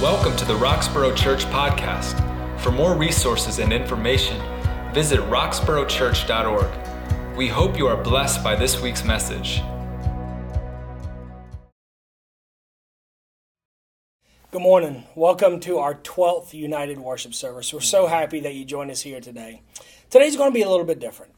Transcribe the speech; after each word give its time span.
Welcome 0.00 0.34
to 0.38 0.46
the 0.46 0.54
Roxborough 0.54 1.14
Church 1.14 1.44
Podcast. 1.44 2.16
For 2.60 2.72
more 2.72 2.96
resources 2.96 3.58
and 3.58 3.70
information, 3.70 4.40
visit 4.94 5.20
roxboroughchurch.org. 5.20 7.36
We 7.36 7.48
hope 7.48 7.76
you 7.76 7.86
are 7.86 8.02
blessed 8.02 8.42
by 8.42 8.56
this 8.56 8.80
week's 8.80 9.04
message. 9.04 9.60
Good 14.50 14.62
morning. 14.62 15.04
Welcome 15.14 15.60
to 15.60 15.76
our 15.76 15.96
12th 15.96 16.54
United 16.54 16.98
Worship 16.98 17.34
Service. 17.34 17.74
We're 17.74 17.80
so 17.80 18.06
happy 18.06 18.40
that 18.40 18.54
you 18.54 18.64
joined 18.64 18.90
us 18.90 19.02
here 19.02 19.20
today. 19.20 19.60
Today's 20.08 20.34
going 20.34 20.50
to 20.50 20.54
be 20.54 20.62
a 20.62 20.70
little 20.70 20.86
bit 20.86 20.98
different. 20.98 21.32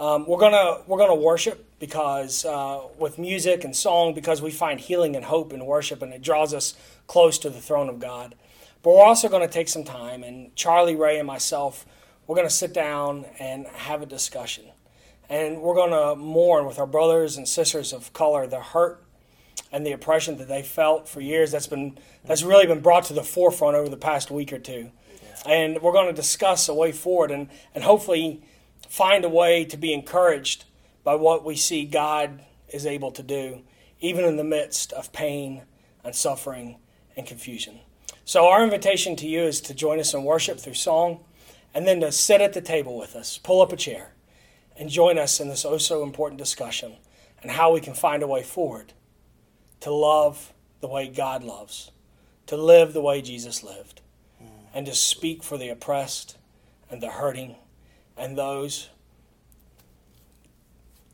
Um, 0.00 0.24
we're 0.26 0.38
gonna 0.38 0.78
we're 0.86 0.96
gonna 0.96 1.14
worship 1.14 1.78
because 1.78 2.46
uh, 2.46 2.80
with 2.98 3.18
music 3.18 3.64
and 3.64 3.76
song 3.76 4.14
because 4.14 4.40
we 4.40 4.50
find 4.50 4.80
healing 4.80 5.14
and 5.14 5.26
hope 5.26 5.52
in 5.52 5.66
worship 5.66 6.00
and 6.00 6.14
it 6.14 6.22
draws 6.22 6.54
us 6.54 6.74
close 7.06 7.38
to 7.40 7.50
the 7.50 7.60
throne 7.60 7.90
of 7.90 8.00
God. 8.00 8.34
But 8.82 8.94
we're 8.94 9.04
also 9.04 9.28
going 9.28 9.46
to 9.46 9.52
take 9.52 9.68
some 9.68 9.84
time 9.84 10.22
and 10.22 10.56
Charlie 10.56 10.96
Ray 10.96 11.18
and 11.18 11.26
myself 11.26 11.84
we're 12.26 12.34
going 12.34 12.48
to 12.48 12.54
sit 12.54 12.72
down 12.72 13.26
and 13.38 13.66
have 13.66 14.00
a 14.00 14.06
discussion 14.06 14.64
and 15.28 15.60
we're 15.60 15.74
going 15.74 15.90
to 15.90 16.16
mourn 16.16 16.64
with 16.64 16.78
our 16.78 16.86
brothers 16.86 17.36
and 17.36 17.46
sisters 17.46 17.92
of 17.92 18.10
color 18.14 18.46
the 18.46 18.60
hurt 18.60 19.04
and 19.70 19.86
the 19.86 19.92
oppression 19.92 20.38
that 20.38 20.48
they 20.48 20.62
felt 20.62 21.10
for 21.10 21.20
years. 21.20 21.52
That's 21.52 21.66
been 21.66 21.98
that's 22.24 22.42
really 22.42 22.66
been 22.66 22.80
brought 22.80 23.04
to 23.04 23.12
the 23.12 23.22
forefront 23.22 23.76
over 23.76 23.90
the 23.90 23.98
past 23.98 24.30
week 24.30 24.50
or 24.50 24.58
two, 24.58 24.92
and 25.44 25.82
we're 25.82 25.92
going 25.92 26.08
to 26.08 26.14
discuss 26.14 26.70
a 26.70 26.74
way 26.74 26.90
forward 26.90 27.30
and 27.30 27.50
and 27.74 27.84
hopefully 27.84 28.40
find 28.90 29.24
a 29.24 29.28
way 29.28 29.64
to 29.64 29.76
be 29.76 29.94
encouraged 29.94 30.64
by 31.04 31.14
what 31.14 31.44
we 31.44 31.54
see 31.54 31.84
God 31.84 32.42
is 32.68 32.84
able 32.84 33.12
to 33.12 33.22
do, 33.22 33.62
even 34.00 34.24
in 34.24 34.36
the 34.36 34.44
midst 34.44 34.92
of 34.92 35.12
pain 35.12 35.62
and 36.02 36.14
suffering 36.14 36.76
and 37.16 37.24
confusion. 37.24 37.78
So, 38.24 38.48
our 38.48 38.62
invitation 38.62 39.14
to 39.16 39.28
you 39.28 39.42
is 39.42 39.60
to 39.62 39.74
join 39.74 40.00
us 40.00 40.12
in 40.12 40.24
worship 40.24 40.58
through 40.58 40.74
song 40.74 41.20
and 41.72 41.86
then 41.86 42.00
to 42.00 42.10
sit 42.10 42.40
at 42.40 42.52
the 42.52 42.60
table 42.60 42.98
with 42.98 43.14
us, 43.14 43.38
pull 43.38 43.62
up 43.62 43.72
a 43.72 43.76
chair, 43.76 44.12
and 44.76 44.90
join 44.90 45.18
us 45.18 45.38
in 45.38 45.48
this 45.48 45.64
oh 45.64 45.78
so 45.78 46.02
important 46.02 46.38
discussion 46.38 46.96
and 47.42 47.52
how 47.52 47.72
we 47.72 47.80
can 47.80 47.94
find 47.94 48.24
a 48.24 48.26
way 48.26 48.42
forward 48.42 48.92
to 49.80 49.92
love 49.92 50.52
the 50.80 50.88
way 50.88 51.08
God 51.08 51.44
loves, 51.44 51.92
to 52.46 52.56
live 52.56 52.92
the 52.92 53.00
way 53.00 53.22
Jesus 53.22 53.62
lived, 53.62 54.00
and 54.74 54.84
to 54.86 54.94
speak 54.94 55.44
for 55.44 55.56
the 55.56 55.68
oppressed 55.68 56.36
and 56.90 57.00
the 57.00 57.10
hurting 57.10 57.54
and 58.20 58.36
those 58.36 58.90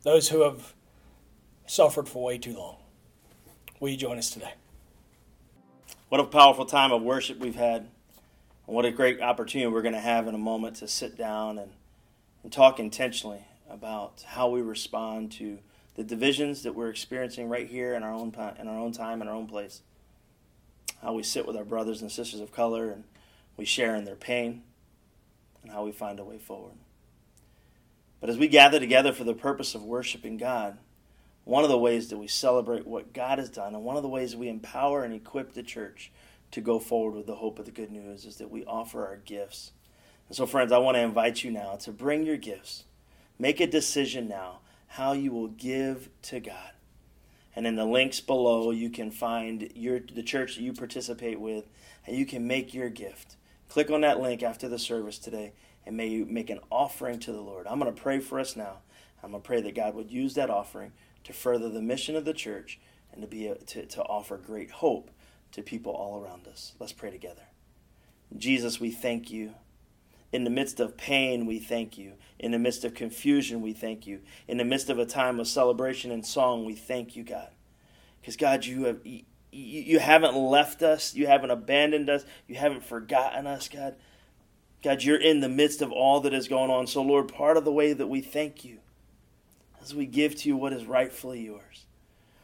those 0.02 0.28
who 0.28 0.42
have 0.42 0.74
suffered 1.66 2.08
for 2.08 2.22
way 2.22 2.38
too 2.38 2.54
long. 2.54 2.76
Will 3.80 3.88
you 3.88 3.96
join 3.96 4.18
us 4.18 4.30
today? 4.30 4.54
What 6.08 6.20
a 6.20 6.24
powerful 6.24 6.64
time 6.64 6.92
of 6.92 7.02
worship 7.02 7.38
we've 7.38 7.56
had. 7.56 7.88
And 8.66 8.76
what 8.76 8.84
a 8.84 8.92
great 8.92 9.20
opportunity 9.20 9.72
we're 9.72 9.82
going 9.82 9.94
to 9.94 10.00
have 10.00 10.28
in 10.28 10.34
a 10.34 10.38
moment 10.38 10.76
to 10.76 10.88
sit 10.88 11.16
down 11.16 11.58
and, 11.58 11.72
and 12.42 12.52
talk 12.52 12.78
intentionally 12.78 13.44
about 13.68 14.24
how 14.26 14.48
we 14.48 14.60
respond 14.60 15.32
to 15.32 15.58
the 15.96 16.04
divisions 16.04 16.62
that 16.62 16.74
we're 16.74 16.90
experiencing 16.90 17.48
right 17.48 17.66
here 17.66 17.94
in 17.94 18.02
our 18.02 18.12
own 18.12 18.32
in 18.60 18.68
our 18.68 18.78
own 18.78 18.92
time 18.92 19.22
in 19.22 19.28
our 19.28 19.34
own 19.34 19.46
place. 19.46 19.82
How 21.02 21.12
we 21.12 21.22
sit 21.22 21.46
with 21.46 21.56
our 21.56 21.64
brothers 21.64 22.00
and 22.00 22.10
sisters 22.10 22.40
of 22.40 22.52
color 22.52 22.90
and 22.90 23.04
we 23.56 23.64
share 23.64 23.94
in 23.94 24.04
their 24.04 24.16
pain 24.16 24.62
and 25.62 25.72
how 25.72 25.84
we 25.84 25.92
find 25.92 26.20
a 26.20 26.24
way 26.24 26.38
forward. 26.38 26.74
But 28.20 28.30
as 28.30 28.38
we 28.38 28.48
gather 28.48 28.80
together 28.80 29.12
for 29.12 29.24
the 29.24 29.34
purpose 29.34 29.74
of 29.74 29.82
worshiping 29.82 30.36
God, 30.36 30.78
one 31.44 31.62
of 31.62 31.70
the 31.70 31.78
ways 31.78 32.08
that 32.08 32.18
we 32.18 32.26
celebrate 32.26 32.86
what 32.86 33.12
God 33.12 33.38
has 33.38 33.48
done 33.48 33.74
and 33.74 33.84
one 33.84 33.96
of 33.96 34.02
the 34.02 34.08
ways 34.08 34.34
we 34.34 34.48
empower 34.48 35.04
and 35.04 35.14
equip 35.14 35.52
the 35.52 35.62
church 35.62 36.10
to 36.50 36.60
go 36.60 36.78
forward 36.78 37.14
with 37.14 37.26
the 37.26 37.36
hope 37.36 37.58
of 37.58 37.66
the 37.66 37.70
good 37.70 37.90
news 37.90 38.24
is 38.24 38.36
that 38.36 38.50
we 38.50 38.64
offer 38.64 39.06
our 39.06 39.16
gifts. 39.16 39.72
And 40.28 40.36
so, 40.36 40.46
friends, 40.46 40.72
I 40.72 40.78
want 40.78 40.96
to 40.96 41.02
invite 41.02 41.44
you 41.44 41.50
now 41.50 41.76
to 41.76 41.92
bring 41.92 42.24
your 42.24 42.36
gifts. 42.36 42.84
Make 43.38 43.60
a 43.60 43.66
decision 43.66 44.28
now 44.28 44.60
how 44.88 45.12
you 45.12 45.30
will 45.30 45.48
give 45.48 46.08
to 46.22 46.40
God. 46.40 46.72
And 47.54 47.66
in 47.66 47.76
the 47.76 47.84
links 47.84 48.20
below, 48.20 48.70
you 48.70 48.90
can 48.90 49.10
find 49.10 49.70
your 49.74 50.00
the 50.00 50.22
church 50.22 50.56
that 50.56 50.62
you 50.62 50.72
participate 50.72 51.40
with, 51.40 51.64
and 52.06 52.16
you 52.16 52.26
can 52.26 52.46
make 52.46 52.74
your 52.74 52.90
gift. 52.90 53.36
Click 53.68 53.90
on 53.90 54.02
that 54.02 54.20
link 54.20 54.42
after 54.42 54.68
the 54.68 54.78
service 54.78 55.18
today, 55.18 55.52
and 55.86 55.96
may 55.96 56.08
you 56.08 56.26
make 56.26 56.50
an 56.50 56.60
offering 56.70 57.18
to 57.20 57.32
the 57.32 57.40
Lord. 57.40 57.66
I'm 57.66 57.78
going 57.78 57.94
to 57.94 58.00
pray 58.00 58.18
for 58.18 58.40
us 58.40 58.56
now. 58.56 58.78
I'm 59.22 59.30
going 59.30 59.42
to 59.42 59.46
pray 59.46 59.60
that 59.62 59.74
God 59.74 59.94
would 59.94 60.10
use 60.10 60.34
that 60.34 60.50
offering 60.50 60.92
to 61.24 61.32
further 61.32 61.68
the 61.68 61.80
mission 61.80 62.16
of 62.16 62.24
the 62.24 62.34
church 62.34 62.78
and 63.12 63.22
to 63.22 63.28
be 63.28 63.46
a, 63.46 63.54
to, 63.54 63.86
to 63.86 64.02
offer 64.02 64.36
great 64.36 64.70
hope 64.70 65.10
to 65.52 65.62
people 65.62 65.92
all 65.92 66.20
around 66.20 66.46
us. 66.46 66.74
Let's 66.78 66.92
pray 66.92 67.10
together. 67.10 67.42
Jesus, 68.36 68.80
we 68.80 68.90
thank 68.90 69.30
you. 69.30 69.54
In 70.32 70.44
the 70.44 70.50
midst 70.50 70.80
of 70.80 70.96
pain, 70.96 71.46
we 71.46 71.58
thank 71.58 71.96
you. 71.96 72.14
In 72.38 72.50
the 72.50 72.58
midst 72.58 72.84
of 72.84 72.94
confusion, 72.94 73.62
we 73.62 73.72
thank 73.72 74.06
you. 74.06 74.20
In 74.48 74.58
the 74.58 74.64
midst 74.64 74.90
of 74.90 74.98
a 74.98 75.06
time 75.06 75.38
of 75.40 75.46
celebration 75.46 76.10
and 76.10 76.26
song, 76.26 76.64
we 76.64 76.74
thank 76.74 77.16
you, 77.16 77.22
God. 77.22 77.48
Because, 78.20 78.36
God, 78.36 78.64
you 78.64 78.84
have. 78.84 79.00
You 79.52 80.00
haven't 80.00 80.36
left 80.36 80.82
us. 80.82 81.14
You 81.14 81.28
haven't 81.28 81.50
abandoned 81.50 82.10
us. 82.10 82.24
You 82.46 82.56
haven't 82.56 82.84
forgotten 82.84 83.46
us, 83.46 83.68
God. 83.68 83.94
God, 84.86 85.02
you're 85.02 85.20
in 85.20 85.40
the 85.40 85.48
midst 85.48 85.82
of 85.82 85.90
all 85.90 86.20
that 86.20 86.32
is 86.32 86.46
going 86.46 86.70
on. 86.70 86.86
So, 86.86 87.02
Lord, 87.02 87.26
part 87.26 87.56
of 87.56 87.64
the 87.64 87.72
way 87.72 87.92
that 87.92 88.06
we 88.06 88.20
thank 88.20 88.64
you 88.64 88.78
as 89.82 89.92
we 89.92 90.06
give 90.06 90.36
to 90.36 90.48
you 90.48 90.56
what 90.56 90.72
is 90.72 90.84
rightfully 90.84 91.40
yours. 91.40 91.86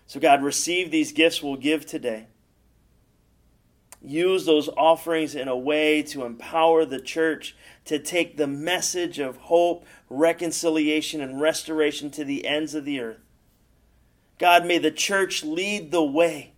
So, 0.08 0.19
God, 0.19 0.42
receive 0.42 0.91
these 0.91 1.12
gifts 1.12 1.41
we'll 1.41 1.54
give 1.54 1.86
today 1.86 2.26
use 4.04 4.44
those 4.44 4.69
offerings 4.70 5.36
in 5.36 5.47
a 5.47 5.56
way 5.56 6.02
to 6.02 6.25
empower 6.25 6.84
the 6.84 7.00
church 7.00 7.54
to 7.84 8.00
take 8.00 8.36
the 8.36 8.48
message 8.48 9.20
of 9.20 9.36
hope, 9.36 9.86
reconciliation, 10.10 11.20
and 11.20 11.41
restoration 11.41 12.10
to 12.10 12.25
the 12.25 12.44
ends 12.44 12.75
of 12.75 12.84
the 12.84 12.98
earth. 12.98 13.20
God, 14.41 14.66
may 14.66 14.78
the 14.78 14.91
church 14.91 15.44
lead 15.44 15.92
the 15.92 16.02
way. 16.02 16.54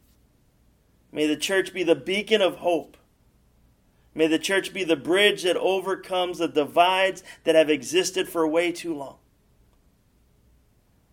May 1.13 1.27
the 1.27 1.37
church 1.37 1.75
be 1.75 1.83
the 1.83 1.95
beacon 1.95 2.41
of 2.41 2.57
hope. 2.57 2.97
May 4.15 4.27
the 4.27 4.39
church 4.39 4.73
be 4.73 4.85
the 4.85 4.97
bridge 4.97 5.43
that 5.43 5.57
overcomes 5.57 6.39
the 6.39 6.49
divides 6.49 7.23
that 7.45 7.55
have 7.55 7.69
existed 7.69 8.29
for 8.29 8.47
way 8.47 8.71
too 8.71 8.95
long. 8.95 9.17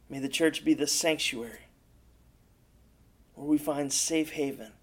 May 0.09 0.19
the 0.19 0.29
church 0.29 0.63
be 0.63 0.73
the 0.73 0.87
sanctuary 0.87 1.67
where 3.33 3.47
we 3.47 3.57
find 3.57 3.91
safe 3.91 4.33
haven 4.33 4.73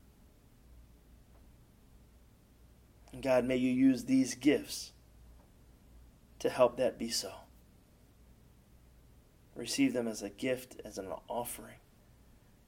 And 3.18 3.22
God, 3.24 3.44
may 3.44 3.56
you 3.56 3.72
use 3.72 4.04
these 4.04 4.36
gifts 4.36 4.92
to 6.38 6.48
help 6.48 6.76
that 6.76 7.00
be 7.00 7.08
so. 7.08 7.32
Receive 9.56 9.92
them 9.92 10.06
as 10.06 10.22
a 10.22 10.30
gift, 10.30 10.80
as 10.84 10.98
an 10.98 11.08
offering, 11.26 11.80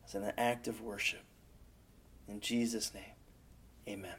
as 0.05 0.17
an 0.17 0.33
act 0.37 0.67
of 0.67 0.81
worship. 0.81 1.23
In 2.27 2.41
Jesus' 2.41 2.93
name, 2.93 3.15
amen. 3.89 4.17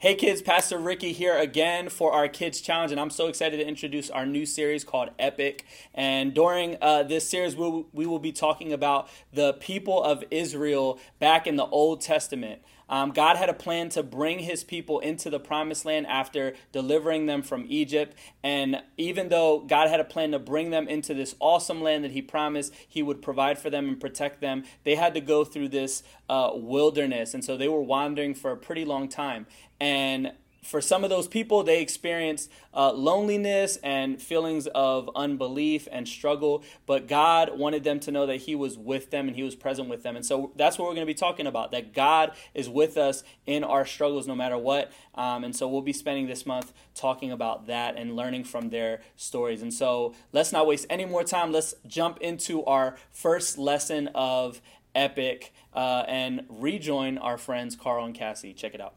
Hey 0.00 0.14
kids, 0.14 0.40
Pastor 0.40 0.78
Ricky 0.78 1.12
here 1.12 1.36
again 1.36 1.90
for 1.90 2.14
our 2.14 2.26
Kids 2.26 2.62
Challenge, 2.62 2.90
and 2.90 2.98
I'm 2.98 3.10
so 3.10 3.26
excited 3.26 3.58
to 3.58 3.68
introduce 3.68 4.08
our 4.08 4.24
new 4.24 4.46
series 4.46 4.82
called 4.82 5.10
Epic. 5.18 5.66
And 5.92 6.32
during 6.32 6.78
uh, 6.80 7.02
this 7.02 7.28
series, 7.28 7.54
we'll, 7.54 7.86
we 7.92 8.06
will 8.06 8.18
be 8.18 8.32
talking 8.32 8.72
about 8.72 9.10
the 9.30 9.52
people 9.52 10.02
of 10.02 10.24
Israel 10.30 10.98
back 11.18 11.46
in 11.46 11.56
the 11.56 11.66
Old 11.66 12.00
Testament. 12.00 12.62
Um, 12.90 13.12
God 13.12 13.36
had 13.36 13.48
a 13.48 13.54
plan 13.54 13.88
to 13.90 14.02
bring 14.02 14.40
his 14.40 14.64
people 14.64 14.98
into 14.98 15.30
the 15.30 15.40
promised 15.40 15.84
land 15.86 16.06
after 16.08 16.54
delivering 16.72 17.26
them 17.26 17.40
from 17.40 17.64
Egypt. 17.68 18.16
And 18.42 18.82
even 18.98 19.28
though 19.28 19.60
God 19.60 19.88
had 19.88 20.00
a 20.00 20.04
plan 20.04 20.32
to 20.32 20.38
bring 20.38 20.70
them 20.70 20.88
into 20.88 21.14
this 21.14 21.36
awesome 21.38 21.80
land 21.80 22.04
that 22.04 22.10
he 22.10 22.20
promised 22.20 22.74
he 22.86 23.02
would 23.02 23.22
provide 23.22 23.58
for 23.58 23.70
them 23.70 23.88
and 23.88 24.00
protect 24.00 24.40
them, 24.40 24.64
they 24.84 24.96
had 24.96 25.14
to 25.14 25.20
go 25.20 25.44
through 25.44 25.68
this 25.68 26.02
uh, 26.28 26.50
wilderness. 26.52 27.32
And 27.32 27.44
so 27.44 27.56
they 27.56 27.68
were 27.68 27.82
wandering 27.82 28.34
for 28.34 28.50
a 28.50 28.56
pretty 28.56 28.84
long 28.84 29.08
time. 29.08 29.46
And 29.80 30.32
for 30.62 30.80
some 30.80 31.04
of 31.04 31.10
those 31.10 31.26
people, 31.26 31.62
they 31.62 31.80
experienced 31.80 32.50
uh, 32.74 32.92
loneliness 32.92 33.78
and 33.82 34.20
feelings 34.20 34.66
of 34.68 35.10
unbelief 35.14 35.88
and 35.90 36.06
struggle, 36.06 36.62
but 36.86 37.08
God 37.08 37.58
wanted 37.58 37.84
them 37.84 37.98
to 38.00 38.12
know 38.12 38.26
that 38.26 38.36
He 38.36 38.54
was 38.54 38.76
with 38.76 39.10
them 39.10 39.26
and 39.26 39.36
He 39.36 39.42
was 39.42 39.54
present 39.54 39.88
with 39.88 40.02
them. 40.02 40.16
And 40.16 40.24
so 40.24 40.52
that's 40.56 40.78
what 40.78 40.86
we're 40.86 40.94
going 40.94 41.06
to 41.06 41.12
be 41.12 41.14
talking 41.14 41.46
about 41.46 41.70
that 41.72 41.94
God 41.94 42.32
is 42.54 42.68
with 42.68 42.96
us 42.96 43.24
in 43.46 43.64
our 43.64 43.86
struggles 43.86 44.26
no 44.26 44.34
matter 44.34 44.58
what. 44.58 44.92
Um, 45.14 45.44
and 45.44 45.56
so 45.56 45.68
we'll 45.68 45.82
be 45.82 45.92
spending 45.92 46.26
this 46.26 46.44
month 46.44 46.72
talking 46.94 47.32
about 47.32 47.66
that 47.66 47.96
and 47.96 48.14
learning 48.14 48.44
from 48.44 48.70
their 48.70 49.00
stories. 49.16 49.62
And 49.62 49.72
so 49.72 50.14
let's 50.32 50.52
not 50.52 50.66
waste 50.66 50.86
any 50.90 51.06
more 51.06 51.24
time. 51.24 51.52
Let's 51.52 51.74
jump 51.86 52.18
into 52.18 52.64
our 52.64 52.96
first 53.10 53.58
lesson 53.58 54.08
of 54.14 54.60
Epic 54.94 55.52
uh, 55.72 56.04
and 56.08 56.44
rejoin 56.48 57.16
our 57.18 57.38
friends 57.38 57.76
Carl 57.76 58.04
and 58.04 58.14
Cassie. 58.14 58.52
Check 58.52 58.74
it 58.74 58.80
out. 58.80 58.94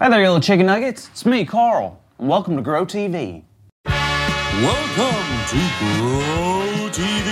Hi 0.00 0.08
there, 0.08 0.20
you 0.20 0.26
little 0.26 0.40
chicken 0.40 0.66
nuggets. 0.66 1.08
It's 1.08 1.26
me, 1.26 1.44
Carl, 1.44 2.00
and 2.20 2.28
welcome 2.28 2.54
to 2.54 2.62
Grow 2.62 2.86
TV. 2.86 3.42
Welcome 3.84 5.26
to 5.48 5.58
Grow 5.80 6.88
TV. 6.92 7.28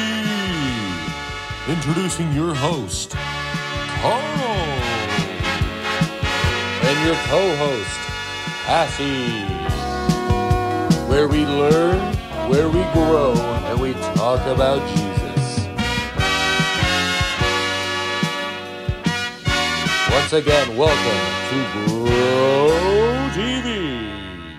Introducing 1.69 2.33
your 2.33 2.53
host, 2.57 3.11
Carl. 4.01 4.21
And 6.83 7.07
your 7.07 7.15
co 7.29 7.55
host, 7.55 8.01
Cassie. 8.65 9.47
Where 11.09 11.29
we 11.29 11.47
learn, 11.47 12.01
where 12.51 12.67
we 12.69 12.83
grow, 12.93 13.35
and 13.67 13.81
we 13.81 13.93
talk 14.17 14.45
about 14.45 14.85
Jesus. 14.89 15.69
Once 20.11 20.33
again, 20.33 20.77
welcome 20.77 21.36
Grow 21.49 23.31
TV. 23.33 24.59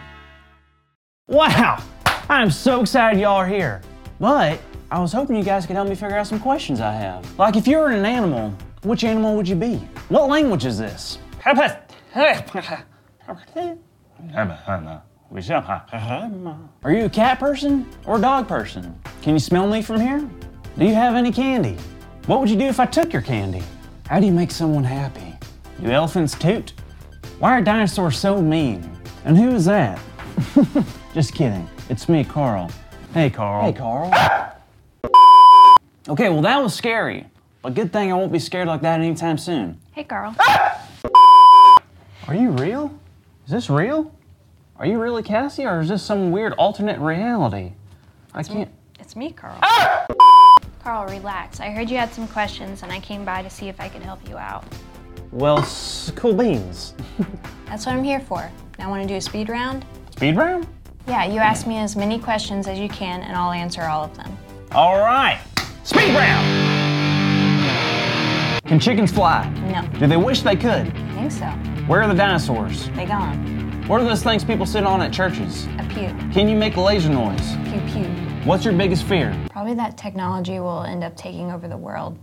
Wow! 1.27 1.83
I'm 2.29 2.49
so 2.49 2.79
excited 2.79 3.19
y'all 3.19 3.35
are 3.35 3.47
here. 3.47 3.81
But 4.21 4.61
I 4.89 4.99
was 4.99 5.11
hoping 5.11 5.35
you 5.35 5.43
guys 5.43 5.65
could 5.65 5.75
help 5.75 5.89
me 5.89 5.95
figure 5.95 6.15
out 6.15 6.27
some 6.27 6.39
questions 6.39 6.79
I 6.79 6.93
have. 6.93 7.37
Like, 7.37 7.57
if 7.57 7.67
you 7.67 7.77
were 7.77 7.89
an 7.89 8.05
animal, 8.05 8.53
which 8.83 9.03
animal 9.03 9.35
would 9.35 9.49
you 9.49 9.57
be? 9.57 9.75
What 10.07 10.29
language 10.29 10.65
is 10.65 10.77
this? 10.77 11.17
Are 16.83 16.93
you 16.93 17.03
a 17.05 17.09
cat 17.09 17.37
person 17.37 17.85
or 18.05 18.17
a 18.17 18.21
dog 18.21 18.47
person? 18.47 18.97
Can 19.21 19.33
you 19.33 19.39
smell 19.39 19.67
me 19.67 19.81
from 19.81 19.99
here? 19.99 20.25
Do 20.77 20.85
you 20.85 20.93
have 20.93 21.15
any 21.15 21.33
candy? 21.33 21.75
What 22.27 22.39
would 22.39 22.49
you 22.49 22.55
do 22.55 22.65
if 22.65 22.79
I 22.79 22.85
took 22.85 23.11
your 23.11 23.21
candy? 23.21 23.63
How 24.07 24.21
do 24.21 24.25
you 24.25 24.31
make 24.31 24.51
someone 24.51 24.85
happy? 24.85 25.36
Do 25.81 25.91
elephants 25.91 26.33
toot? 26.37 26.73
Why 27.39 27.51
are 27.51 27.61
dinosaurs 27.61 28.17
so 28.17 28.41
mean? 28.41 28.89
And 29.25 29.37
who 29.37 29.49
is 29.51 29.65
that? 29.65 29.99
Just 31.13 31.35
kidding. 31.35 31.67
It's 31.89 32.09
me, 32.09 32.23
Carl. 32.23 32.71
Hey, 33.13 33.29
Carl. 33.29 33.63
Hey, 33.63 33.73
Carl. 33.73 34.11
okay, 36.09 36.29
well, 36.29 36.41
that 36.41 36.61
was 36.61 36.73
scary. 36.73 37.27
But 37.61 37.75
good 37.75 37.93
thing 37.93 38.11
I 38.11 38.15
won't 38.15 38.31
be 38.31 38.39
scared 38.39 38.67
like 38.67 38.81
that 38.81 38.99
anytime 39.01 39.37
soon. 39.37 39.79
Hey, 39.91 40.03
Carl. 40.03 40.35
Are 42.27 42.35
you 42.35 42.49
real? 42.51 42.97
Is 43.45 43.51
this 43.51 43.69
real? 43.69 44.11
Are 44.77 44.85
you 44.85 44.99
really 44.99 45.23
Cassie, 45.23 45.65
or 45.65 45.79
is 45.81 45.89
this 45.89 46.03
some 46.03 46.31
weird 46.31 46.53
alternate 46.53 46.99
reality? 46.99 47.73
I 48.33 48.43
can't. 48.43 48.69
It's 48.99 49.15
me, 49.15 49.31
Carl. 49.31 49.59
Carl, 50.83 51.05
relax. 51.07 51.59
I 51.59 51.69
heard 51.69 51.89
you 51.89 51.97
had 51.97 52.13
some 52.13 52.27
questions, 52.27 52.83
and 52.83 52.91
I 52.91 52.99
came 52.99 53.25
by 53.25 53.41
to 53.41 53.49
see 53.49 53.69
if 53.69 53.79
I 53.79 53.89
could 53.89 54.01
help 54.01 54.27
you 54.27 54.37
out. 54.37 54.65
Well, 55.31 55.59
s- 55.59 56.11
cool 56.15 56.33
beans. 56.33 56.93
That's 57.65 57.85
what 57.85 57.95
I'm 57.95 58.03
here 58.03 58.19
for. 58.19 58.49
Now, 58.79 58.89
want 58.89 59.01
to 59.03 59.07
do 59.07 59.15
a 59.15 59.21
speed 59.21 59.49
round? 59.49 59.85
Speed 60.11 60.35
round? 60.37 60.67
Yeah, 61.07 61.25
you 61.25 61.39
ask 61.39 61.67
me 61.67 61.77
as 61.77 61.95
many 61.95 62.19
questions 62.19 62.67
as 62.67 62.79
you 62.79 62.89
can, 62.89 63.21
and 63.21 63.35
I'll 63.35 63.51
answer 63.51 63.83
all 63.83 64.03
of 64.03 64.15
them. 64.15 64.37
All 64.71 64.97
right. 64.99 65.39
Speed 65.83 66.13
round. 66.15 66.45
Can 68.67 68.79
chickens 68.79 69.11
fly? 69.11 69.47
No, 69.71 69.87
Do 69.99 70.07
they 70.07 70.17
wish 70.17 70.41
they 70.41 70.55
could? 70.55 70.87
I 70.93 71.15
think 71.15 71.31
so. 71.31 71.45
Where 71.87 72.01
are 72.01 72.07
the 72.07 72.13
dinosaurs? 72.13 72.89
They 72.89 73.05
gone. 73.05 73.83
What 73.87 74.01
are 74.01 74.03
those 74.03 74.21
things 74.23 74.43
people 74.43 74.65
sit 74.65 74.83
on 74.83 75.01
at 75.01 75.13
churches? 75.13 75.65
A 75.79 75.83
pew. 75.89 76.09
Can 76.33 76.49
you 76.49 76.55
make 76.57 76.75
a 76.75 76.81
laser 76.81 77.09
noise? 77.09 77.55
Pew 77.63 77.79
pew. 77.93 78.03
What's 78.43 78.65
your 78.65 78.73
biggest 78.73 79.03
fear? 79.03 79.33
Probably 79.49 79.73
that 79.75 79.97
technology 79.97 80.59
will 80.59 80.83
end 80.83 81.03
up 81.05 81.15
taking 81.15 81.51
over 81.51 81.69
the 81.69 81.77
world. 81.77 82.17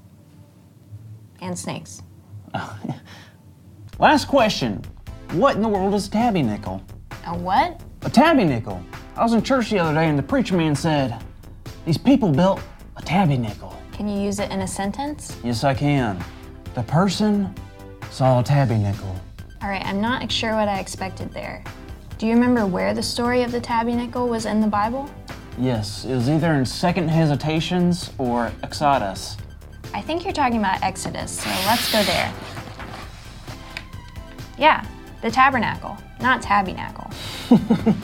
And 1.40 1.58
snakes. 1.58 2.02
Last 3.98 4.28
question. 4.28 4.82
What 5.32 5.56
in 5.56 5.62
the 5.62 5.68
world 5.68 5.94
is 5.94 6.06
a 6.06 6.10
tabby 6.10 6.42
nickel? 6.42 6.82
A 7.26 7.36
what? 7.36 7.80
A 8.02 8.10
tabby 8.10 8.44
nickel. 8.44 8.82
I 9.16 9.22
was 9.22 9.32
in 9.32 9.42
church 9.42 9.70
the 9.70 9.78
other 9.78 9.94
day 9.94 10.08
and 10.08 10.18
the 10.18 10.22
preacher 10.22 10.56
man 10.56 10.74
said, 10.74 11.22
These 11.84 11.98
people 11.98 12.30
built 12.30 12.60
a 12.96 13.02
tabby 13.02 13.36
nickel. 13.36 13.76
Can 13.92 14.08
you 14.08 14.20
use 14.20 14.40
it 14.40 14.50
in 14.50 14.60
a 14.60 14.66
sentence? 14.66 15.36
Yes, 15.44 15.64
I 15.64 15.74
can. 15.74 16.22
The 16.74 16.82
person 16.82 17.54
saw 18.10 18.40
a 18.40 18.42
tabby 18.42 18.76
nickel. 18.76 19.14
All 19.62 19.68
right, 19.68 19.84
I'm 19.84 20.00
not 20.00 20.30
sure 20.30 20.54
what 20.54 20.68
I 20.68 20.80
expected 20.80 21.32
there. 21.32 21.64
Do 22.18 22.26
you 22.26 22.34
remember 22.34 22.66
where 22.66 22.94
the 22.94 23.02
story 23.02 23.42
of 23.42 23.52
the 23.52 23.60
tabby 23.60 23.94
nickel 23.94 24.28
was 24.28 24.46
in 24.46 24.60
the 24.60 24.66
Bible? 24.66 25.10
Yes, 25.58 26.04
it 26.04 26.14
was 26.14 26.28
either 26.28 26.52
in 26.54 26.66
Second 26.66 27.08
Hesitations 27.08 28.10
or 28.18 28.52
Exodus. 28.62 29.36
I 29.94 30.00
think 30.00 30.24
you're 30.24 30.32
talking 30.32 30.58
about 30.58 30.82
Exodus, 30.82 31.38
so 31.38 31.48
let's 31.66 31.92
go 31.92 32.02
there. 32.02 32.34
Yeah, 34.58 34.84
the 35.22 35.30
tabernacle, 35.30 35.96
not 36.20 36.42
tabernacle. 36.42 37.08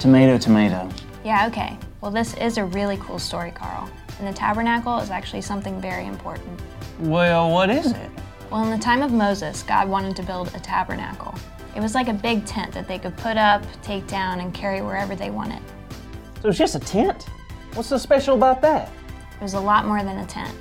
Tomato, 0.00 0.38
tomato. 0.38 0.90
Yeah, 1.24 1.46
okay. 1.46 1.78
Well, 2.00 2.10
this 2.10 2.34
is 2.34 2.58
a 2.58 2.64
really 2.64 2.96
cool 2.96 3.20
story, 3.20 3.52
Carl. 3.52 3.88
And 4.18 4.26
the 4.26 4.32
tabernacle 4.36 4.98
is 4.98 5.10
actually 5.10 5.40
something 5.40 5.80
very 5.80 6.06
important. 6.06 6.60
Well, 6.98 7.52
what 7.52 7.70
is 7.70 7.92
it? 7.92 8.10
Well, 8.50 8.64
in 8.64 8.76
the 8.76 8.84
time 8.84 9.02
of 9.02 9.12
Moses, 9.12 9.62
God 9.62 9.88
wanted 9.88 10.16
to 10.16 10.24
build 10.24 10.52
a 10.52 10.58
tabernacle. 10.58 11.32
It 11.76 11.80
was 11.80 11.94
like 11.94 12.08
a 12.08 12.12
big 12.12 12.44
tent 12.44 12.72
that 12.72 12.88
they 12.88 12.98
could 12.98 13.16
put 13.16 13.36
up, 13.36 13.62
take 13.82 14.08
down, 14.08 14.40
and 14.40 14.52
carry 14.52 14.82
wherever 14.82 15.14
they 15.14 15.30
wanted. 15.30 15.62
So 16.42 16.48
it's 16.48 16.58
just 16.58 16.74
a 16.74 16.80
tent? 16.80 17.28
What's 17.74 17.88
so 17.88 17.98
special 17.98 18.34
about 18.34 18.60
that? 18.62 18.90
It 19.36 19.42
was 19.42 19.54
a 19.54 19.60
lot 19.60 19.86
more 19.86 20.02
than 20.02 20.18
a 20.18 20.26
tent. 20.26 20.52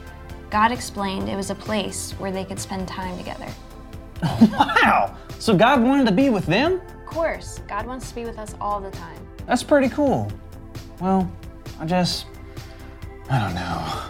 God 0.49 0.71
explained 0.71 1.29
it 1.29 1.35
was 1.35 1.49
a 1.49 1.55
place 1.55 2.11
where 2.13 2.31
they 2.31 2.45
could 2.45 2.59
spend 2.59 2.87
time 2.87 3.17
together. 3.17 3.47
Wow! 4.51 5.17
So 5.39 5.55
God 5.55 5.83
wanted 5.83 6.05
to 6.07 6.11
be 6.11 6.29
with 6.29 6.45
them? 6.45 6.81
Of 6.99 7.05
course, 7.05 7.59
God 7.67 7.85
wants 7.85 8.09
to 8.09 8.15
be 8.15 8.23
with 8.23 8.39
us 8.39 8.55
all 8.59 8.79
the 8.79 8.91
time. 8.91 9.19
That's 9.45 9.61
pretty 9.61 9.89
cool. 9.89 10.31
Well, 10.99 11.29
I 11.79 11.85
just. 11.85 12.25
I 13.29 13.39
don't 13.39 13.55
know. 13.55 14.03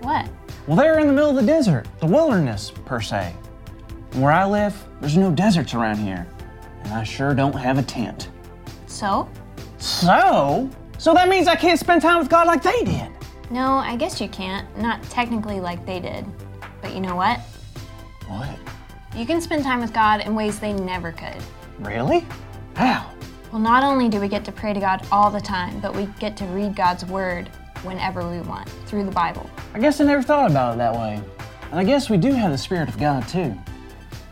What? 0.00 0.28
Well, 0.66 0.76
they're 0.76 0.98
in 0.98 1.06
the 1.06 1.12
middle 1.12 1.30
of 1.30 1.36
the 1.36 1.42
desert, 1.42 1.86
the 2.00 2.06
wilderness, 2.06 2.72
per 2.84 3.00
se. 3.00 3.34
Where 4.12 4.32
I 4.32 4.46
live, 4.46 4.74
there's 5.00 5.16
no 5.16 5.30
deserts 5.30 5.74
around 5.74 5.96
here. 5.96 6.26
And 6.84 6.92
I 6.92 7.02
sure 7.02 7.34
don't 7.34 7.54
have 7.54 7.78
a 7.78 7.82
tent. 7.82 8.28
So? 8.86 9.28
So? 9.78 10.70
So 10.98 11.12
that 11.14 11.28
means 11.28 11.48
I 11.48 11.56
can't 11.56 11.78
spend 11.78 12.00
time 12.00 12.18
with 12.18 12.28
God 12.28 12.46
like 12.46 12.62
they 12.62 12.84
did. 12.84 13.08
No, 13.50 13.74
I 13.74 13.96
guess 13.96 14.20
you 14.20 14.28
can't. 14.28 14.66
Not 14.78 15.02
technically 15.04 15.60
like 15.60 15.84
they 15.84 16.00
did. 16.00 16.24
But 16.80 16.94
you 16.94 17.00
know 17.00 17.16
what? 17.16 17.40
What? 18.26 18.58
You 19.16 19.26
can 19.26 19.40
spend 19.40 19.62
time 19.62 19.80
with 19.80 19.92
God 19.92 20.22
in 20.22 20.34
ways 20.34 20.58
they 20.58 20.72
never 20.72 21.12
could. 21.12 21.36
Really? 21.78 22.26
How? 22.74 23.10
Well, 23.52 23.60
not 23.60 23.84
only 23.84 24.08
do 24.08 24.18
we 24.20 24.28
get 24.28 24.44
to 24.46 24.52
pray 24.52 24.72
to 24.72 24.80
God 24.80 25.06
all 25.12 25.30
the 25.30 25.40
time, 25.40 25.78
but 25.80 25.94
we 25.94 26.06
get 26.18 26.36
to 26.38 26.44
read 26.46 26.74
God's 26.74 27.04
Word 27.04 27.48
whenever 27.84 28.28
we 28.28 28.40
want 28.40 28.68
through 28.86 29.04
the 29.04 29.12
Bible. 29.12 29.48
I 29.74 29.78
guess 29.78 30.00
I 30.00 30.04
never 30.04 30.22
thought 30.22 30.50
about 30.50 30.74
it 30.74 30.78
that 30.78 30.94
way. 30.94 31.22
And 31.70 31.78
I 31.78 31.84
guess 31.84 32.10
we 32.10 32.16
do 32.16 32.32
have 32.32 32.50
the 32.50 32.58
Spirit 32.58 32.88
of 32.88 32.98
God 32.98 33.28
too. 33.28 33.56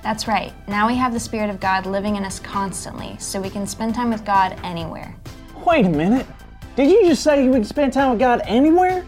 That's 0.02 0.26
right. 0.26 0.52
Now 0.66 0.88
we 0.88 0.96
have 0.96 1.12
the 1.12 1.20
Spirit 1.20 1.50
of 1.50 1.60
God 1.60 1.86
living 1.86 2.16
in 2.16 2.24
us 2.24 2.40
constantly, 2.40 3.16
so 3.18 3.40
we 3.40 3.50
can 3.50 3.66
spend 3.66 3.94
time 3.94 4.10
with 4.10 4.24
God 4.24 4.58
anywhere. 4.64 5.14
Wait 5.64 5.86
a 5.86 5.88
minute. 5.88 6.26
Did 6.74 6.90
you 6.90 7.04
just 7.06 7.22
say 7.22 7.46
we 7.48 7.54
can 7.54 7.64
spend 7.64 7.92
time 7.92 8.10
with 8.10 8.18
God 8.18 8.40
anywhere? 8.44 9.04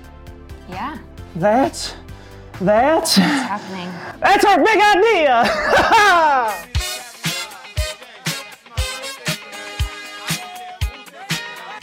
Yeah, 0.69 0.99
That's. 1.37 1.95
That's. 2.61 3.17
it's 3.19 3.27
happening. 3.27 3.91
That's 4.21 4.45
our 4.45 4.59
big 4.63 4.79
idea! 4.79 5.45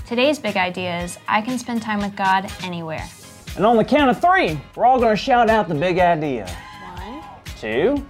Today's 0.06 0.40
big 0.40 0.58
idea 0.58 1.02
is 1.04 1.18
I 1.28 1.42
can 1.42 1.58
spend 1.58 1.82
time 1.82 2.00
with 2.00 2.16
God 2.16 2.52
anywhere. 2.64 3.08
and 3.56 3.66
on 3.66 3.78
the 3.78 3.84
count 3.84 4.10
of 4.12 4.20
three, 4.20 4.60
we're 4.76 4.86
all 4.86 5.00
gonna 5.00 5.16
shout 5.16 5.50
out 5.50 5.68
the 5.68 5.76
big 5.76 6.00
idea. 6.00 6.48
One, 6.96 7.24
two, 7.58 8.06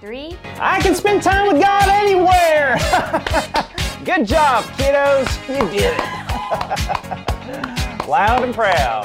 three. 0.00 0.36
I 0.58 0.80
can 0.80 0.94
spend 0.94 1.22
time 1.22 1.46
with 1.52 1.62
God 1.62 1.88
anywhere! 1.88 2.76
Good 4.04 4.26
job, 4.26 4.64
kiddos. 4.76 5.48
You 5.48 5.70
did 5.70 5.94
it. 5.98 6.25
Loud 8.08 8.44
and 8.44 8.54
proud. 8.54 9.04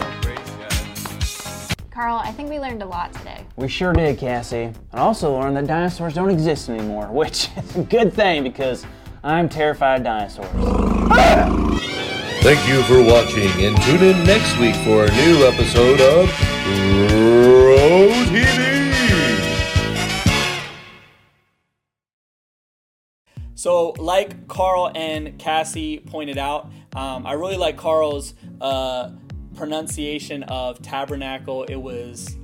Carl, 1.90 2.18
I 2.18 2.32
think 2.32 2.50
we 2.50 2.60
learned 2.60 2.84
a 2.84 2.86
lot 2.86 3.12
today. 3.14 3.44
We 3.56 3.68
sure 3.68 3.94
did, 3.94 4.20
Cassie. 4.20 4.66
And 4.66 4.76
also 4.94 5.40
learned 5.40 5.58
that 5.58 5.68
dinosaurs 5.68 6.14
don't 6.14 6.30
exist 6.30 6.70
anymore, 6.70 7.08
which 7.12 7.50
is 7.58 7.76
a 7.76 7.84
good 7.84 8.14
thing 8.14 8.44
because 8.44 8.86
I'm 9.24 9.50
terrified 9.50 10.02
of 10.02 10.04
dinosaurs. 10.06 10.48
Thank 12.44 12.68
you 12.68 12.84
for 12.84 13.04
watching 13.04 13.50
and 13.66 13.80
tune 13.84 14.04
in 14.04 14.24
next 14.24 14.58
week 14.60 14.76
for 14.78 15.06
a 15.06 15.12
new 15.12 15.46
episode 15.46 16.00
of 16.00 16.30
Grow 17.10 18.08
TV. 18.26 18.81
So, 23.62 23.94
like 24.00 24.48
Carl 24.48 24.91
and 24.96 25.38
Cassie 25.38 26.00
pointed 26.00 26.39
out, 26.39 26.72
um, 26.96 27.27
I 27.27 27.34
really 27.34 27.58
like 27.58 27.77
Carl's 27.77 28.34
uh, 28.60 29.12
pronunciation 29.56 30.41
of 30.41 30.82
tabernacle. 30.82 31.65
It 31.65 31.75
was 31.75 32.38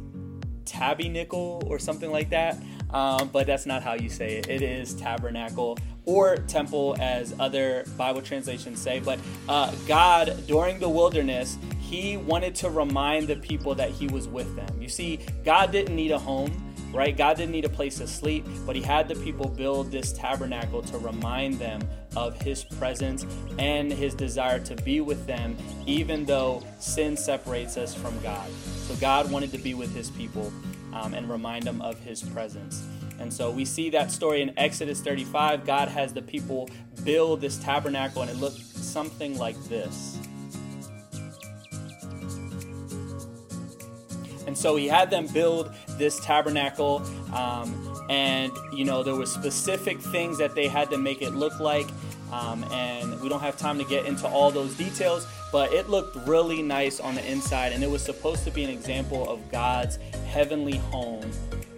tabby 0.66 1.10
nickel 1.10 1.64
or 1.66 1.80
something 1.80 2.12
like 2.12 2.30
that. 2.30 2.62
um, 2.92 3.30
but 3.30 3.48
that's 3.48 3.66
not 3.66 3.82
how 3.82 3.96
you 3.96 4.10
say 4.10 4.38
it. 4.38 4.48
It 4.48 4.62
is 4.62 4.94
tabernacle 4.94 5.80
or 6.06 6.38
temple, 6.38 6.96
as 7.00 7.34
other 7.40 7.84
Bible 7.98 8.22
translations 8.22 8.80
say. 8.80 9.00
But 9.00 9.18
uh, 9.50 9.74
God, 9.88 10.46
during 10.46 10.78
the 10.78 10.88
wilderness, 10.88 11.58
He 11.80 12.18
wanted 12.18 12.54
to 12.58 12.70
remind 12.70 13.28
the 13.28 13.38
people 13.38 13.74
that 13.74 13.90
He 13.90 14.08
was 14.08 14.28
with 14.28 14.56
them. 14.56 14.80
You 14.80 14.88
see, 14.88 15.22
God 15.44 15.72
didn't 15.72 15.96
need 15.96 16.12
a 16.12 16.20
home 16.20 16.52
right? 16.92 17.16
God 17.16 17.38
didn't 17.38 17.52
need 17.52 17.66
a 17.66 17.70
place 17.70 17.98
to 17.98 18.08
sleep, 18.08 18.46
but 18.66 18.76
He 18.76 18.82
had 18.82 19.08
the 19.08 19.16
people 19.16 19.48
build 19.48 19.92
this 19.92 20.14
tabernacle 20.14 20.82
to 20.84 20.98
remind 20.98 21.56
them 21.60 21.88
of 22.16 22.40
His 22.42 22.64
presence 22.64 23.26
and 23.60 23.92
His 23.92 24.14
desire 24.14 24.60
to 24.60 24.76
be 24.76 25.02
with 25.02 25.26
them, 25.26 25.56
even 25.86 26.26
though 26.26 26.64
sin 26.80 27.18
separates 27.18 27.78
us 27.78 27.94
from 27.94 28.18
God. 28.22 28.50
So 28.88 28.96
God 28.96 29.32
wanted 29.32 29.52
to 29.52 29.58
be 29.58 29.74
with 29.74 29.94
His 29.94 30.10
people 30.12 30.52
um, 30.94 31.14
and 31.14 31.30
remind 31.30 31.64
them 31.64 31.82
of 31.82 32.00
His 32.00 32.22
presence. 32.24 32.86
And 33.20 33.34
so 33.34 33.50
we 33.50 33.66
see 33.66 33.90
that 33.92 34.12
story 34.12 34.42
in 34.42 34.58
Exodus 34.58 35.02
35. 35.02 35.66
God 35.66 35.88
has 35.90 36.14
the 36.14 36.22
people 36.22 36.70
build 37.04 37.42
this 37.42 37.58
tabernacle, 37.58 38.22
and 38.22 38.32
it 38.32 38.38
looked 38.38 38.60
something 38.60 39.38
like 39.38 39.62
this. 39.66 40.20
And 44.48 44.58
so 44.58 44.76
he 44.78 44.88
had 44.88 45.10
them 45.12 45.28
build 45.28 45.74
this 45.98 46.20
tabernacle, 46.22 47.04
um, 47.34 48.06
and 48.10 48.52
you 48.74 48.86
know 48.86 49.04
there 49.04 49.16
were 49.16 49.26
specific 49.26 50.00
things 50.00 50.38
that 50.38 50.56
they 50.56 50.68
had 50.68 50.90
to 50.92 50.98
make 50.98 51.22
it 51.22 51.36
look 51.36 51.60
like. 51.60 51.88
Um, 52.32 52.66
and 52.72 53.22
we 53.22 53.30
don't 53.30 53.40
have 53.40 53.58
time 53.58 53.78
to 53.78 53.86
get 53.86 54.06
into 54.06 54.28
all 54.28 54.52
those 54.52 54.76
details, 54.76 55.26
but 55.52 55.72
it 55.72 55.90
looked 55.90 56.16
really 56.28 56.62
nice 56.62 57.00
on 57.00 57.16
the 57.16 57.26
inside, 57.30 57.72
and 57.72 57.84
it 57.84 57.90
was 57.90 58.04
supposed 58.04 58.44
to 58.46 58.52
be 58.52 58.64
an 58.64 58.70
example 58.70 59.30
of 59.30 59.50
God's 59.50 59.98
heavenly 60.28 60.78
home 60.78 61.30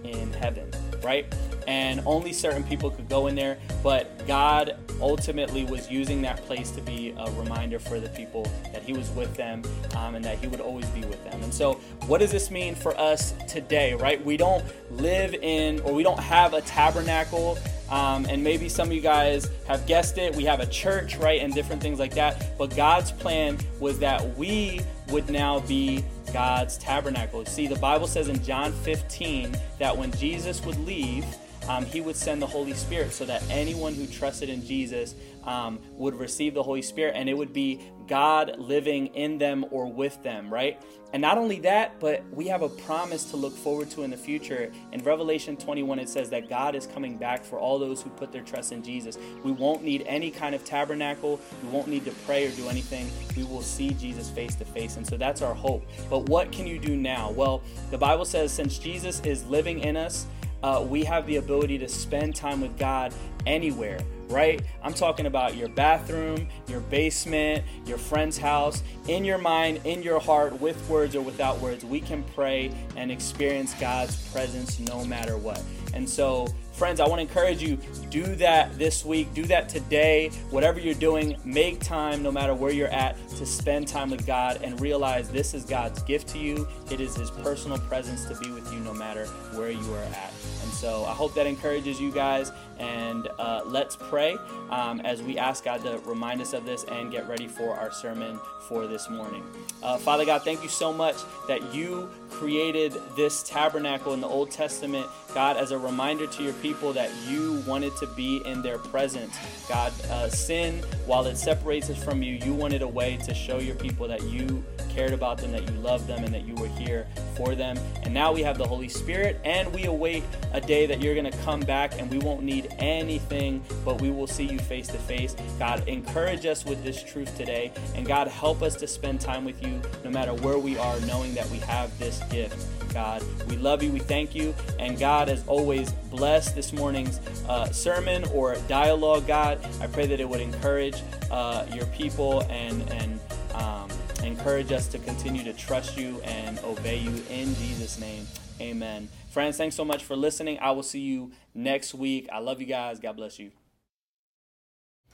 in 0.04 0.34
heaven, 0.34 0.72
right? 1.04 1.26
And 1.70 2.02
only 2.08 2.34
certain 2.34 2.64
people 2.64 2.90
could 2.90 3.08
go 3.08 3.28
in 3.28 3.36
there, 3.36 3.60
but 3.84 4.26
God 4.26 4.76
ultimately 5.00 5.66
was 5.66 5.88
using 5.90 6.20
that 6.24 6.44
place 6.48 6.72
to 6.72 6.82
be 6.82 7.14
a 7.16 7.30
reminder 7.34 7.78
for 7.78 8.00
the 8.00 8.10
people 8.10 8.52
that 8.74 8.82
He 8.82 8.92
was 8.92 9.12
with 9.12 9.36
them 9.36 9.62
um, 9.96 10.16
and 10.16 10.26
that 10.26 10.40
He 10.40 10.48
would 10.48 10.62
always 10.62 10.88
be 10.88 11.02
with 11.02 11.24
them. 11.26 11.44
And 11.44 11.54
so, 11.54 11.74
what 12.08 12.22
does 12.22 12.32
this 12.32 12.50
mean 12.50 12.74
for 12.74 13.00
us 13.00 13.36
today, 13.48 13.94
right? 13.94 14.24
We 14.26 14.36
don't 14.36 14.66
live 14.90 15.36
in 15.36 15.80
or 15.82 15.94
we 15.94 16.02
don't 16.02 16.20
have 16.20 16.56
a 16.56 16.62
tabernacle. 16.62 17.60
Um, 17.92 18.26
and 18.26 18.44
maybe 18.44 18.68
some 18.68 18.88
of 18.88 18.94
you 18.94 19.02
guys 19.02 19.50
have 19.68 19.86
guessed 19.86 20.18
it. 20.18 20.36
We 20.36 20.46
have 20.46 20.60
a 20.60 20.68
church, 20.68 21.18
right? 21.18 21.42
And 21.42 21.54
different 21.54 21.84
things 21.84 22.00
like 22.00 22.16
that. 22.16 22.58
But 22.58 22.76
God's 22.76 23.12
plan 23.12 23.60
was 23.80 24.00
that 24.00 24.38
we 24.38 24.82
would 25.10 25.30
now 25.30 25.60
be 25.62 26.04
God's 26.34 26.78
tabernacle. 26.78 27.46
See, 27.46 27.68
the 27.68 27.78
Bible 27.78 28.08
says 28.08 28.28
in 28.28 28.44
John 28.44 28.72
15 28.72 29.56
that 29.78 29.96
when 29.96 30.12
Jesus 30.14 30.64
would 30.66 30.80
leave, 30.86 31.26
um, 31.70 31.86
he 31.86 32.02
would 32.02 32.16
send 32.16 32.42
the 32.42 32.48
Holy 32.48 32.74
Spirit 32.74 33.14
so 33.14 33.26
that 33.26 33.44
anyone 33.50 33.94
who 33.94 34.08
trusted 34.08 34.50
in 34.50 34.66
Jesus 34.66 35.14
um, 35.44 35.80
would 35.92 36.16
receive 36.16 36.56
the 36.56 36.64
Holy 36.64 36.82
Spirit 36.82 37.14
and 37.16 37.30
it 37.30 37.38
would 37.38 37.54
be 37.54 37.80
God 38.08 38.58
living 38.58 39.08
in 39.08 39.38
them 39.38 39.64
or 39.70 39.86
with 39.86 40.22
them, 40.24 40.52
right? 40.52 40.82
And 41.14 41.22
not 41.22 41.38
only 41.38 41.60
that, 41.62 42.00
but 42.00 42.24
we 42.32 42.48
have 42.48 42.64
a 42.64 42.70
promise 42.70 43.26
to 43.26 43.38
look 43.38 43.56
forward 43.56 43.92
to 43.92 44.02
in 44.02 44.10
the 44.10 44.18
future. 44.18 44.72
In 44.92 45.04
Revelation 45.04 45.58
21, 45.58 46.00
it 46.00 46.10
says 46.10 46.30
that 46.32 46.50
God 46.50 46.74
is 46.74 46.88
coming 46.88 47.18
back 47.18 47.44
for 47.44 47.60
all 47.60 47.78
those 47.78 48.02
who 48.02 48.10
put 48.12 48.32
their 48.32 48.42
trust 48.42 48.72
in 48.72 48.84
Jesus. 48.84 49.18
We 49.44 49.52
won't 49.52 49.84
need 49.84 50.04
any 50.08 50.32
kind 50.32 50.56
of 50.56 50.66
tabernacle, 50.66 51.40
we 51.64 51.70
won't 51.70 51.88
need 51.88 52.06
to 52.06 52.12
pray 52.26 52.48
or 52.48 52.52
do 52.52 52.68
anything. 52.68 53.12
We 53.38 53.44
will 53.44 53.62
see 53.62 53.92
Jesus 53.92 54.30
face 54.30 54.56
to 54.56 54.66
face. 54.66 54.98
And 54.98 55.06
so 55.06 55.18
that's 55.18 55.44
our 55.44 55.54
hope. 55.54 55.86
But 56.10 56.30
what 56.30 56.52
can 56.52 56.66
you 56.66 56.80
do 56.80 56.96
now? 56.96 57.30
Well, 57.30 57.62
the 57.92 57.98
Bible 57.98 58.26
says 58.26 58.52
since 58.52 58.80
Jesus 58.80 59.20
is 59.22 59.46
living 59.46 59.80
in 59.80 59.98
us, 59.98 60.26
uh, 60.64 60.86
we 60.88 61.04
have 61.04 61.26
the 61.26 61.38
ability 61.38 61.78
to 61.80 61.88
spend 61.88 62.36
time 62.36 62.62
with 62.62 62.78
God 62.78 63.14
anywhere, 63.46 64.00
right? 64.28 64.62
I'm 64.84 64.94
talking 64.94 65.26
about 65.26 65.56
your 65.56 65.70
bathroom, 65.70 66.48
your 66.68 66.82
basement, 66.82 67.64
your 67.86 67.98
friend's 67.98 68.38
house, 68.38 68.84
in 69.08 69.24
your 69.24 69.38
mind, 69.38 69.82
in 69.86 70.04
your 70.04 70.20
heart, 70.20 70.60
with 70.60 70.88
words 70.90 71.16
or 71.16 71.22
without 71.22 71.60
words. 71.60 71.86
We 71.86 72.02
can 72.02 72.24
pray 72.36 72.72
and 72.96 73.12
experience 73.12 73.74
God's 73.76 74.30
presence 74.32 74.80
no 74.80 75.06
matter 75.06 75.38
what. 75.38 75.62
And 75.94 76.08
so, 76.08 76.48
friends, 76.80 77.02
I 77.02 77.08
want 77.10 77.20
to 77.20 77.24
encourage 77.24 77.62
you 77.62 77.78
do 78.10 78.24
that 78.38 78.80
this 78.80 79.04
week, 79.04 79.34
do 79.34 79.44
that 79.48 79.68
today. 79.68 80.30
Whatever 80.50 80.80
you're 80.80 80.94
doing, 80.94 81.36
make 81.44 81.82
time 81.82 82.24
no 82.24 82.32
matter 82.32 82.56
where 82.56 82.72
you're 82.72 82.88
at 82.88 83.18
to 83.32 83.46
spend 83.46 83.86
time 83.86 84.10
with 84.10 84.26
God 84.26 84.62
and 84.64 84.80
realize 84.80 85.30
this 85.30 85.54
is 85.54 85.66
God's 85.66 86.02
gift 86.04 86.30
to 86.30 86.40
you. 86.40 86.66
It 86.90 87.02
is 87.02 87.18
his 87.18 87.32
personal 87.32 87.80
presence 87.80 88.24
to 88.26 88.36
be 88.36 88.50
with 88.52 88.72
you 88.72 88.80
no 88.80 88.94
matter 88.94 89.26
where 89.56 89.70
you 89.70 89.94
are 89.94 90.04
at. 90.04 90.32
And 90.64 90.72
so 90.72 91.04
I 91.04 91.12
hope 91.12 91.36
that 91.36 91.48
encourages 91.48 92.00
you 92.00 92.14
guys. 92.14 92.54
And 92.78 93.28
uh, 93.38 93.64
let's 93.66 93.98
pray 93.98 94.38
um, 94.70 95.02
as 95.02 95.22
we 95.22 95.38
ask 95.38 95.66
God 95.66 95.84
to 95.84 96.00
remind 96.06 96.40
us 96.42 96.54
of 96.54 96.66
this 96.66 96.86
and 96.86 97.12
get 97.12 97.28
ready 97.28 97.50
for 97.50 97.76
our 97.76 97.92
sermon 97.92 98.40
for 98.70 98.88
this 98.88 99.10
morning. 99.10 99.44
Uh, 99.84 99.98
Father 99.98 100.24
God, 100.24 100.44
thank 100.44 100.64
you 100.64 100.70
so 100.70 100.94
much 100.94 101.18
that 101.48 101.74
you 101.74 102.10
created 102.30 102.94
this 103.16 103.44
tabernacle 103.44 104.14
in 104.14 104.22
the 104.22 104.28
Old 104.28 104.52
Testament, 104.52 105.08
God, 105.34 105.58
as 105.58 105.72
a 105.72 105.78
reminder 105.78 106.28
to 106.28 106.44
your 106.44 106.54
people 106.54 106.69
that 106.70 107.12
you 107.28 107.64
wanted 107.68 107.96
to 107.98 108.08
be 108.08 108.38
in 108.46 108.62
their 108.62 108.78
presence. 108.78 109.36
God, 109.68 109.92
uh, 110.10 110.30
sin, 110.30 110.84
while 111.06 111.26
it 111.26 111.36
separates 111.36 111.90
us 111.90 112.02
from 112.02 112.22
you, 112.24 112.36
you 112.36 112.54
wanted 112.54 112.84
a 112.84 112.88
way 112.88 113.18
to 113.26 113.34
show 113.34 113.58
your 113.58 113.76
people 113.76 114.08
that 114.08 114.22
you 114.24 114.64
cared 114.88 115.12
about 115.12 115.40
them, 115.40 115.52
that 115.52 115.70
you 115.70 115.78
loved 115.80 116.08
them, 116.08 116.24
and 116.24 116.34
that 116.34 116.46
you 116.46 116.56
were 116.56 116.68
here 116.68 117.08
for 117.36 117.56
them. 117.56 117.78
And 118.04 118.14
now 118.14 118.32
we 118.32 118.42
have 118.44 118.58
the 118.58 118.68
Holy 118.68 118.88
Spirit, 118.88 119.40
and 119.44 119.72
we 119.74 119.86
await 119.86 120.24
a 120.54 120.62
day 120.62 120.86
that 120.86 121.02
you're 121.02 121.16
going 121.16 121.30
to 121.30 121.38
come 121.40 121.60
back 121.60 122.00
and 122.00 122.10
we 122.10 122.20
won't 122.20 122.44
need 122.44 122.74
anything, 122.80 123.64
but 123.84 124.00
we 124.00 124.10
will 124.12 124.28
see 124.28 124.46
you 124.46 124.60
face 124.60 124.88
to 124.88 124.98
face. 124.98 125.36
God, 125.58 125.88
encourage 125.88 126.46
us 126.46 126.66
with 126.66 126.84
this 126.84 127.04
truth 127.04 127.36
today. 127.36 127.72
And 127.96 128.06
God, 128.06 128.28
help 128.28 128.62
us 128.62 128.76
to 128.78 128.88
spend 128.88 129.20
time 129.20 129.44
with 129.44 129.62
you 129.62 129.82
no 130.04 130.12
matter 130.12 130.34
where 130.34 130.60
we 130.60 130.78
are, 130.78 131.00
knowing 131.02 131.34
that 131.34 131.50
we 131.50 131.58
have 131.60 131.98
this 132.00 132.22
gift. 132.30 132.79
God, 132.94 133.24
we 133.48 133.58
love 133.58 133.82
you, 133.84 133.92
we 133.92 134.00
thank 134.00 134.36
you. 134.36 134.54
And 134.78 134.98
God, 134.98 135.30
as 135.30 135.46
always, 135.48 135.92
bless 136.12 136.52
this 136.52 136.74
morning's 136.74 137.20
uh, 137.48 137.70
sermon 137.72 138.26
or 138.34 138.56
dialogue, 138.68 139.28
God. 139.28 139.60
I 139.82 139.88
pray 139.88 140.06
that 140.08 140.20
it 140.20 140.28
would 140.28 140.42
encourage 140.42 141.02
uh, 141.32 141.66
your 141.74 141.86
people 141.88 142.42
and, 142.50 142.82
and, 142.92 143.20
um, 143.54 143.90
encourage 144.24 144.72
us 144.72 144.88
to 144.88 145.00
continue 145.00 145.44
to 145.44 145.54
trust 145.54 145.98
you 145.98 146.22
and 146.22 146.60
obey 146.60 146.98
you 146.98 147.24
in 147.30 147.54
Jesus' 147.56 148.00
name. 148.00 148.28
Amen. 148.60 149.10
Friends, 149.30 149.58
thanks 149.58 149.76
so 149.76 149.86
much 149.86 150.04
for 150.04 150.16
listening. 150.16 150.60
I 150.60 150.72
will 150.72 150.84
see 150.84 151.00
you 151.00 151.32
next 151.54 151.94
week. 151.94 152.28
I 152.32 152.40
love 152.40 152.60
you 152.60 152.68
guys. 152.68 153.00
God 153.00 153.16
bless 153.16 153.40
you. 153.40 153.52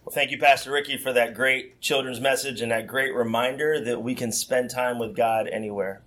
Well, 0.03 0.13
thank 0.13 0.31
you, 0.31 0.37
Pastor 0.37 0.71
Ricky, 0.71 0.97
for 0.97 1.11
that 1.13 1.33
great 1.33 1.81
children's 1.81 2.21
message 2.21 2.61
and 2.61 2.71
that 2.71 2.87
great 2.87 3.13
reminder 3.13 3.83
that 3.83 4.03
we 4.03 4.13
can 4.13 4.31
spend 4.31 4.69
time 4.69 4.99
with 4.99 5.15
God 5.15 5.47
anywhere. 5.47 6.01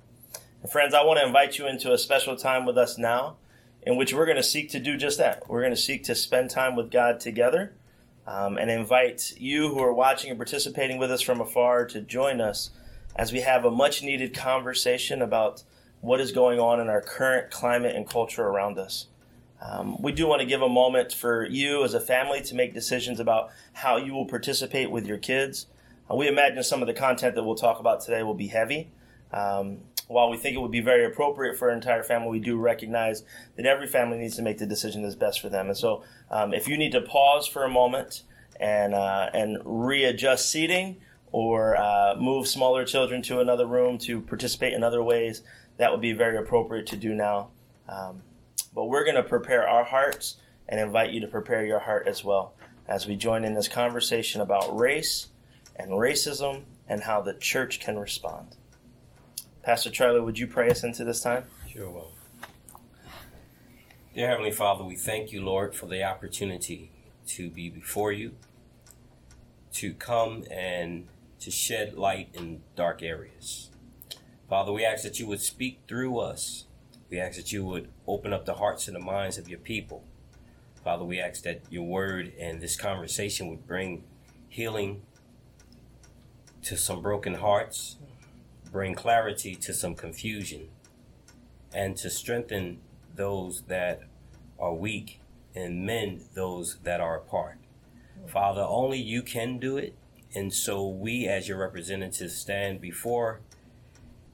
Friends, 0.66 0.92
I 0.92 1.04
want 1.04 1.20
to 1.20 1.24
invite 1.24 1.56
you 1.56 1.68
into 1.68 1.92
a 1.92 1.98
special 1.98 2.34
time 2.34 2.66
with 2.66 2.76
us 2.76 2.98
now 2.98 3.36
in 3.82 3.96
which 3.96 4.12
we're 4.12 4.26
going 4.26 4.36
to 4.36 4.42
seek 4.42 4.70
to 4.70 4.80
do 4.80 4.96
just 4.96 5.16
that. 5.18 5.48
We're 5.48 5.60
going 5.60 5.72
to 5.72 5.80
seek 5.80 6.02
to 6.04 6.16
spend 6.16 6.50
time 6.50 6.74
with 6.74 6.90
God 6.90 7.20
together 7.20 7.74
um, 8.26 8.58
and 8.58 8.68
invite 8.68 9.34
you 9.38 9.68
who 9.68 9.78
are 9.78 9.92
watching 9.92 10.30
and 10.30 10.38
participating 10.38 10.98
with 10.98 11.12
us 11.12 11.22
from 11.22 11.40
afar 11.40 11.86
to 11.86 12.00
join 12.00 12.40
us 12.40 12.70
as 13.14 13.32
we 13.32 13.42
have 13.42 13.64
a 13.64 13.70
much 13.70 14.02
needed 14.02 14.34
conversation 14.34 15.22
about 15.22 15.62
what 16.00 16.20
is 16.20 16.32
going 16.32 16.58
on 16.58 16.80
in 16.80 16.88
our 16.88 17.00
current 17.00 17.52
climate 17.52 17.94
and 17.94 18.08
culture 18.08 18.42
around 18.42 18.78
us. 18.78 19.06
Um, 19.62 20.02
we 20.02 20.10
do 20.10 20.26
want 20.26 20.40
to 20.40 20.46
give 20.46 20.60
a 20.60 20.68
moment 20.68 21.12
for 21.12 21.46
you 21.46 21.84
as 21.84 21.94
a 21.94 22.00
family 22.00 22.42
to 22.42 22.56
make 22.56 22.74
decisions 22.74 23.20
about 23.20 23.50
how 23.74 23.96
you 23.96 24.12
will 24.12 24.26
participate 24.26 24.90
with 24.90 25.06
your 25.06 25.18
kids. 25.18 25.66
Uh, 26.10 26.16
we 26.16 26.26
imagine 26.26 26.64
some 26.64 26.82
of 26.82 26.88
the 26.88 26.94
content 26.94 27.36
that 27.36 27.44
we'll 27.44 27.54
talk 27.54 27.78
about 27.78 28.00
today 28.00 28.24
will 28.24 28.34
be 28.34 28.48
heavy. 28.48 28.90
Um, 29.32 29.78
while 30.08 30.30
we 30.30 30.36
think 30.36 30.56
it 30.56 30.60
would 30.60 30.70
be 30.70 30.80
very 30.80 31.04
appropriate 31.04 31.56
for 31.56 31.68
an 31.68 31.76
entire 31.76 32.02
family, 32.02 32.30
we 32.30 32.40
do 32.40 32.56
recognize 32.56 33.22
that 33.56 33.66
every 33.66 33.86
family 33.86 34.18
needs 34.18 34.36
to 34.36 34.42
make 34.42 34.58
the 34.58 34.66
decision 34.66 35.02
that's 35.02 35.14
best 35.14 35.40
for 35.40 35.48
them. 35.48 35.68
And 35.68 35.76
so, 35.76 36.02
um, 36.30 36.52
if 36.52 36.66
you 36.66 36.76
need 36.76 36.92
to 36.92 37.00
pause 37.00 37.46
for 37.46 37.64
a 37.64 37.68
moment 37.68 38.22
and 38.58 38.94
uh, 38.94 39.30
and 39.32 39.58
readjust 39.64 40.50
seating 40.50 40.96
or 41.30 41.76
uh, 41.76 42.16
move 42.18 42.48
smaller 42.48 42.84
children 42.84 43.20
to 43.22 43.40
another 43.40 43.66
room 43.66 43.98
to 43.98 44.20
participate 44.22 44.72
in 44.72 44.82
other 44.82 45.02
ways, 45.02 45.42
that 45.76 45.90
would 45.90 46.00
be 46.00 46.12
very 46.12 46.38
appropriate 46.38 46.86
to 46.86 46.96
do 46.96 47.14
now. 47.14 47.48
Um, 47.88 48.22
but 48.74 48.86
we're 48.86 49.04
going 49.04 49.16
to 49.16 49.22
prepare 49.22 49.68
our 49.68 49.84
hearts 49.84 50.36
and 50.68 50.80
invite 50.80 51.10
you 51.10 51.20
to 51.20 51.28
prepare 51.28 51.64
your 51.64 51.80
heart 51.80 52.06
as 52.06 52.24
well 52.24 52.54
as 52.86 53.06
we 53.06 53.16
join 53.16 53.44
in 53.44 53.54
this 53.54 53.68
conversation 53.68 54.40
about 54.40 54.76
race 54.76 55.28
and 55.76 55.90
racism 55.92 56.62
and 56.88 57.02
how 57.02 57.20
the 57.20 57.34
church 57.34 57.80
can 57.80 57.98
respond. 57.98 58.56
Pastor 59.62 59.90
Charlie, 59.90 60.20
would 60.20 60.38
you 60.38 60.46
pray 60.46 60.70
us 60.70 60.82
into 60.84 61.04
this 61.04 61.20
time? 61.20 61.44
Sure 61.68 61.90
will. 61.90 62.12
Dear 64.14 64.28
Heavenly 64.28 64.50
Father, 64.50 64.84
we 64.84 64.96
thank 64.96 65.32
you, 65.32 65.44
Lord, 65.44 65.74
for 65.74 65.86
the 65.86 66.02
opportunity 66.02 66.90
to 67.28 67.50
be 67.50 67.68
before 67.68 68.10
you, 68.12 68.32
to 69.74 69.92
come 69.94 70.44
and 70.50 71.06
to 71.40 71.50
shed 71.50 71.94
light 71.94 72.30
in 72.34 72.62
dark 72.76 73.02
areas. 73.02 73.70
Father, 74.48 74.72
we 74.72 74.84
ask 74.84 75.02
that 75.04 75.20
you 75.20 75.26
would 75.26 75.42
speak 75.42 75.80
through 75.86 76.18
us 76.18 76.64
We 77.10 77.18
ask 77.18 77.36
that 77.36 77.52
you 77.52 77.64
would 77.64 77.88
open 78.06 78.32
up 78.32 78.44
the 78.44 78.54
hearts 78.54 78.86
and 78.86 78.94
the 78.94 79.00
minds 79.00 79.38
of 79.38 79.48
your 79.48 79.58
people. 79.58 80.04
Father, 80.84 81.04
we 81.04 81.18
ask 81.20 81.42
that 81.42 81.62
your 81.70 81.84
word 81.84 82.32
and 82.38 82.60
this 82.60 82.76
conversation 82.76 83.48
would 83.48 83.66
bring 83.66 84.04
healing 84.48 85.02
to 86.62 86.76
some 86.76 87.00
broken 87.00 87.34
hearts, 87.34 87.96
bring 88.70 88.94
clarity 88.94 89.54
to 89.54 89.72
some 89.72 89.94
confusion, 89.94 90.68
and 91.72 91.96
to 91.96 92.10
strengthen 92.10 92.80
those 93.14 93.62
that 93.68 94.00
are 94.58 94.74
weak 94.74 95.20
and 95.54 95.84
mend 95.84 96.22
those 96.34 96.78
that 96.84 97.00
are 97.00 97.16
apart. 97.16 97.58
Father, 98.26 98.62
only 98.62 98.98
you 98.98 99.22
can 99.22 99.58
do 99.58 99.76
it. 99.76 99.94
And 100.34 100.52
so 100.52 100.86
we, 100.86 101.26
as 101.26 101.48
your 101.48 101.58
representatives, 101.58 102.36
stand 102.36 102.80
before 102.80 103.40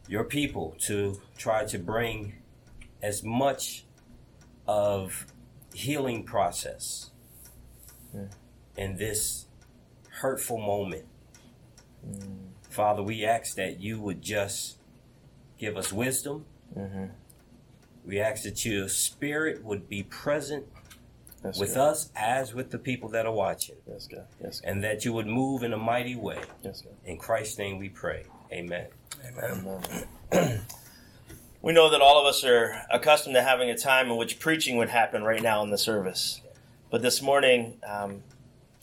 your 0.09 0.25
people 0.25 0.77
to 0.81 1.21
try 1.37 1.65
to 1.65 1.79
bring 1.79 2.35
as 3.03 3.23
much 3.23 3.85
of 4.67 5.27
healing 5.73 6.25
process 6.25 7.11
hmm. 8.13 8.25
in 8.77 8.97
this 8.97 9.47
hurtful 10.09 10.59
moment. 10.59 11.05
Hmm. 12.05 12.44
Father, 12.75 13.03
we 13.05 13.25
ask 13.25 13.55
that 13.55 13.79
you 13.81 14.01
would 14.01 14.21
just 14.21 14.79
give 15.59 15.77
us 15.77 15.93
wisdom. 15.93 16.45
We 18.05 18.21
ask 18.21 18.43
that 18.43 18.65
your 18.65 18.89
spirit 18.89 19.63
would 19.65 19.89
be 19.89 20.03
present 20.03 20.67
Yes, 21.45 21.59
with 21.61 21.75
God. 21.75 21.89
us 21.91 22.11
as 22.17 22.55
with 22.55 22.71
the 22.71 22.79
people 22.79 23.11
that 23.11 23.27
are 23.27 23.33
watching, 23.33 23.77
Yes, 23.87 24.07
God. 24.09 24.27
Yes, 24.43 24.61
God. 24.61 24.71
and 24.71 24.83
that 24.85 25.05
you 25.05 25.13
would 25.13 25.27
move 25.27 25.63
in 25.63 25.73
a 25.75 25.77
mighty 25.77 26.17
way. 26.17 26.41
Yes, 26.63 26.81
God. 26.81 26.95
In 27.05 27.19
Christ's 27.19 27.59
name 27.59 27.79
we 27.79 27.91
pray. 27.91 28.25
Amen. 28.53 28.87
We 31.63 31.73
know 31.73 31.89
that 31.91 32.03
all 32.03 32.21
of 32.21 32.27
us 32.27 32.45
are 32.45 32.83
accustomed 32.91 33.35
to 33.37 33.43
having 33.43 33.71
a 33.71 33.77
time 33.79 34.11
in 34.11 34.19
which 34.19 34.39
preaching 34.39 34.77
would 34.77 34.91
happen 34.91 35.23
right 35.23 35.41
now 35.43 35.63
in 35.63 35.71
the 35.71 35.79
service. 35.79 36.43
But 36.91 37.01
this 37.01 37.23
morning, 37.23 37.79
um, 37.89 38.23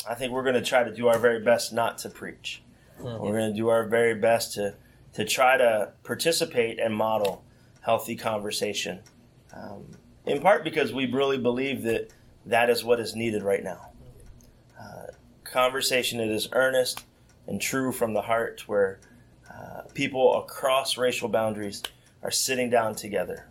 I 0.10 0.16
think 0.16 0.32
we're 0.34 0.42
going 0.42 0.56
to 0.56 0.64
try 0.64 0.84
to 0.84 0.92
do 0.92 1.08
our 1.08 1.20
very 1.20 1.44
best 1.44 1.72
not 1.74 2.00
to 2.00 2.10
preach. 2.10 2.64
We're 3.04 3.38
going 3.38 3.52
to 3.52 3.58
do 3.58 3.70
our 3.70 3.88
very 3.88 4.16
best 4.16 4.54
to, 4.54 4.76
to 5.14 5.26
try 5.26 5.58
to 5.58 5.94
participate 6.04 6.80
and 6.80 6.96
model 6.96 7.44
healthy 7.82 8.16
conversation. 8.16 9.00
Um, 9.54 9.86
in 10.26 10.42
part 10.42 10.64
because 10.64 10.94
we 10.94 11.12
really 11.12 11.38
believe 11.38 11.84
that 11.84 12.12
that 12.46 12.70
is 12.70 12.84
what 12.84 13.00
is 13.00 13.16
needed 13.16 13.44
right 13.44 13.64
now. 13.64 13.90
Uh, 14.80 15.08
conversation 15.44 16.20
that 16.20 16.30
is 16.30 16.48
earnest 16.54 17.06
and 17.48 17.60
true 17.60 17.92
from 17.92 18.14
the 18.14 18.22
heart, 18.22 18.68
where 18.68 19.00
uh, 19.50 19.82
people 19.94 20.40
across 20.40 20.98
racial 20.98 21.28
boundaries 21.28 21.84
are 22.24 22.32
sitting 22.32 22.70
down 22.70 22.96
together 22.96 23.48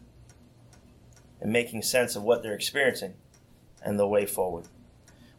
and 1.41 1.53
making 1.53 1.83
sense 1.83 2.17
of 2.17 2.23
what 2.23 2.43
they're 2.43 2.55
experiencing 2.55 3.15
and 3.83 3.99
the 3.99 4.07
way 4.07 4.27
forward. 4.27 4.67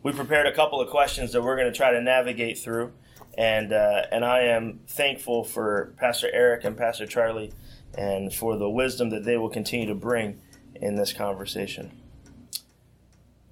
We 0.04 0.12
prepared 0.12 0.48
a 0.48 0.52
couple 0.52 0.82
of 0.82 0.90
questions 0.90 1.32
that 1.32 1.42
we're 1.42 1.56
going 1.56 1.72
to 1.72 1.78
try 1.78 1.92
to 1.92 2.02
navigate 2.02 2.58
through, 2.58 2.92
and 3.38 3.74
uh, 3.74 4.04
and 4.12 4.26
I 4.26 4.42
am 4.42 4.80
thankful 4.88 5.44
for 5.44 5.94
Pastor 5.98 6.30
Eric 6.34 6.64
and 6.64 6.78
Pastor 6.78 7.06
Charlie, 7.06 7.54
and 7.98 8.34
for 8.34 8.58
the 8.58 8.70
wisdom 8.70 9.10
that 9.12 9.24
they 9.24 9.38
will 9.38 9.50
continue 9.50 9.88
to 9.88 9.96
bring 9.96 10.40
in 10.76 10.96
this 10.96 11.14
conversation. 11.14 11.92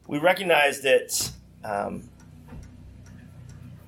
We 0.08 0.18
recognize 0.18 0.82
that 0.82 1.32
um, 1.64 2.10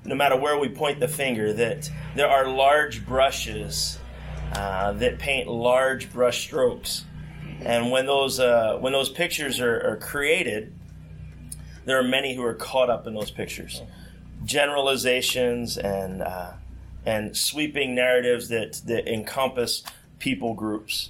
no 0.06 0.16
matter 0.16 0.36
where 0.36 0.58
we 0.58 0.70
point 0.70 1.00
the 1.00 1.08
finger, 1.08 1.54
that 1.54 1.90
there 2.16 2.30
are 2.30 2.48
large 2.48 3.06
brushes 3.06 4.00
uh, 4.54 4.94
that 4.94 5.20
paint 5.20 5.48
large 5.48 6.12
brush 6.12 6.42
strokes, 6.42 7.06
and 7.62 7.92
when 7.92 8.06
those 8.06 8.40
uh, 8.40 8.78
when 8.80 8.94
those 8.94 9.10
pictures 9.10 9.60
are, 9.60 9.82
are 9.82 9.98
created, 9.98 10.74
there 11.86 12.00
are 12.00 12.04
many 12.04 12.36
who 12.36 12.44
are 12.44 12.54
caught 12.54 12.90
up 12.90 13.08
in 13.08 13.14
those 13.14 13.32
pictures, 13.32 13.82
generalizations 14.44 15.78
and 15.78 16.22
uh, 16.22 16.52
and 17.06 17.36
sweeping 17.36 17.96
narratives 17.96 18.50
that 18.50 18.82
that 18.86 19.12
encompass 19.12 19.84
people 20.20 20.54
groups. 20.54 21.10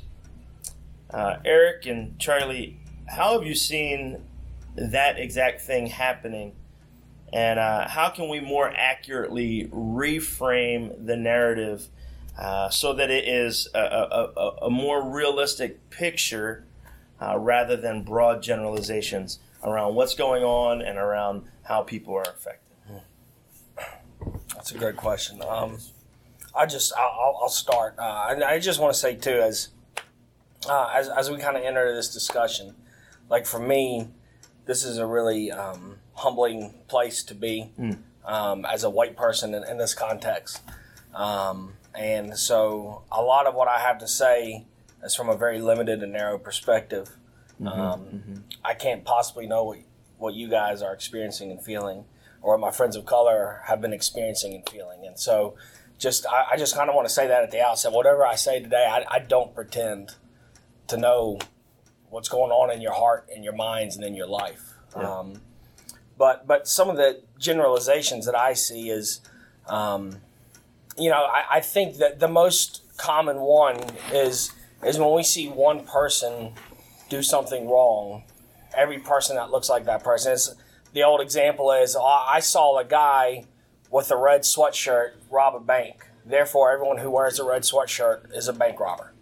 Uh, 1.09 1.37
Eric 1.43 1.85
and 1.85 2.17
Charlie, 2.19 2.79
how 3.07 3.37
have 3.37 3.45
you 3.45 3.55
seen 3.55 4.23
that 4.75 5.19
exact 5.19 5.61
thing 5.61 5.87
happening? 5.87 6.53
And 7.33 7.59
uh, 7.59 7.87
how 7.87 8.09
can 8.09 8.29
we 8.29 8.39
more 8.39 8.69
accurately 8.69 9.69
reframe 9.73 11.05
the 11.05 11.15
narrative 11.15 11.87
uh, 12.37 12.69
so 12.69 12.93
that 12.93 13.09
it 13.09 13.27
is 13.27 13.69
a, 13.73 13.79
a, 13.79 14.31
a, 14.37 14.49
a 14.63 14.69
more 14.69 15.09
realistic 15.09 15.89
picture 15.89 16.65
uh, 17.21 17.37
rather 17.37 17.77
than 17.77 18.03
broad 18.03 18.41
generalizations 18.41 19.39
around 19.63 19.95
what's 19.95 20.15
going 20.15 20.43
on 20.43 20.81
and 20.81 20.97
around 20.97 21.43
how 21.63 21.81
people 21.81 22.15
are 22.15 22.23
affected? 22.23 22.60
That's 24.55 24.71
a 24.71 24.77
great 24.77 24.95
question. 24.97 25.41
Um, 25.47 25.77
I 26.55 26.65
just 26.65 26.93
I'll, 26.97 27.39
I'll- 27.41 27.49
start. 27.49 27.95
Uh, 27.97 28.27
and 28.29 28.43
I 28.43 28.59
just 28.59 28.79
want 28.79 28.93
to 28.93 28.99
say 28.99 29.15
too, 29.15 29.41
as 29.41 29.69
uh, 30.69 30.89
as 30.93 31.09
as 31.09 31.29
we 31.29 31.37
kind 31.37 31.57
of 31.57 31.63
enter 31.63 31.93
this 31.95 32.13
discussion, 32.13 32.75
like 33.29 33.45
for 33.45 33.59
me, 33.59 34.09
this 34.65 34.83
is 34.85 34.97
a 34.97 35.05
really 35.05 35.51
um, 35.51 35.97
humbling 36.13 36.73
place 36.87 37.23
to 37.23 37.35
be 37.35 37.71
um, 38.25 38.65
as 38.65 38.83
a 38.83 38.89
white 38.89 39.15
person 39.17 39.53
in, 39.53 39.63
in 39.63 39.77
this 39.77 39.93
context. 39.93 40.61
Um, 41.13 41.73
and 41.95 42.37
so, 42.37 43.03
a 43.11 43.21
lot 43.21 43.47
of 43.47 43.53
what 43.55 43.67
I 43.67 43.79
have 43.79 43.97
to 43.99 44.07
say 44.07 44.65
is 45.03 45.13
from 45.15 45.27
a 45.29 45.35
very 45.35 45.59
limited 45.59 46.03
and 46.03 46.13
narrow 46.13 46.37
perspective. 46.37 47.09
Um, 47.65 48.43
I 48.63 48.73
can't 48.75 49.03
possibly 49.03 49.45
know 49.47 49.63
what 49.63 49.79
what 50.17 50.33
you 50.35 50.47
guys 50.47 50.81
are 50.81 50.93
experiencing 50.93 51.51
and 51.51 51.61
feeling, 51.61 52.05
or 52.41 52.57
my 52.57 52.71
friends 52.71 52.95
of 52.95 53.05
color 53.05 53.61
have 53.65 53.81
been 53.81 53.93
experiencing 53.93 54.53
and 54.53 54.67
feeling. 54.67 55.05
And 55.05 55.17
so, 55.19 55.55
just 55.97 56.25
I, 56.25 56.53
I 56.53 56.57
just 56.57 56.75
kind 56.75 56.89
of 56.89 56.95
want 56.95 57.07
to 57.07 57.13
say 57.13 57.27
that 57.27 57.43
at 57.43 57.51
the 57.51 57.61
outset. 57.61 57.91
Whatever 57.91 58.25
I 58.25 58.35
say 58.35 58.61
today, 58.61 58.87
I, 58.89 59.15
I 59.15 59.19
don't 59.19 59.53
pretend 59.53 60.15
to 60.87 60.97
know 60.97 61.39
what's 62.09 62.27
going 62.27 62.51
on 62.51 62.71
in 62.71 62.81
your 62.81 62.93
heart, 62.93 63.29
in 63.33 63.43
your 63.43 63.53
minds, 63.53 63.95
and 63.95 64.03
in 64.03 64.15
your 64.15 64.27
life. 64.27 64.73
Um, 64.95 65.41
but 66.17 66.47
but 66.47 66.67
some 66.67 66.89
of 66.89 66.97
the 66.97 67.21
generalizations 67.39 68.25
that 68.25 68.35
I 68.35 68.53
see 68.53 68.89
is, 68.89 69.21
um, 69.67 70.17
you 70.97 71.09
know, 71.09 71.23
I, 71.23 71.57
I 71.57 71.59
think 71.61 71.97
that 71.97 72.19
the 72.19 72.27
most 72.27 72.81
common 72.97 73.39
one 73.39 73.79
is 74.11 74.51
is 74.83 74.97
when 74.97 75.13
we 75.13 75.23
see 75.23 75.47
one 75.47 75.85
person 75.85 76.53
do 77.09 77.21
something 77.21 77.69
wrong, 77.69 78.23
every 78.75 78.97
person 78.97 79.35
that 79.35 79.51
looks 79.51 79.69
like 79.69 79.85
that 79.85 80.03
person 80.03 80.33
is. 80.33 80.55
The 80.93 81.03
old 81.03 81.21
example 81.21 81.71
is 81.71 81.95
"Oh, 81.95 82.03
I 82.05 82.39
saw 82.39 82.77
a 82.77 82.85
guy 82.85 83.45
with 83.89 84.11
a 84.11 84.17
red 84.17 84.41
sweatshirt 84.41 85.11
rob 85.29 85.55
a 85.55 85.59
bank. 85.59 86.07
Therefore, 86.25 86.71
everyone 86.71 86.97
who 86.99 87.09
wears 87.11 87.39
a 87.39 87.43
red 87.43 87.63
sweatshirt 87.63 88.35
is 88.35 88.47
a 88.47 88.53
bank 88.53 88.79
robber 88.79 89.13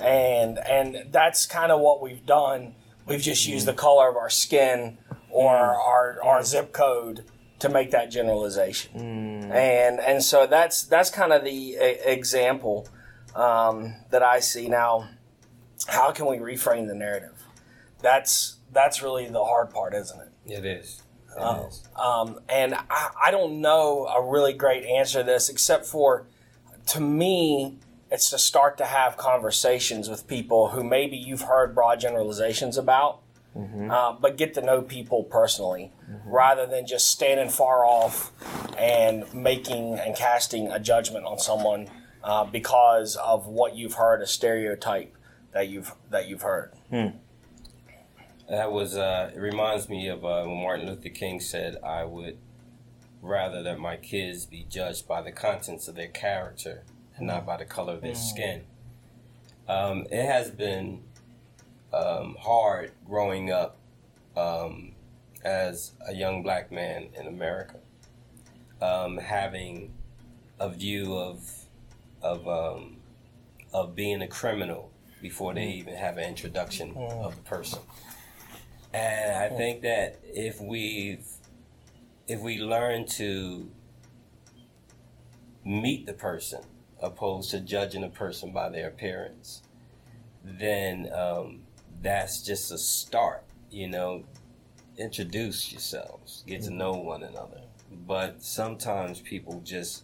and 0.00 0.58
and 0.58 1.06
that's 1.10 1.46
kind 1.46 1.72
of 1.72 1.80
what 1.80 2.02
we've 2.02 2.24
done. 2.26 2.74
We've 3.06 3.20
just 3.22 3.46
used 3.46 3.66
the 3.66 3.72
color 3.72 4.08
of 4.10 4.16
our 4.16 4.30
skin 4.30 4.98
or 5.30 5.56
our 5.56 6.18
our 6.22 6.42
zip 6.44 6.72
code 6.72 7.24
to 7.60 7.68
make 7.68 7.90
that 7.90 8.10
generalization, 8.10 8.90
and 9.50 9.98
and 10.00 10.22
so 10.22 10.46
that's 10.46 10.82
that's 10.82 11.10
kind 11.10 11.32
of 11.32 11.44
the 11.44 11.50
e- 11.50 11.76
example 12.04 12.86
um, 13.34 13.94
that 14.10 14.22
I 14.22 14.40
see 14.40 14.68
now. 14.68 15.08
How 15.86 16.12
can 16.12 16.26
we 16.26 16.36
reframe 16.36 16.86
the 16.86 16.94
narrative? 16.94 17.42
That's 18.02 18.56
that's 18.70 19.02
really 19.02 19.28
the 19.28 19.44
hard 19.44 19.70
part, 19.70 19.94
isn't 19.94 20.20
it? 20.20 20.27
It 20.48 20.64
is. 20.64 21.02
It 21.36 21.40
Oh. 21.40 21.66
is. 21.68 21.82
Um, 21.94 22.40
and 22.48 22.74
I, 22.74 23.10
I 23.26 23.30
don't 23.30 23.60
know 23.60 24.06
a 24.06 24.22
really 24.22 24.52
great 24.52 24.84
answer 24.84 25.20
to 25.20 25.24
this, 25.24 25.48
except 25.48 25.84
for 25.86 26.26
to 26.88 27.00
me, 27.00 27.76
it's 28.10 28.30
to 28.30 28.38
start 28.38 28.78
to 28.78 28.86
have 28.86 29.16
conversations 29.18 30.08
with 30.08 30.26
people 30.26 30.70
who 30.70 30.82
maybe 30.82 31.16
you've 31.18 31.42
heard 31.42 31.74
broad 31.74 32.00
generalizations 32.00 32.78
about, 32.78 33.20
uh, 33.90 34.12
but 34.12 34.36
get 34.38 34.54
to 34.54 34.62
know 34.62 34.80
people 34.80 35.24
personally 35.24 35.92
rather 36.24 36.64
than 36.66 36.86
just 36.86 37.08
standing 37.08 37.48
far 37.50 37.84
off 37.84 38.30
and 38.78 39.24
making 39.34 39.98
and 39.98 40.16
casting 40.16 40.68
a 40.72 40.78
judgment 40.78 41.26
on 41.26 41.38
someone 41.38 41.88
uh, 42.24 42.44
because 42.44 43.16
of 43.16 43.46
what 43.46 43.76
you've 43.76 43.94
heard, 43.94 44.22
a 44.22 44.26
stereotype 44.26 45.14
that 45.52 45.68
you've 45.68 45.92
that 46.10 46.28
you've 46.28 46.42
heard. 46.42 46.72
That 48.48 48.72
was. 48.72 48.96
Uh, 48.96 49.30
it 49.34 49.38
reminds 49.38 49.88
me 49.88 50.08
of 50.08 50.24
uh, 50.24 50.44
when 50.44 50.62
Martin 50.62 50.86
Luther 50.86 51.10
King 51.10 51.38
said, 51.40 51.76
"I 51.84 52.04
would 52.04 52.38
rather 53.20 53.62
that 53.62 53.78
my 53.78 53.96
kids 53.96 54.46
be 54.46 54.64
judged 54.70 55.06
by 55.06 55.20
the 55.22 55.32
contents 55.32 55.86
of 55.88 55.96
their 55.96 56.08
character 56.08 56.82
and 57.16 57.26
not 57.26 57.44
by 57.44 57.56
the 57.58 57.64
color 57.66 57.94
of 57.94 58.00
their 58.00 58.14
skin." 58.14 58.62
Um, 59.68 60.06
it 60.10 60.24
has 60.24 60.50
been 60.50 61.02
um, 61.92 62.36
hard 62.40 62.92
growing 63.06 63.50
up 63.52 63.76
um, 64.34 64.92
as 65.44 65.92
a 66.06 66.14
young 66.14 66.42
black 66.42 66.72
man 66.72 67.08
in 67.20 67.26
America, 67.26 67.76
um, 68.80 69.18
having 69.18 69.92
a 70.58 70.70
view 70.70 71.14
of 71.18 71.66
of 72.22 72.48
um, 72.48 72.96
of 73.74 73.94
being 73.94 74.22
a 74.22 74.26
criminal 74.28 74.90
before 75.20 75.52
they 75.52 75.66
even 75.66 75.94
have 75.96 76.16
an 76.16 76.24
introduction 76.24 76.94
Mm. 76.94 77.24
of 77.24 77.34
the 77.36 77.42
person. 77.42 77.80
And 78.98 79.36
I 79.36 79.56
think 79.56 79.82
that 79.82 80.18
if 80.24 80.60
we 80.60 81.20
if 82.26 82.40
we 82.40 82.58
learn 82.58 83.06
to 83.06 83.70
meet 85.64 86.06
the 86.06 86.12
person 86.12 86.62
opposed 87.00 87.50
to 87.52 87.60
judging 87.60 88.02
a 88.02 88.08
person 88.08 88.52
by 88.52 88.68
their 88.68 88.88
appearance, 88.88 89.62
then 90.42 91.10
um, 91.12 91.60
that's 92.02 92.42
just 92.42 92.72
a 92.72 92.78
start. 92.78 93.44
You 93.70 93.88
know, 93.88 94.24
introduce 94.96 95.70
yourselves, 95.70 96.42
get 96.46 96.62
to 96.62 96.70
know 96.70 96.92
one 96.92 97.22
another. 97.22 97.60
But 98.06 98.42
sometimes 98.42 99.20
people 99.20 99.62
just 99.64 100.02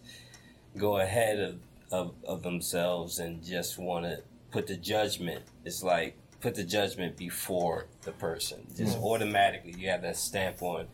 go 0.77 0.97
ahead 0.97 1.39
of, 1.39 1.59
of, 1.91 2.13
of 2.23 2.43
themselves 2.43 3.19
and 3.19 3.43
just 3.43 3.77
want 3.77 4.05
to 4.05 4.21
put 4.51 4.67
the 4.67 4.77
judgment. 4.77 5.43
It's 5.65 5.83
like 5.83 6.17
put 6.45 6.53
the 6.53 6.63
judgment 6.63 7.17
before 7.17 7.87
the 8.03 8.11
person. 8.11 8.67
Just 8.77 8.99
automatically, 8.99 9.73
you 9.75 9.89
have 9.89 10.03
that 10.03 10.15
stamp 10.15 10.61
on. 10.61 10.85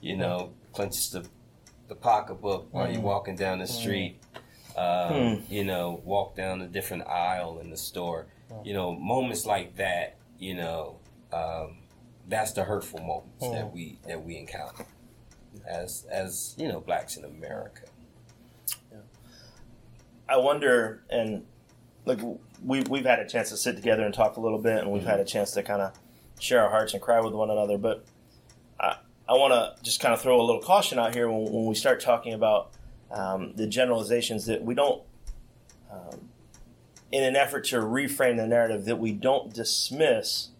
You 0.00 0.16
know, 0.16 0.52
clenches 0.72 1.10
the 1.10 1.24
the 1.86 1.94
pocketbook 1.94 2.66
while 2.72 2.90
you're 2.90 3.00
walking 3.00 3.36
down 3.36 3.60
the 3.60 3.66
street. 3.66 4.18
Um, 4.76 5.44
You 5.48 5.64
know, 5.64 6.02
walk 6.04 6.34
down 6.34 6.60
a 6.62 6.66
different 6.66 7.06
aisle 7.06 7.60
in 7.60 7.70
the 7.70 7.76
store. 7.76 8.26
You 8.64 8.74
know, 8.74 8.92
moments 8.92 9.46
like 9.46 9.76
that. 9.76 10.16
You 10.38 10.54
know, 10.54 10.98
um, 11.32 11.78
that's 12.26 12.52
the 12.52 12.64
hurtful 12.64 13.00
moments 13.00 13.48
that 13.56 13.72
we 13.72 13.98
that 14.08 14.24
we 14.24 14.36
encounter 14.36 14.84
as 15.64 16.06
as 16.10 16.56
you 16.58 16.66
know 16.66 16.80
blacks 16.80 17.16
in 17.16 17.24
America. 17.24 17.86
I 20.28 20.36
wonder, 20.36 21.02
and 21.08 21.44
like 22.04 22.20
we 22.64 22.82
we've 22.82 23.04
had 23.04 23.18
a 23.18 23.28
chance 23.28 23.50
to 23.50 23.56
sit 23.56 23.76
together 23.76 24.02
and 24.02 24.12
talk 24.12 24.36
a 24.36 24.40
little 24.40 24.58
bit, 24.58 24.78
and 24.78 24.90
we've 24.90 25.04
had 25.04 25.20
a 25.20 25.24
chance 25.24 25.52
to 25.52 25.62
kind 25.62 25.82
of 25.82 25.92
share 26.40 26.62
our 26.62 26.70
hearts 26.70 26.92
and 26.92 27.02
cry 27.02 27.20
with 27.20 27.32
one 27.32 27.50
another. 27.50 27.78
But 27.78 28.04
I 28.80 28.96
I 29.28 29.34
want 29.34 29.52
to 29.52 29.82
just 29.82 30.00
kind 30.00 30.14
of 30.14 30.20
throw 30.20 30.40
a 30.40 30.44
little 30.44 30.62
caution 30.62 30.98
out 30.98 31.14
here 31.14 31.30
when, 31.30 31.52
when 31.52 31.66
we 31.66 31.74
start 31.74 32.00
talking 32.00 32.34
about 32.34 32.70
um, 33.10 33.52
the 33.54 33.66
generalizations 33.66 34.46
that 34.46 34.62
we 34.62 34.74
don't, 34.74 35.02
um, 35.90 36.28
in 37.12 37.24
an 37.24 37.36
effort 37.36 37.64
to 37.66 37.76
reframe 37.76 38.36
the 38.36 38.46
narrative, 38.46 38.84
that 38.86 38.98
we 38.98 39.12
don't 39.12 39.52
dismiss 39.52 40.50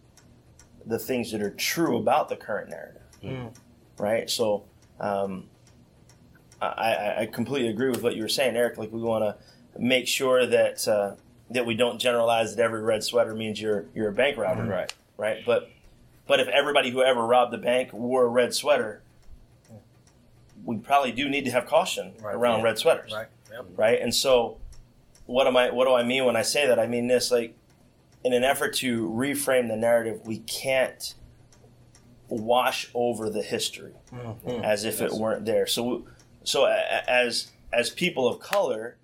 the 0.86 0.98
things 0.98 1.32
that 1.32 1.42
are 1.42 1.50
true 1.50 1.98
about 1.98 2.28
the 2.28 2.36
current 2.36 2.70
narrative, 2.70 3.02
right? 3.98 4.28
So. 4.30 4.64
Um, 5.00 5.48
I, 6.60 6.66
I, 6.66 7.20
I 7.20 7.26
completely 7.26 7.68
agree 7.68 7.88
with 7.90 8.02
what 8.02 8.16
you 8.16 8.22
were 8.22 8.28
saying, 8.28 8.56
Eric. 8.56 8.78
Like 8.78 8.90
we 8.90 9.00
want 9.00 9.22
to 9.22 9.36
make 9.80 10.08
sure 10.08 10.44
that 10.44 10.88
uh, 10.88 11.14
that 11.50 11.64
we 11.66 11.74
don't 11.74 11.98
generalize 11.98 12.54
that 12.56 12.62
every 12.62 12.82
red 12.82 13.02
sweater 13.02 13.34
means 13.34 13.60
you're 13.60 13.86
you're 13.94 14.08
a 14.08 14.12
bank 14.12 14.36
robber, 14.36 14.64
Right. 14.64 14.92
Right. 15.16 15.38
But 15.46 15.70
but 16.26 16.40
if 16.40 16.48
everybody 16.48 16.90
who 16.90 17.02
ever 17.02 17.24
robbed 17.26 17.52
the 17.52 17.58
bank 17.58 17.92
wore 17.92 18.24
a 18.24 18.28
red 18.28 18.54
sweater, 18.54 19.02
we 20.64 20.76
probably 20.76 21.12
do 21.12 21.28
need 21.28 21.44
to 21.46 21.50
have 21.50 21.66
caution 21.66 22.12
around 22.22 22.58
Yeah. 22.58 22.64
red 22.64 22.78
sweaters, 22.78 23.12
Right. 23.12 23.28
Yep. 23.50 23.64
right? 23.76 24.00
And 24.00 24.14
so, 24.14 24.58
what 25.26 25.46
am 25.46 25.56
I? 25.56 25.70
What 25.70 25.86
do 25.86 25.94
I 25.94 26.02
mean 26.02 26.24
when 26.26 26.36
I 26.36 26.42
say 26.42 26.66
that? 26.66 26.78
I 26.78 26.86
mean 26.86 27.06
this 27.06 27.30
like 27.30 27.54
in 28.24 28.32
an 28.32 28.44
effort 28.44 28.74
to 28.76 29.08
reframe 29.08 29.68
the 29.68 29.76
narrative, 29.76 30.26
we 30.26 30.38
can't 30.40 31.14
wash 32.28 32.90
over 32.92 33.30
the 33.30 33.42
history 33.42 33.94
as 34.62 34.84
if 34.84 35.00
it 35.00 35.12
weren't 35.12 35.46
there. 35.46 35.66
So, 35.66 36.04
so 36.44 36.66
as 36.66 37.50
as 37.72 37.88
people 37.90 38.26
of 38.28 38.40
color, 38.40 38.96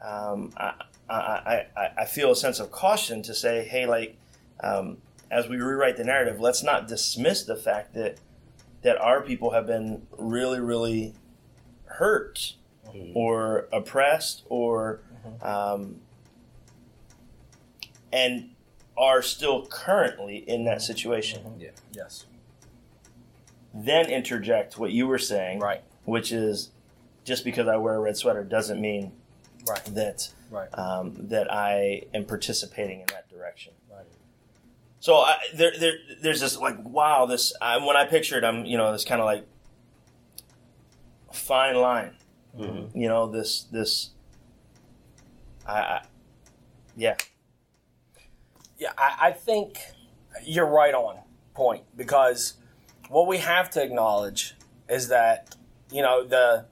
um, 0.00 0.52
I, 0.56 0.74
I, 1.10 1.66
I, 1.76 1.88
I 1.98 2.04
feel 2.04 2.30
a 2.30 2.36
sense 2.36 2.60
of 2.60 2.70
caution 2.70 3.22
to 3.22 3.34
say, 3.34 3.64
hey, 3.64 3.86
like 3.86 4.16
um, 4.62 4.98
as 5.30 5.48
we 5.48 5.56
rewrite 5.56 5.96
the 5.96 6.04
narrative, 6.04 6.40
let's 6.40 6.62
not 6.62 6.86
dismiss 6.88 7.44
the 7.44 7.56
fact 7.56 7.94
that 7.94 8.18
that 8.82 8.96
our 8.98 9.20
people 9.22 9.50
have 9.50 9.66
been 9.66 10.06
really, 10.18 10.60
really 10.60 11.14
hurt 11.86 12.54
or 13.14 13.68
oppressed 13.72 14.44
or 14.48 15.00
um, 15.42 15.96
and 18.12 18.50
are 18.96 19.20
still 19.22 19.66
currently 19.66 20.36
in 20.48 20.64
that 20.64 20.80
situation. 20.82 21.54
Yeah. 21.58 21.70
Yes. 21.92 22.26
Then 23.74 24.06
interject 24.10 24.78
what 24.78 24.90
you 24.92 25.06
were 25.06 25.18
saying, 25.18 25.60
Right. 25.60 25.82
which 26.04 26.32
is 26.32 26.70
just 27.24 27.44
because 27.44 27.68
I 27.68 27.76
wear 27.76 27.94
a 27.96 28.00
red 28.00 28.16
sweater 28.16 28.42
doesn't 28.44 28.80
mean 28.80 29.12
Right. 29.68 29.84
that 29.86 30.30
Right. 30.50 30.68
um, 30.78 31.28
that 31.28 31.52
I 31.52 32.04
am 32.14 32.24
participating 32.24 33.00
in 33.00 33.06
that 33.08 33.28
direction. 33.28 33.74
Right. 33.90 34.06
So 35.00 35.16
I, 35.16 35.36
there, 35.54 35.72
there, 35.78 35.94
there's 36.22 36.40
this 36.40 36.56
like 36.56 36.76
wow, 36.82 37.26
this 37.26 37.52
I, 37.60 37.76
when 37.84 37.96
I 37.96 38.04
picture 38.06 38.38
it, 38.38 38.44
I'm 38.44 38.64
you 38.64 38.76
know 38.76 38.92
this 38.92 39.04
kind 39.04 39.20
of 39.20 39.26
like 39.26 39.46
fine 41.32 41.76
line, 41.76 42.16
you 42.94 43.08
know 43.08 43.30
this 43.30 43.64
this. 43.64 44.10
I, 45.66 45.80
I 45.80 46.02
yeah, 46.96 47.16
Yeah, 48.78 48.92
I, 48.98 49.28
I 49.28 49.32
think 49.32 49.78
you're 50.44 50.66
right 50.66 50.94
on 50.94 51.18
point 51.54 51.84
because 51.96 52.54
what 53.08 53.26
we 53.26 53.38
have 53.38 53.70
to 53.70 53.82
acknowledge 53.82 54.54
is 54.88 55.08
that 55.08 55.54
you 55.92 56.02
know 56.02 56.24
the 56.24 56.66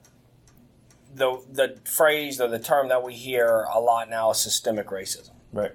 the 1.13 1.41
the 1.51 1.79
phrase 1.85 2.39
or 2.39 2.47
the 2.47 2.59
term 2.59 2.89
that 2.89 3.03
we 3.03 3.13
hear 3.13 3.65
a 3.73 3.79
lot 3.79 4.09
now 4.09 4.31
is 4.31 4.39
systemic 4.39 4.87
racism, 4.87 5.31
right, 5.51 5.73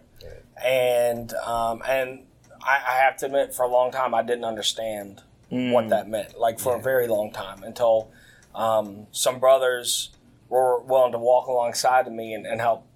and 0.63 1.33
um, 1.35 1.83
and 1.87 2.25
I, 2.63 2.81
I 2.89 2.97
have 2.99 3.17
to 3.19 3.27
admit, 3.27 3.55
for 3.55 3.65
a 3.65 3.69
long 3.69 3.91
time, 3.91 4.15
I 4.15 4.23
didn't 4.23 4.45
understand 4.45 5.23
what 5.49 5.89
that 5.91 6.09
meant. 6.09 6.39
Like 6.39 6.59
for 6.59 6.77
a 6.77 6.81
very 6.81 7.09
long 7.09 7.31
time, 7.33 7.63
until 7.63 8.11
um, 8.55 9.07
some 9.13 9.39
brothers 9.39 10.11
were 10.49 10.81
willing 10.81 11.13
to 11.13 11.19
walk 11.19 11.47
alongside 11.47 12.07
of 12.07 12.13
me 12.13 12.35
and, 12.35 12.47
and 12.47 12.61
help 12.61 12.87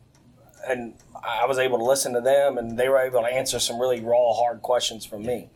and 0.67 0.95
I 1.25 1.47
was 1.47 1.59
able 1.59 1.79
to 1.79 1.85
listen 1.85 2.13
to 2.15 2.21
them, 2.21 2.59
and 2.59 2.79
they 2.79 2.89
were 2.89 2.99
able 2.99 3.21
to 3.21 3.27
answer 3.27 3.59
some 3.59 3.81
really 3.81 4.01
raw, 4.01 4.33
hard 4.33 4.63
questions 4.63 5.05
from 5.07 5.25
me. 5.25 5.51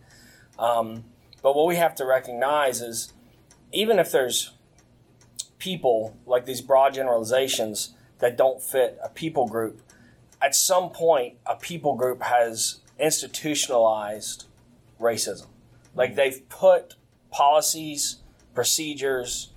Um, 0.58 1.04
but 1.42 1.56
what 1.56 1.66
we 1.66 1.76
have 1.76 1.94
to 1.96 2.04
recognize 2.04 2.80
is, 2.80 3.12
even 3.72 3.98
if 3.98 4.10
there's 4.12 4.52
people 5.60 6.16
like 6.26 6.46
these 6.46 6.60
broad 6.60 6.94
generalizations 6.94 7.94
that 8.18 8.36
don't 8.36 8.60
fit 8.60 8.98
a 9.04 9.08
people 9.08 9.46
group, 9.46 9.80
at 10.42 10.54
some 10.56 10.90
point, 10.90 11.36
a 11.46 11.54
people 11.54 11.94
group 11.94 12.22
has 12.22 12.80
institutionalized 12.98 14.46
racism. 15.00 15.46
Like 15.94 16.16
they've 16.16 16.46
put 16.48 16.96
policies, 17.30 18.16
procedures, 18.54 19.50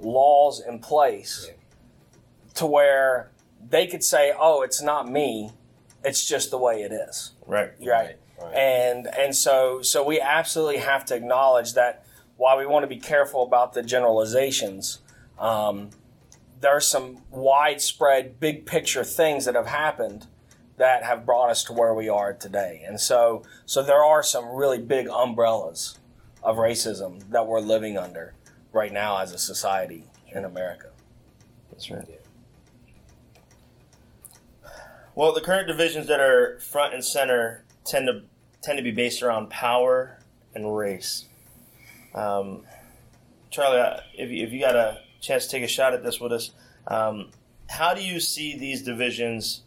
laws 0.00 0.60
in 0.60 0.80
place 0.80 1.48
to 2.54 2.66
where 2.66 3.30
they 3.66 3.86
could 3.86 4.04
say, 4.04 4.32
"Oh, 4.38 4.62
it's 4.62 4.82
not 4.82 5.10
me; 5.10 5.52
it's 6.04 6.24
just 6.26 6.50
the 6.50 6.58
way 6.58 6.82
it 6.82 6.92
is." 6.92 7.32
right, 7.46 7.72
Right. 7.80 8.16
right. 8.40 8.54
And 8.54 9.06
and 9.06 9.34
so 9.34 9.82
so 9.82 10.02
we 10.04 10.20
absolutely 10.20 10.78
have 10.78 11.04
to 11.06 11.14
acknowledge 11.14 11.74
that 11.74 12.04
while 12.36 12.58
we 12.58 12.66
want 12.66 12.82
to 12.82 12.88
be 12.88 12.98
careful 12.98 13.42
about 13.44 13.72
the 13.74 13.82
generalizations, 13.82 14.98
um, 15.38 15.90
there 16.60 16.72
are 16.72 16.80
some 16.80 17.18
widespread, 17.30 18.40
big 18.40 18.66
picture 18.66 19.04
things 19.04 19.44
that 19.44 19.54
have 19.54 19.66
happened 19.66 20.26
that 20.76 21.04
have 21.04 21.24
brought 21.24 21.50
us 21.50 21.62
to 21.64 21.72
where 21.72 21.94
we 21.94 22.08
are 22.08 22.32
today. 22.32 22.82
And 22.86 23.00
so 23.00 23.42
so 23.66 23.82
there 23.82 24.02
are 24.02 24.22
some 24.22 24.48
really 24.48 24.78
big 24.78 25.08
umbrellas 25.08 25.98
of 26.42 26.56
racism 26.56 27.30
that 27.30 27.46
we're 27.46 27.60
living 27.60 27.96
under 27.96 28.34
right 28.72 28.92
now 28.92 29.18
as 29.18 29.32
a 29.32 29.38
society 29.38 30.04
in 30.34 30.44
America. 30.44 30.88
That's 31.70 31.90
right. 31.90 32.20
Well, 35.14 35.32
the 35.32 35.40
current 35.40 35.68
divisions 35.68 36.08
that 36.08 36.18
are 36.18 36.58
front 36.58 36.92
and 36.92 37.04
center 37.04 37.64
tend 37.84 38.08
to 38.08 38.22
tend 38.62 38.78
to 38.78 38.82
be 38.82 38.90
based 38.90 39.22
around 39.22 39.50
power 39.50 40.18
and 40.54 40.76
race. 40.76 41.26
Um, 42.14 42.64
Charlie, 43.50 43.78
uh, 43.78 44.00
if 44.14 44.30
you, 44.30 44.44
if 44.44 44.52
you 44.52 44.60
got 44.60 44.74
a 44.74 45.03
chance 45.24 45.46
to 45.46 45.50
take 45.50 45.62
a 45.62 45.68
shot 45.68 45.94
at 45.94 46.02
this 46.02 46.20
with 46.20 46.32
us, 46.32 46.52
um, 46.88 47.30
how 47.68 47.94
do 47.94 48.02
you 48.02 48.20
see 48.20 48.56
these 48.58 48.82
divisions 48.82 49.62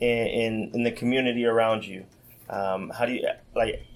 in, 0.00 0.26
in, 0.26 0.70
in 0.74 0.82
the 0.84 0.92
community 0.92 1.44
around 1.44 1.86
you? 1.86 2.04
Um, 2.48 2.90
how 2.90 3.06
do 3.06 3.12
you 3.12 3.26
like? 3.54 3.86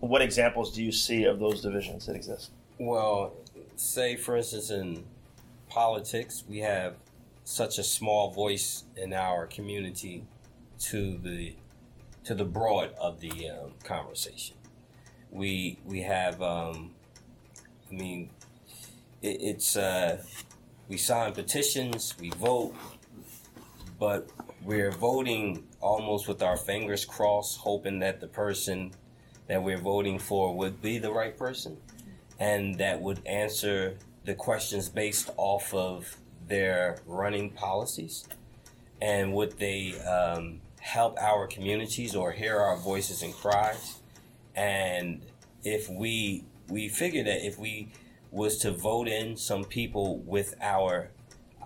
What 0.00 0.22
examples 0.22 0.74
do 0.74 0.82
you 0.82 0.92
see 0.92 1.24
of 1.24 1.38
those 1.38 1.62
divisions 1.62 2.06
that 2.06 2.16
exist? 2.16 2.50
Well, 2.78 3.34
say 3.76 4.16
for 4.16 4.36
instance 4.36 4.70
in 4.70 5.04
politics, 5.68 6.44
we 6.48 6.58
have 6.58 6.94
such 7.44 7.78
a 7.78 7.82
small 7.82 8.30
voice 8.30 8.84
in 8.96 9.12
our 9.12 9.46
community 9.46 10.24
to 10.78 11.18
the 11.18 11.54
to 12.24 12.34
the 12.34 12.44
broad 12.44 12.92
of 13.00 13.20
the 13.20 13.50
um, 13.50 13.72
conversation. 13.84 14.56
We 15.30 15.78
we 15.84 16.02
have, 16.02 16.42
um, 16.42 16.92
I 17.90 17.94
mean, 17.94 18.30
it, 19.26 19.40
it's 19.40 19.76
uh, 19.76 20.22
we 20.88 20.96
sign 20.96 21.32
petitions, 21.32 22.14
we 22.20 22.30
vote, 22.30 22.74
but 23.98 24.30
we're 24.62 24.92
voting 24.92 25.64
almost 25.80 26.28
with 26.28 26.42
our 26.42 26.56
fingers 26.56 27.04
crossed, 27.04 27.58
hoping 27.58 27.98
that 28.00 28.20
the 28.20 28.26
person 28.26 28.92
that 29.48 29.62
we're 29.62 29.78
voting 29.78 30.18
for 30.18 30.56
would 30.56 30.80
be 30.82 30.98
the 30.98 31.12
right 31.12 31.36
person 31.36 31.76
and 32.38 32.76
that 32.78 33.00
would 33.00 33.24
answer 33.26 33.96
the 34.24 34.34
questions 34.34 34.88
based 34.88 35.30
off 35.36 35.72
of 35.72 36.16
their 36.48 36.98
running 37.06 37.50
policies 37.50 38.26
and 39.00 39.32
would 39.32 39.58
they 39.58 39.98
um, 40.00 40.60
help 40.80 41.16
our 41.20 41.46
communities 41.46 42.14
or 42.14 42.32
hear 42.32 42.58
our 42.58 42.76
voices 42.76 43.22
and 43.22 43.32
cries. 43.34 44.00
And 44.54 45.22
if 45.62 45.88
we 45.88 46.44
we 46.68 46.88
figure 46.88 47.22
that 47.22 47.46
if 47.46 47.58
we 47.58 47.88
was 48.30 48.58
to 48.58 48.70
vote 48.70 49.08
in 49.08 49.36
some 49.36 49.64
people 49.64 50.18
with 50.18 50.54
our 50.60 51.10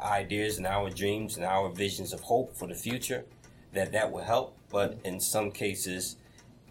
ideas 0.03 0.59
and 0.59 0.67
our 0.67 0.91
dreams 0.91 1.37
and 1.37 1.45
our 1.45 1.69
visions 1.71 2.13
of 2.13 2.21
hope 2.21 2.57
for 2.57 2.67
the 2.67 2.75
future 2.75 3.25
that 3.73 3.93
that 3.93 4.11
will 4.11 4.23
help. 4.23 4.57
But 4.71 4.99
in 5.05 5.21
some 5.21 5.51
cases 5.51 6.17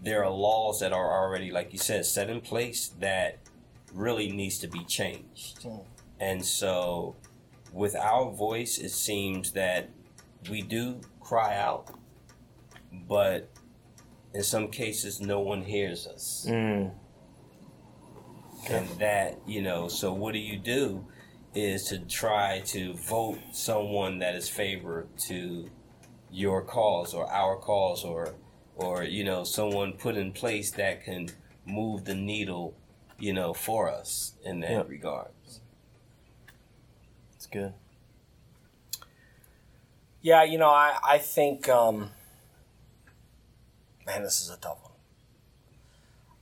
there 0.01 0.23
are 0.23 0.31
laws 0.31 0.79
that 0.79 0.93
are 0.93 1.11
already 1.11 1.51
like 1.51 1.73
you 1.73 1.79
said 1.79 2.05
set 2.05 2.29
in 2.29 2.41
place 2.41 2.89
that 2.99 3.37
really 3.93 4.31
needs 4.31 4.57
to 4.59 4.67
be 4.67 4.83
changed. 4.85 5.65
And 6.19 6.45
so 6.45 7.15
with 7.73 7.95
our 7.95 8.31
voice 8.31 8.77
it 8.77 8.91
seems 8.91 9.51
that 9.51 9.89
we 10.49 10.61
do 10.61 11.01
cry 11.19 11.57
out 11.57 11.89
but 13.07 13.49
in 14.33 14.43
some 14.43 14.69
cases 14.69 15.19
no 15.19 15.39
one 15.39 15.63
hears 15.63 16.07
us. 16.07 16.45
Mm. 16.47 16.91
And 18.67 18.87
that 18.99 19.37
you 19.47 19.61
know 19.61 19.87
so 19.87 20.13
what 20.13 20.33
do 20.33 20.39
you 20.39 20.57
do 20.57 21.05
is 21.55 21.85
to 21.85 21.99
try 21.99 22.59
to 22.61 22.93
vote 22.93 23.39
someone 23.51 24.19
that 24.19 24.35
is 24.35 24.49
favor 24.49 25.07
to 25.17 25.69
your 26.31 26.61
cause 26.63 27.13
or 27.13 27.31
our 27.31 27.57
cause 27.57 28.03
or 28.03 28.35
or 28.75 29.03
you 29.03 29.23
know 29.23 29.43
someone 29.43 29.93
put 29.93 30.15
in 30.15 30.31
place 30.31 30.71
that 30.71 31.03
can 31.03 31.29
move 31.65 32.05
the 32.05 32.15
needle 32.15 32.75
you 33.17 33.33
know 33.33 33.53
for 33.53 33.89
us 33.89 34.33
in 34.43 34.59
that 34.59 34.71
Yeah. 34.71 34.83
regard 34.87 35.29
It's 37.35 37.47
good. 37.47 37.73
Yeah, 40.21 40.43
you 40.43 40.57
know, 40.57 40.69
I, 40.69 40.97
I 41.01 41.17
think, 41.17 41.69
um, 41.69 42.11
man, 44.05 44.23
this 44.23 44.41
is 44.41 44.49
a 44.49 44.57
tough 44.57 44.79
one. 44.83 44.91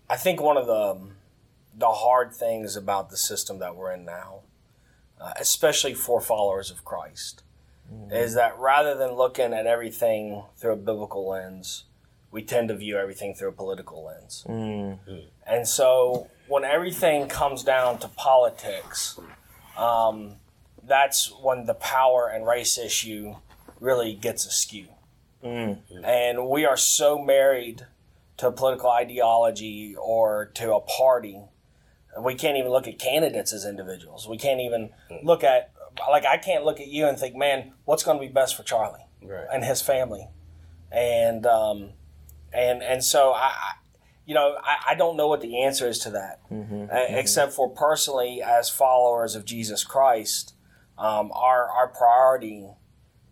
I 0.09 0.15
think 0.17 0.41
one 0.41 0.57
of 0.57 0.65
the, 0.65 0.73
um, 0.73 1.16
the 1.77 1.91
hard 1.91 2.33
things 2.33 2.75
about 2.75 3.09
the 3.09 3.17
system 3.17 3.59
that 3.59 3.75
we're 3.75 3.91
in 3.93 4.03
now, 4.03 4.39
uh, 5.21 5.31
especially 5.39 5.93
for 5.93 6.19
followers 6.19 6.71
of 6.71 6.83
Christ, 6.83 7.43
is 8.11 8.33
that 8.33 8.57
rather 8.59 8.95
than 8.95 9.11
looking 9.13 9.53
at 9.53 9.65
everything 9.65 10.43
through 10.57 10.73
a 10.73 10.75
biblical 10.75 11.29
lens, 11.29 11.85
we 12.31 12.41
tend 12.43 12.67
to 12.69 12.75
view 12.75 12.97
everything 12.97 13.33
through 13.33 13.49
a 13.49 13.53
political 13.53 14.03
lens. 14.03 14.43
And 15.45 15.67
so 15.67 16.27
when 16.47 16.65
everything 16.65 17.27
comes 17.29 17.63
down 17.63 17.99
to 17.99 18.07
politics, 18.09 19.17
um, 19.77 20.35
that's 20.83 21.31
when 21.41 21.65
the 21.65 21.75
power 21.75 22.27
and 22.27 22.45
race 22.45 22.77
issue 22.77 23.35
really 23.79 24.13
gets 24.15 24.45
askew. 24.45 24.87
And 26.03 26.49
we 26.49 26.65
are 26.65 26.77
so 26.77 27.17
married 27.19 27.85
to 28.37 28.47
a 28.47 28.51
political 28.51 28.89
ideology 28.89 29.95
or 29.95 30.51
to 30.55 30.73
a 30.73 30.81
party, 30.81 31.39
we 32.21 32.35
can't 32.35 32.57
even 32.57 32.71
look 32.71 32.87
at 32.87 32.99
candidates 32.99 33.53
as 33.53 33.65
individuals. 33.65 34.27
We 34.27 34.37
can't 34.37 34.61
even 34.61 34.89
look 35.23 35.43
at, 35.43 35.71
like, 36.09 36.25
I 36.25 36.37
can't 36.37 36.63
look 36.65 36.79
at 36.79 36.87
you 36.87 37.07
and 37.07 37.17
think, 37.17 37.35
man, 37.35 37.73
what's 37.85 38.03
going 38.03 38.17
to 38.19 38.25
be 38.25 38.31
best 38.31 38.55
for 38.55 38.63
Charlie 38.63 39.05
Right. 39.23 39.45
and 39.51 39.63
his 39.63 39.81
family? 39.81 40.27
And, 40.91 41.45
um, 41.45 41.91
and, 42.53 42.81
and 42.81 43.03
so 43.03 43.33
I, 43.33 43.51
you 44.25 44.33
know, 44.33 44.57
I, 44.63 44.91
I 44.91 44.95
don't 44.95 45.17
know 45.17 45.27
what 45.27 45.41
the 45.41 45.61
answer 45.63 45.87
is 45.87 45.99
to 45.99 46.09
that, 46.11 46.41
uh, 46.51 46.87
except 47.09 47.53
for 47.53 47.69
personally, 47.69 48.41
as 48.41 48.69
followers 48.69 49.35
of 49.35 49.45
Jesus 49.45 49.83
Christ, 49.83 50.53
um, 50.97 51.31
our 51.33 51.69
our 51.69 51.87
priority 51.87 52.67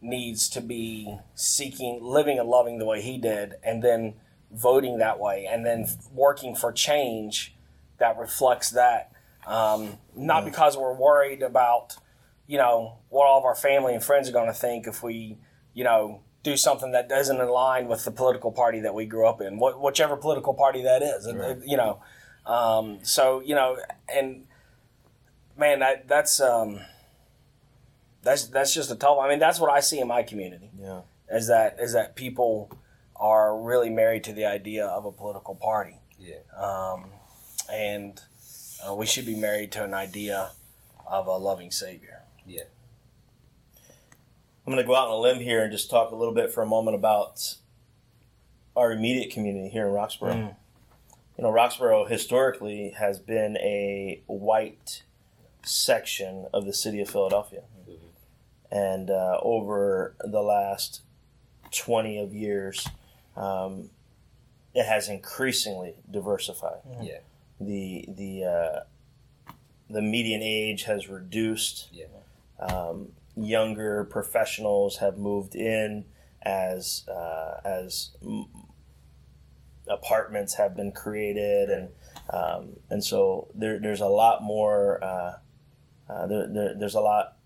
needs 0.01 0.47
to 0.49 0.61
be 0.61 1.17
seeking, 1.33 1.99
living 2.01 2.37
and 2.37 2.47
loving 2.47 2.77
the 2.77 2.85
way 2.85 3.01
He 3.01 3.17
did, 3.17 3.55
and 3.63 3.81
then 3.83 4.13
voting 4.51 4.99
that 4.99 5.19
way, 5.19 5.47
and 5.49 5.65
then 5.65 5.87
working 6.13 6.55
for 6.55 6.71
change 6.71 7.54
that 7.97 8.17
reflects 8.17 8.71
that. 8.71 9.11
Um, 9.47 9.97
not 10.15 10.43
because 10.43 10.75
we're 10.75 10.95
worried 10.95 11.43
about, 11.43 11.97
you 12.47 12.57
know, 12.57 12.97
what 13.09 13.27
all 13.27 13.37
of 13.37 13.45
our 13.45 13.55
family 13.55 13.93
and 13.93 14.03
friends 14.03 14.27
are 14.27 14.31
going 14.31 14.47
to 14.47 14.53
think 14.53 14.87
if 14.87 15.03
we, 15.03 15.37
you 15.73 15.83
know, 15.83 16.21
do 16.41 16.57
something 16.57 16.91
that 16.91 17.09
doesn't 17.09 17.39
align 17.39 17.87
with 17.87 18.05
the 18.05 18.11
political 18.11 18.51
party 18.51 18.79
that 18.81 18.93
we 18.93 19.05
grew 19.05 19.27
up 19.27 19.41
in, 19.41 19.57
wh- 19.57 19.81
whichever 19.81 20.15
political 20.15 20.53
party 20.53 20.83
that 20.83 21.01
is, 21.01 21.27
uh, 21.27 21.55
you 21.65 21.77
know. 21.77 22.01
Um, 22.45 22.99
so 23.01 23.41
you 23.41 23.55
know, 23.55 23.77
and 24.07 24.45
man, 25.57 25.79
that 25.79 26.07
that's 26.07 26.39
um, 26.39 26.79
that's 28.21 28.47
that's 28.47 28.73
just 28.73 28.91
a 28.91 28.95
tough. 28.95 29.17
I 29.19 29.29
mean, 29.29 29.39
that's 29.39 29.59
what 29.59 29.71
I 29.71 29.79
see 29.79 29.99
in 29.99 30.07
my 30.07 30.23
community. 30.23 30.69
Yeah. 30.79 31.01
Is 31.31 31.47
that 31.47 31.77
is 31.79 31.93
that 31.93 32.15
people 32.15 32.71
are 33.15 33.59
really 33.59 33.89
married 33.89 34.23
to 34.25 34.33
the 34.33 34.45
idea 34.45 34.85
of 34.85 35.05
a 35.05 35.11
political 35.11 35.55
party, 35.55 35.97
yeah 36.19 36.35
um, 36.57 37.05
and 37.71 38.21
uh, 38.87 38.93
we 38.93 39.05
should 39.05 39.25
be 39.25 39.35
married 39.35 39.71
to 39.71 39.83
an 39.83 39.93
idea 39.93 40.51
of 41.07 41.27
a 41.27 41.37
loving 41.37 41.71
Savior. 41.71 42.21
yeah 42.45 42.63
I'm 44.65 44.73
going 44.73 44.83
to 44.83 44.87
go 44.87 44.95
out 44.95 45.09
on 45.09 45.13
a 45.13 45.19
limb 45.19 45.39
here 45.39 45.61
and 45.61 45.71
just 45.71 45.91
talk 45.91 46.11
a 46.11 46.15
little 46.15 46.33
bit 46.33 46.51
for 46.51 46.63
a 46.63 46.65
moment 46.65 46.95
about 46.95 47.55
our 48.75 48.91
immediate 48.91 49.31
community 49.31 49.69
here 49.69 49.85
in 49.85 49.93
Roxborough. 49.93 50.33
Mm. 50.33 50.55
You 51.37 51.43
know, 51.43 51.51
Roxborough 51.51 52.09
historically 52.09 52.89
has 52.97 53.19
been 53.19 53.57
a 53.57 54.23
white 54.25 55.03
section 55.63 56.47
of 56.51 56.65
the 56.65 56.73
city 56.73 56.99
of 56.99 57.09
Philadelphia. 57.09 57.61
And 58.71 59.11
uh, 59.11 59.37
over 59.41 60.15
the 60.19 60.41
last 60.41 61.01
20 61.71 62.17
of 62.17 62.33
years, 62.33 62.87
um, 63.37 63.91
it 64.73 64.85
has 64.85 65.07
increasingly 65.07 65.93
diversified. 66.09 66.79
yeah 67.01 67.19
The, 67.59 68.05
the, 68.07 68.43
uh, 68.43 69.53
the 69.89 70.01
median 70.01 70.41
age 70.43 70.83
has 70.83 71.07
reduced. 71.07 71.89
Yeah. 71.91 72.05
Um, 72.59 73.09
younger 73.35 74.05
professionals 74.05 74.97
have 74.97 75.17
moved 75.17 75.55
in 75.55 76.05
as 76.41 77.07
uh, 77.09 77.59
as 77.65 78.11
m- 78.23 78.45
apartments 79.87 80.55
have 80.55 80.75
been 80.75 80.91
created 80.91 81.69
and 81.69 81.89
um, 82.29 82.77
and 82.89 83.03
so 83.03 83.49
there, 83.53 83.79
there's 83.79 84.01
a 84.01 84.07
lot 84.07 84.41
more 84.41 85.03
uh, 85.03 85.33
uh, 86.09 86.27
there, 86.27 86.47
there, 86.47 86.75
there's 86.75 86.95
a 86.95 87.01
lot 87.01 87.37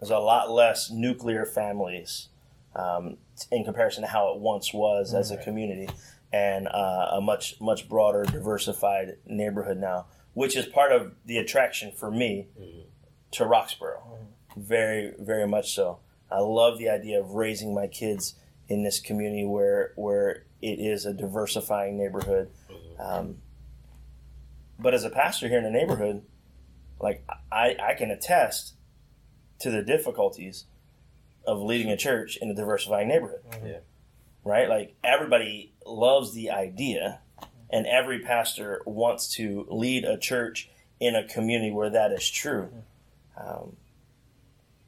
there's 0.00 0.10
a 0.10 0.18
lot 0.18 0.50
less 0.50 0.90
nuclear 0.90 1.44
families 1.44 2.28
um, 2.76 3.16
in 3.50 3.64
comparison 3.64 4.02
to 4.02 4.08
how 4.08 4.32
it 4.32 4.38
once 4.38 4.72
was 4.72 5.12
as 5.12 5.30
a 5.30 5.36
community 5.38 5.88
and 6.34 6.66
uh, 6.66 7.10
a 7.12 7.20
much 7.20 7.60
much 7.60 7.88
broader 7.88 8.24
diversified 8.24 9.16
neighborhood 9.24 9.78
now 9.78 10.06
which 10.34 10.56
is 10.56 10.66
part 10.66 10.90
of 10.90 11.12
the 11.24 11.38
attraction 11.38 11.92
for 11.92 12.10
me 12.10 12.48
to 13.30 13.44
Roxborough. 13.44 14.02
Very 14.56 15.12
very 15.18 15.46
much 15.46 15.74
so. 15.74 16.00
I 16.30 16.40
love 16.40 16.78
the 16.78 16.88
idea 16.88 17.20
of 17.20 17.30
raising 17.30 17.72
my 17.72 17.86
kids 17.86 18.34
in 18.68 18.82
this 18.82 18.98
community 19.00 19.44
where 19.44 19.92
where 19.94 20.44
it 20.60 20.80
is 20.80 21.06
a 21.06 21.12
diversifying 21.12 21.96
neighborhood. 21.96 22.50
Um, 22.98 23.38
but 24.78 24.92
as 24.92 25.04
a 25.04 25.10
pastor 25.10 25.48
here 25.48 25.58
in 25.58 25.64
the 25.64 25.70
neighborhood 25.70 26.22
like 27.00 27.24
i 27.52 27.76
i 27.80 27.94
can 27.94 28.10
attest 28.10 28.74
to 29.60 29.70
the 29.70 29.82
difficulties 29.82 30.66
of 31.46 31.60
leading 31.60 31.90
a 31.90 31.96
church 31.96 32.36
in 32.40 32.50
a 32.50 32.54
diversifying 32.54 33.08
neighborhood. 33.08 33.42
Yeah. 33.64 33.78
Right? 34.44 34.68
Like 34.68 34.94
everybody 35.02 35.72
loves 35.86 36.32
the 36.34 36.50
idea 36.50 37.20
and 37.70 37.86
every 37.86 38.20
pastor 38.20 38.82
wants 38.86 39.34
to 39.34 39.66
lead 39.70 40.04
a 40.04 40.16
church 40.18 40.70
in 41.00 41.14
a 41.16 41.26
community 41.26 41.70
where 41.72 41.90
that 41.90 42.12
is 42.12 42.28
true. 42.30 42.70
Um, 43.36 43.76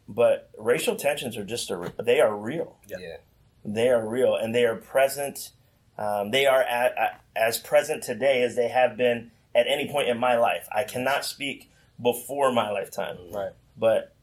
but 0.09 0.51
racial 0.57 0.95
tensions 0.97 1.37
are 1.37 1.45
just 1.45 1.71
a, 1.71 1.93
they 2.03 2.21
are 2.21 2.37
real. 2.37 2.77
Yeah. 2.87 3.17
They 3.65 3.89
are 3.89 4.07
real 4.07 4.37
and 4.37 4.55
they 4.55 4.65
are 4.65 4.77
present 4.77 5.51
um, 5.99 6.31
they 6.31 6.45
are 6.45 6.61
at, 6.63 6.97
at, 6.99 7.25
as 7.35 7.59
present 7.59 8.03
today 8.03 8.43
as 8.43 8.55
they 8.55 8.69
have 8.69 8.99
been 8.99 9.31
at 9.55 9.67
any 9.67 9.89
point 9.91 10.09
in 10.09 10.19
my 10.19 10.37
life. 10.37 10.69
I 10.71 10.85
cannot 10.85 11.25
speak 11.25 11.71
before 12.01 12.53
my 12.53 12.71
lifetime 12.71 13.17
Right. 13.33 13.53
but 13.75 14.15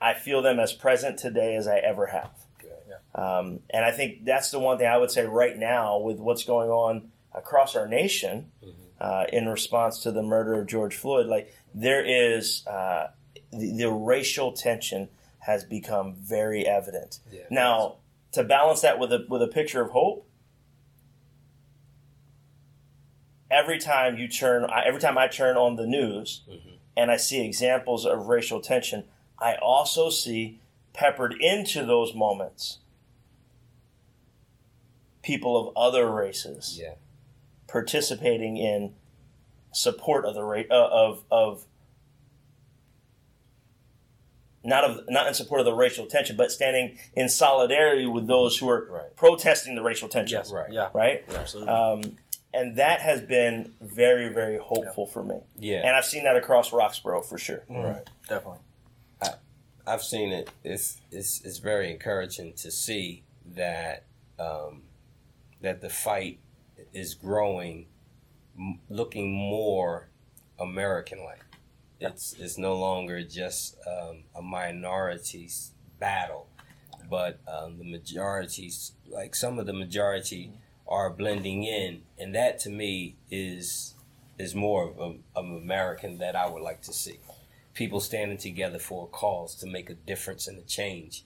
i 0.00 0.14
feel 0.14 0.42
them 0.42 0.60
as 0.60 0.72
present 0.72 1.18
today 1.18 1.56
as 1.56 1.66
i 1.66 1.78
ever 1.78 2.06
have 2.06 2.30
um, 3.14 3.60
and 3.70 3.84
i 3.84 3.90
think 3.90 4.24
that's 4.24 4.50
the 4.50 4.58
one 4.58 4.78
thing 4.78 4.86
i 4.86 4.96
would 4.96 5.10
say 5.10 5.24
right 5.26 5.56
now 5.58 5.98
with 5.98 6.18
what's 6.18 6.44
going 6.44 6.70
on 6.70 7.10
across 7.34 7.74
our 7.74 7.88
nation 7.88 8.50
uh, 9.00 9.24
in 9.32 9.48
response 9.48 9.98
to 10.00 10.12
the 10.12 10.22
murder 10.22 10.54
of 10.54 10.66
george 10.66 10.96
floyd 10.96 11.26
like 11.26 11.52
there 11.74 12.04
is 12.04 12.66
uh, 12.66 13.08
the, 13.52 13.76
the 13.76 13.90
racial 13.90 14.52
tension 14.52 15.08
has 15.40 15.64
become 15.64 16.14
very 16.14 16.66
evident. 16.66 17.20
Yeah. 17.30 17.42
now 17.50 17.96
to 18.32 18.42
balance 18.42 18.80
that 18.80 18.98
with 18.98 19.12
a 19.12 19.26
with 19.28 19.42
a 19.42 19.46
picture 19.46 19.82
of 19.82 19.90
hope, 19.90 20.26
every 23.50 23.78
time 23.78 24.16
you 24.16 24.26
turn, 24.26 24.66
every 24.84 25.00
time 25.00 25.18
I 25.18 25.28
turn 25.28 25.56
on 25.56 25.76
the 25.76 25.86
news 25.86 26.42
and 26.96 27.10
I 27.10 27.16
see 27.16 27.44
examples 27.44 28.06
of 28.06 28.26
racial 28.26 28.60
tension, 28.60 29.04
I 29.38 29.56
also 29.56 30.10
see 30.10 30.60
peppered 30.92 31.34
into 31.40 31.84
those 31.84 32.14
moments 32.14 32.78
people 35.24 35.56
of 35.56 35.76
other 35.76 36.10
races 36.10 36.78
Yeah. 36.80 36.94
participating 37.66 38.56
in 38.56 38.94
support 39.72 40.24
of 40.24 40.34
the 40.34 40.44
race 40.44 40.66
uh, 40.70 40.88
of 40.88 41.24
of 41.30 41.66
not 44.62 44.84
of 44.84 45.00
not 45.08 45.26
in 45.26 45.34
support 45.34 45.60
of 45.60 45.66
the 45.66 45.74
racial 45.74 46.06
tension, 46.06 46.36
but 46.36 46.50
standing 46.50 46.98
in 47.14 47.28
solidarity 47.28 48.06
with 48.06 48.26
those 48.26 48.56
who 48.58 48.68
are 48.70 48.86
Right. 48.90 49.16
protesting 49.16 49.74
the 49.74 49.82
racial 49.82 50.08
tension. 50.08 50.38
Yes. 50.38 50.50
Right. 50.52 50.70
Yeah. 50.72 50.90
Right. 50.94 51.24
Absolutely. 51.34 51.72
Um, 51.72 52.16
and 52.54 52.76
that 52.76 53.00
has 53.00 53.20
been 53.20 53.74
very 53.80 54.28
very 54.28 54.58
hopeful 54.58 55.06
for 55.06 55.22
me. 55.24 55.40
Yeah. 55.58 55.78
And 55.86 55.96
I've 55.96 56.04
seen 56.06 56.24
that 56.24 56.36
across 56.36 56.70
Roxborough 56.72 57.22
for 57.26 57.36
sure. 57.38 57.64
Right. 57.68 58.08
Definitely. 58.28 58.60
I've 59.86 60.02
seen 60.02 60.32
it. 60.32 60.48
It's 60.62 60.96
it's 61.10 61.42
it's 61.44 61.58
very 61.58 61.90
encouraging 61.90 62.54
to 62.54 62.70
see 62.70 63.22
that 63.54 64.04
um, 64.38 64.83
that 65.64 65.80
the 65.80 65.88
fight 65.88 66.38
is 66.92 67.14
growing, 67.14 67.86
looking 68.88 69.32
more 69.32 70.08
American-like. 70.60 71.40
It's 72.00 72.34
it's 72.38 72.58
no 72.58 72.74
longer 72.74 73.22
just 73.22 73.76
um, 73.86 74.24
a 74.36 74.42
minority's 74.42 75.72
battle, 75.98 76.48
but 77.08 77.40
um, 77.48 77.78
the 77.78 77.90
majorities, 77.90 78.92
like 79.08 79.34
some 79.34 79.58
of 79.58 79.64
the 79.66 79.72
majority, 79.72 80.52
are 80.86 81.08
blending 81.08 81.64
in, 81.64 82.02
and 82.18 82.34
that 82.34 82.58
to 82.60 82.70
me 82.70 83.16
is 83.30 83.94
is 84.38 84.54
more 84.54 84.90
of, 84.90 84.98
a, 84.98 85.14
of 85.34 85.46
American 85.46 86.18
that 86.18 86.36
I 86.36 86.46
would 86.46 86.62
like 86.62 86.82
to 86.82 86.92
see 86.92 87.18
people 87.72 88.00
standing 88.00 88.38
together 88.38 88.78
for 88.78 89.04
a 89.04 89.06
cause 89.06 89.54
to 89.56 89.66
make 89.66 89.88
a 89.88 89.94
difference 89.94 90.46
and 90.46 90.58
a 90.58 90.62
change 90.62 91.24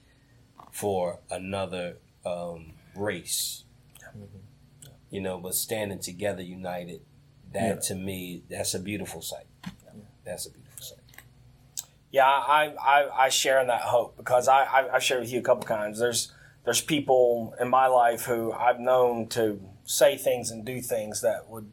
for 0.71 1.19
another 1.29 1.97
um, 2.25 2.73
race. 2.95 3.63
You 5.09 5.21
know, 5.21 5.37
but 5.37 5.55
standing 5.55 5.99
together, 5.99 6.41
united, 6.41 7.01
that 7.53 7.81
to 7.83 7.95
me, 7.95 8.43
that's 8.49 8.73
a 8.73 8.79
beautiful 8.79 9.21
sight. 9.21 9.47
That's 10.23 10.45
a 10.45 10.51
beautiful 10.51 10.81
sight. 10.83 10.99
Yeah, 12.11 12.25
I, 12.25 12.73
I, 12.79 13.25
I 13.25 13.29
share 13.29 13.59
in 13.59 13.67
that 13.67 13.81
hope 13.81 14.17
because 14.17 14.47
I, 14.47 14.63
I, 14.63 14.95
I've 14.95 15.03
shared 15.03 15.21
with 15.21 15.31
you 15.31 15.39
a 15.39 15.43
couple 15.43 15.63
times. 15.63 15.99
There's 15.99 16.31
there's 16.65 16.81
people 16.81 17.55
in 17.59 17.69
my 17.69 17.87
life 17.87 18.25
who 18.25 18.51
I've 18.51 18.79
known 18.79 19.27
to 19.29 19.59
say 19.85 20.17
things 20.17 20.51
and 20.51 20.65
do 20.65 20.81
things 20.81 21.21
that 21.21 21.49
would 21.49 21.71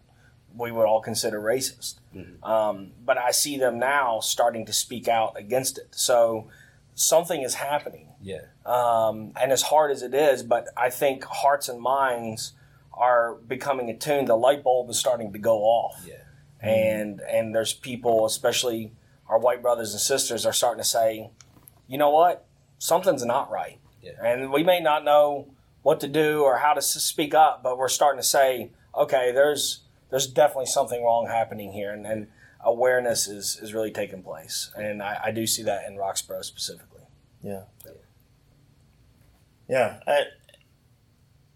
we 0.55 0.73
would 0.73 0.87
all 0.87 1.03
consider 1.03 1.39
racist. 1.41 1.97
Um, 2.43 2.93
but 3.05 3.19
I 3.19 3.31
see 3.31 3.59
them 3.59 3.79
now 3.79 4.21
starting 4.21 4.65
to 4.67 4.73
speak 4.73 5.07
out 5.07 5.35
against 5.39 5.77
it. 5.77 5.89
So 5.91 6.49
something 6.95 7.43
is 7.43 7.55
happening. 7.55 8.09
Yeah. 8.23 8.41
um, 8.65 9.33
and 9.41 9.53
as 9.53 9.63
hard 9.63 9.91
as 9.91 10.03
it 10.03 10.15
is, 10.15 10.43
but 10.43 10.69
I 10.77 10.89
think 10.89 11.25
hearts 11.25 11.69
and 11.69 11.81
minds 11.81 12.55
are 12.97 13.35
becoming 13.35 13.91
attuned. 13.91 14.29
The 14.29 14.37
light 14.37 14.63
bulb 14.65 14.89
is 14.91 14.99
starting 14.99 15.33
to 15.33 15.39
go 15.39 15.61
off, 15.63 16.05
Yeah. 16.07 16.15
and 16.61 17.21
and 17.21 17.55
there's 17.55 17.73
people, 17.73 18.25
especially 18.27 18.93
our 19.29 19.39
white 19.39 19.63
brothers 19.63 19.93
and 19.93 20.01
sisters, 20.01 20.47
are 20.47 20.53
starting 20.53 20.83
to 20.83 20.89
say, 20.89 21.31
you 21.89 21.99
know 21.99 22.11
what, 22.11 22.47
something's 22.79 23.25
not 23.25 23.51
right, 23.51 23.79
Yeah. 24.03 24.13
and 24.23 24.51
we 24.53 24.63
may 24.63 24.81
not 24.81 25.05
know 25.05 25.49
what 25.83 26.01
to 26.01 26.09
do 26.09 26.43
or 26.43 26.59
how 26.59 26.73
to 26.75 26.83
speak 26.83 27.35
up, 27.35 27.63
but 27.63 27.79
we're 27.79 27.89
starting 27.89 28.21
to 28.21 28.27
say, 28.27 28.71
okay, 28.95 29.31
there's 29.33 29.83
there's 30.11 30.27
definitely 30.27 30.67
something 30.67 31.03
wrong 31.05 31.27
happening 31.27 31.73
here, 31.73 31.93
and, 31.93 32.07
and 32.07 32.29
awareness 32.65 33.29
is 33.29 33.59
is 33.63 33.75
really 33.75 33.91
taking 33.91 34.23
place, 34.23 34.71
and 34.77 35.03
I, 35.03 35.21
I 35.27 35.31
do 35.33 35.47
see 35.47 35.63
that 35.65 35.87
in 35.87 35.97
Roxborough 35.97 36.45
specifically. 36.45 37.03
Yeah. 37.43 37.65
Yeah. 39.69 40.01
I, 40.07 40.23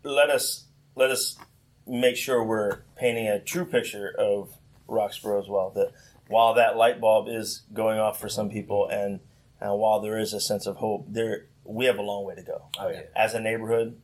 let 0.02 0.30
us 0.30 0.64
let 0.96 1.10
us 1.10 1.38
make 1.86 2.16
sure 2.16 2.42
we're 2.44 2.80
painting 2.96 3.26
a 3.28 3.40
true 3.40 3.64
picture 3.64 4.12
of 4.18 4.52
Roxborough 4.88 5.40
as 5.42 5.48
well. 5.48 5.70
That 5.70 5.92
while 6.28 6.54
that 6.54 6.76
light 6.76 7.00
bulb 7.00 7.28
is 7.28 7.62
going 7.72 7.98
off 7.98 8.20
for 8.20 8.28
some 8.28 8.50
people, 8.50 8.88
and 8.88 9.20
uh, 9.60 9.74
while 9.74 10.00
there 10.00 10.18
is 10.18 10.32
a 10.32 10.40
sense 10.40 10.66
of 10.66 10.76
hope, 10.76 11.06
there 11.08 11.46
we 11.64 11.86
have 11.86 11.98
a 11.98 12.02
long 12.02 12.24
way 12.24 12.34
to 12.34 12.42
go. 12.42 12.62
Oh 12.78 12.88
yeah. 12.88 13.02
As 13.16 13.34
a 13.34 13.40
neighborhood, 13.40 14.00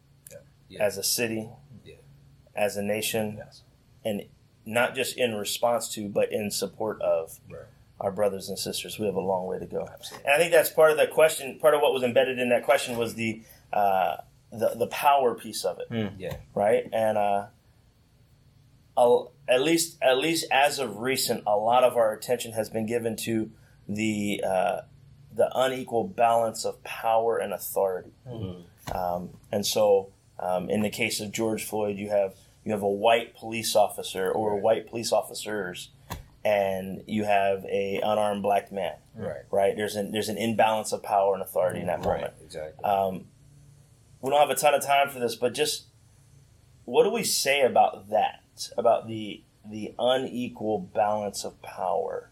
Yeah. 0.69 0.83
as 0.85 0.99
a 0.99 1.03
city, 1.03 1.49
Yeah. 1.85 1.95
as 2.55 2.77
a 2.77 2.83
nation, 2.83 3.37
Yes. 3.39 3.63
and 4.05 4.23
not 4.65 4.95
just 4.95 5.17
in 5.17 5.35
response 5.35 5.89
to, 5.95 6.09
but 6.09 6.33
in 6.33 6.51
support 6.51 7.01
of 7.03 7.39
Right. 7.49 7.63
our 8.01 8.11
brothers 8.11 8.49
and 8.49 8.59
sisters. 8.59 8.99
We 8.99 9.07
have 9.07 9.15
a 9.15 9.21
long 9.21 9.47
way 9.47 9.59
to 9.59 9.67
go. 9.67 9.81
And 10.25 10.33
I 10.35 10.39
think 10.39 10.53
that's 10.53 10.71
part 10.71 10.91
of 10.91 10.97
the 10.99 11.07
question. 11.07 11.59
Part 11.61 11.75
of 11.75 11.81
what 11.81 11.93
was 11.93 12.03
embedded 12.03 12.39
in 12.39 12.49
that 12.51 12.65
question 12.65 12.97
was 12.99 13.15
the 13.15 13.43
uh, 13.73 14.19
the 14.59 14.75
the 14.77 14.87
power 14.89 15.35
piece 15.35 15.65
of 15.65 15.79
it, 15.81 16.13
Yeah. 16.19 16.37
right? 16.55 16.89
And 16.93 17.17
uh, 17.19 17.47
I'll, 18.97 19.33
at 19.49 19.61
least 19.63 19.99
at 20.03 20.19
least 20.19 20.47
as 20.51 20.79
of 20.79 20.99
recent, 20.99 21.45
a 21.47 21.57
lot 21.57 21.85
of 21.85 21.97
our 21.97 22.13
attention 22.13 22.53
has 22.53 22.69
been 22.71 22.87
given 22.87 23.17
to 23.17 23.51
the 23.89 24.43
uh, 24.47 24.81
the 25.35 25.51
unequal 25.55 26.05
balance 26.09 26.65
of 26.65 26.83
power 26.83 27.37
and 27.39 27.53
authority. 27.53 28.11
Um, 28.95 29.31
and 29.53 29.67
so, 29.67 30.11
um, 30.39 30.71
in 30.71 30.81
the 30.83 30.91
case 30.91 31.21
of 31.21 31.31
George 31.33 31.65
Floyd, 31.65 31.97
you 31.99 32.09
have 32.09 32.35
you 32.65 32.73
have 32.73 32.83
a 32.83 32.89
white 32.89 33.37
police 33.37 33.77
officer 33.77 34.31
or 34.31 34.57
white 34.57 34.89
police 34.89 35.13
officers, 35.13 35.91
and 36.45 37.03
you 37.07 37.25
have 37.25 37.65
a 37.67 38.01
unarmed 38.03 38.43
black 38.43 38.73
man. 38.73 38.95
Right. 39.15 39.43
Right. 39.51 39.77
There's 39.77 39.95
an 39.97 40.11
there's 40.11 40.31
an 40.31 40.39
imbalance 40.39 40.93
of 40.93 41.03
power 41.03 41.35
and 41.35 41.43
authority 41.43 41.81
in 41.81 41.87
that 41.89 41.99
Right. 42.05 42.21
moment. 42.23 42.35
Exactly. 42.45 42.83
Um, 42.85 43.27
we 44.27 44.31
don't 44.31 44.41
have 44.41 44.51
a 44.51 44.57
ton 44.57 44.75
of 44.75 44.85
time 44.85 45.09
for 45.09 45.21
this, 45.21 45.37
but 45.37 45.55
just 45.55 45.85
what 46.85 47.05
do 47.05 47.11
we 47.13 47.23
say 47.23 47.61
about 47.63 48.11
that? 48.11 48.71
About 48.77 49.07
the 49.07 49.45
the 49.65 49.95
unequal 50.01 50.81
balance 50.81 51.45
of 51.45 51.63
power? 51.63 52.31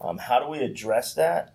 Um, 0.00 0.18
how 0.18 0.38
do 0.38 0.48
we 0.48 0.60
address 0.60 1.14
that? 1.14 1.52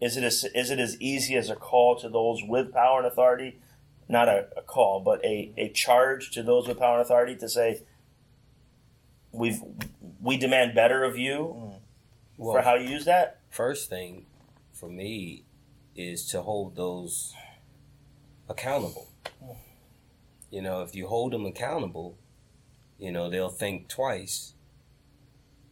Is 0.00 0.16
it 0.16 0.22
as, 0.22 0.44
is 0.54 0.70
it 0.70 0.78
as 0.78 1.00
easy 1.00 1.34
as 1.34 1.50
a 1.50 1.56
call 1.56 1.96
to 1.98 2.08
those 2.08 2.40
with 2.44 2.72
power 2.72 2.98
and 2.98 3.08
authority? 3.08 3.58
Not 4.08 4.28
a, 4.28 4.46
a 4.56 4.62
call, 4.62 5.00
but 5.00 5.24
a, 5.24 5.52
a 5.56 5.70
charge 5.70 6.30
to 6.32 6.44
those 6.44 6.68
with 6.68 6.78
power 6.78 6.94
and 6.94 7.02
authority 7.02 7.34
to 7.36 7.48
say, 7.48 7.82
"We've 9.32 9.60
we 10.22 10.36
demand 10.36 10.76
better 10.76 11.02
of 11.02 11.18
you 11.18 11.72
for 12.36 12.62
how 12.62 12.76
you 12.76 12.88
use 12.88 13.04
that." 13.06 13.40
first 13.50 13.90
thing 13.90 14.26
for 14.72 14.88
me 14.88 15.42
is 15.96 16.24
to 16.26 16.42
hold 16.42 16.76
those 16.76 17.34
accountable. 18.48 19.08
You 20.50 20.62
know, 20.62 20.82
if 20.82 20.94
you 20.94 21.06
hold 21.08 21.32
them 21.32 21.44
accountable, 21.44 22.16
you 22.98 23.12
know, 23.12 23.28
they'll 23.28 23.48
think 23.48 23.88
twice 23.88 24.54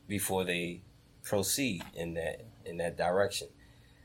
before 0.07 0.45
they 0.45 0.83
proceed 1.25 1.83
in 1.95 2.15
that 2.15 2.45
in 2.65 2.77
that 2.79 2.97
direction. 2.97 3.49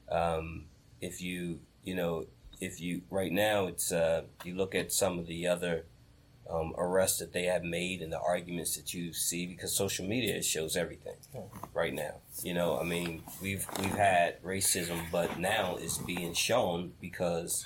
Um, 0.09 0.65
if 0.99 1.21
you 1.21 1.59
you 1.83 1.95
know 1.95 2.25
if 2.59 2.79
you 2.79 3.01
right 3.09 3.31
now 3.31 3.67
it's 3.67 3.91
uh, 3.91 4.23
you 4.43 4.55
look 4.55 4.75
at 4.75 4.91
some 4.91 5.19
of 5.19 5.27
the 5.27 5.47
other 5.47 5.85
um, 6.49 6.73
arrests 6.77 7.19
that 7.19 7.33
they 7.33 7.43
have 7.43 7.63
made 7.63 8.01
and 8.01 8.11
the 8.11 8.19
arguments 8.19 8.75
that 8.75 8.93
you 8.93 9.13
see 9.13 9.45
because 9.45 9.73
social 9.73 10.05
media 10.05 10.41
shows 10.43 10.75
everything 10.75 11.15
right 11.73 11.93
now. 11.93 12.15
You 12.43 12.53
know, 12.53 12.79
I 12.79 12.83
mean, 12.83 13.23
we've 13.41 13.65
we've 13.79 13.93
had 13.93 14.41
racism, 14.43 14.99
but 15.11 15.39
now 15.39 15.77
it's 15.79 15.97
being 15.97 16.33
shown 16.33 16.93
because 16.99 17.65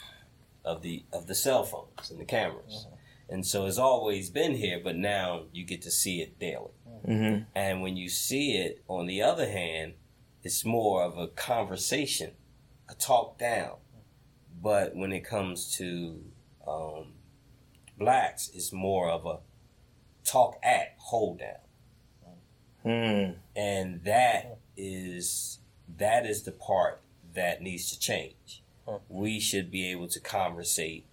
of 0.66 0.82
the 0.82 1.06
of 1.14 1.28
the 1.28 1.36
cell 1.36 1.64
phones 1.64 2.12
and 2.12 2.20
the 2.20 2.26
cameras. 2.26 2.88
And 3.30 3.46
so 3.46 3.66
it's 3.66 3.80
always 3.80 4.30
been 4.30 4.56
here, 4.56 4.80
but 4.84 4.96
now 4.96 5.44
you 5.52 5.64
get 5.64 5.82
to 5.84 5.92
see 5.92 6.22
it 6.22 6.38
daily. 6.38 6.72
Mm-hmm. 7.08 7.44
And 7.56 7.82
when 7.82 7.98
you 7.98 8.08
see 8.08 8.58
it, 8.58 8.84
on 8.88 9.08
the 9.08 9.24
other 9.24 9.50
hand, 9.50 9.94
it's 10.44 10.64
more 10.64 11.02
of 11.04 11.18
a 11.18 11.28
conversation, 11.28 12.34
a 12.88 12.94
talk 12.94 13.40
down. 13.40 13.78
But 14.62 14.96
when 14.96 15.12
it 15.12 15.22
comes 15.22 15.76
to 15.78 16.22
um, 16.68 17.14
blacks, 17.98 18.52
it's 18.54 18.72
more 18.72 19.10
of 19.10 19.26
a 19.26 19.40
talk 20.24 20.60
at, 20.64 20.94
hold 20.98 21.40
down 21.40 21.66
Hmm. 22.86 23.32
and 23.56 24.04
that 24.04 24.60
is 24.78 25.58
that 25.98 26.28
is 26.28 26.44
the 26.44 26.52
part 26.52 27.02
that 27.34 27.60
needs 27.60 27.90
to 27.92 28.00
change. 28.00 28.62
We 29.10 29.40
should 29.40 29.72
be 29.72 29.90
able 29.92 30.08
to 30.10 30.20
conversate 30.20 31.06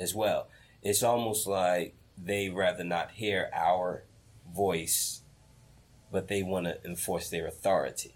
as 0.00 0.14
well. 0.14 0.48
It's 0.82 1.02
almost 1.02 1.46
like 1.46 1.94
they 2.18 2.48
rather 2.50 2.84
not 2.84 3.12
hear 3.12 3.48
our 3.54 4.04
voice, 4.54 5.22
but 6.10 6.28
they 6.28 6.42
want 6.42 6.66
to 6.66 6.84
enforce 6.84 7.30
their 7.30 7.46
authority. 7.46 8.14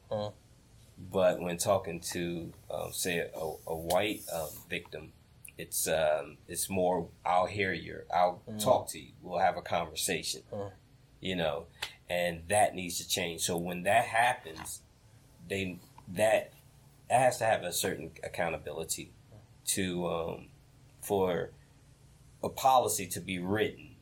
But 0.99 1.41
when 1.41 1.59
talking 1.59 2.01
to, 2.13 2.53
um, 2.71 2.93
say, 2.93 3.19
a, 3.19 3.53
a 3.67 3.77
white 3.77 4.23
um, 4.33 4.49
victim 4.69 5.13
It's 5.59 5.89
um, 5.89 6.37
it's 6.49 6.69
more. 6.69 7.09
I'll 7.25 7.47
hear 7.47 7.73
you. 7.73 8.01
I'll 8.15 8.43
talk 8.59 8.89
to 8.91 8.99
you. 8.99 9.13
We'll 9.23 9.39
have 9.39 9.57
a 9.57 9.63
conversation. 9.63 10.43
You 11.21 11.37
know, 11.37 11.67
and 12.11 12.43
that 12.49 12.75
needs 12.75 12.99
to 12.99 13.09
change. 13.09 13.41
So 13.43 13.57
when 13.57 13.85
that 13.85 14.05
happens, 14.05 14.83
they 15.49 15.79
that 16.09 16.53
that 17.09 17.21
has 17.21 17.39
to 17.39 17.45
have 17.45 17.63
a 17.63 17.73
certain 17.73 18.11
accountability 18.23 19.13
to 19.67 20.07
um, 20.07 20.47
for 21.01 21.51
a 22.43 22.49
policy 22.49 23.07
to 23.07 23.21
be 23.21 23.39
written. 23.39 23.97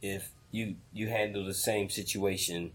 If 0.00 0.30
you 0.50 0.76
you 0.92 1.08
handle 1.08 1.44
the 1.44 1.54
same 1.54 1.90
situation, 1.90 2.72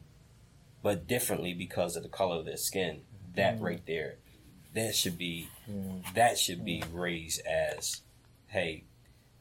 but 0.82 1.08
differently 1.08 1.54
because 1.54 1.96
of 1.96 2.04
the 2.04 2.10
color 2.10 2.38
of 2.38 2.46
their 2.46 2.58
skin, 2.58 3.02
that 3.36 3.56
mm-hmm. 3.56 3.66
right 3.66 3.86
there, 3.86 4.16
that 4.74 4.96
should 4.96 5.18
be 5.18 5.50
mm-hmm. 5.70 6.00
that 6.14 6.38
should 6.38 6.64
be 6.64 6.84
raised 6.92 7.42
as, 7.46 8.02
hey, 8.48 8.84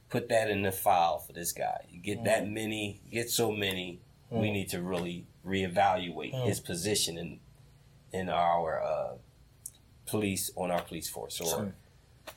put 0.08 0.28
that 0.28 0.50
in 0.50 0.62
the 0.62 0.72
file 0.72 1.18
for 1.18 1.32
this 1.32 1.52
guy. 1.52 1.84
You 1.90 2.00
get 2.00 2.24
that 2.24 2.44
mm-hmm. 2.44 2.54
many, 2.54 3.00
get 3.10 3.30
so 3.30 3.52
many. 3.52 4.00
We 4.30 4.50
need 4.50 4.70
to 4.70 4.80
really 4.80 5.26
reevaluate 5.46 6.46
his 6.46 6.58
position 6.58 7.18
in 7.18 7.40
in 8.12 8.30
our 8.30 8.82
uh, 8.82 9.14
police 10.12 10.50
on 10.56 10.70
our 10.70 10.82
police 10.82 11.08
force 11.08 11.40
or 11.40 11.46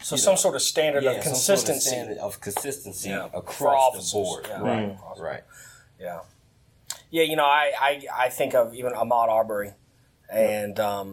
So 0.01 0.15
you 0.15 0.19
some 0.21 0.33
know, 0.33 0.37
sort 0.45 0.55
of 0.55 0.61
standard 0.61 1.03
yeah, 1.03 1.11
of 1.11 1.23
some 1.23 1.35
sort 1.35 1.59
of 1.59 1.65
consistency. 1.65 1.89
standard 1.89 2.17
of 2.17 2.39
consistency 2.41 3.09
Yeah, 3.09 3.29
across 3.33 3.93
the 4.11 4.17
board. 4.17 4.45
yeah. 4.49 4.61
Right, 4.61 4.97
Mm. 4.97 5.19
right. 5.19 5.43
Yeah. 5.99 6.19
Yeah, 7.11 7.23
you 7.31 7.35
know, 7.35 7.45
I, 7.45 7.71
I, 7.89 7.91
I 8.25 8.29
think 8.29 8.53
of 8.55 8.73
even 8.73 8.91
Ahmaud 8.93 9.29
Arbery, 9.29 9.71
and 10.29 10.79
um, 10.79 11.09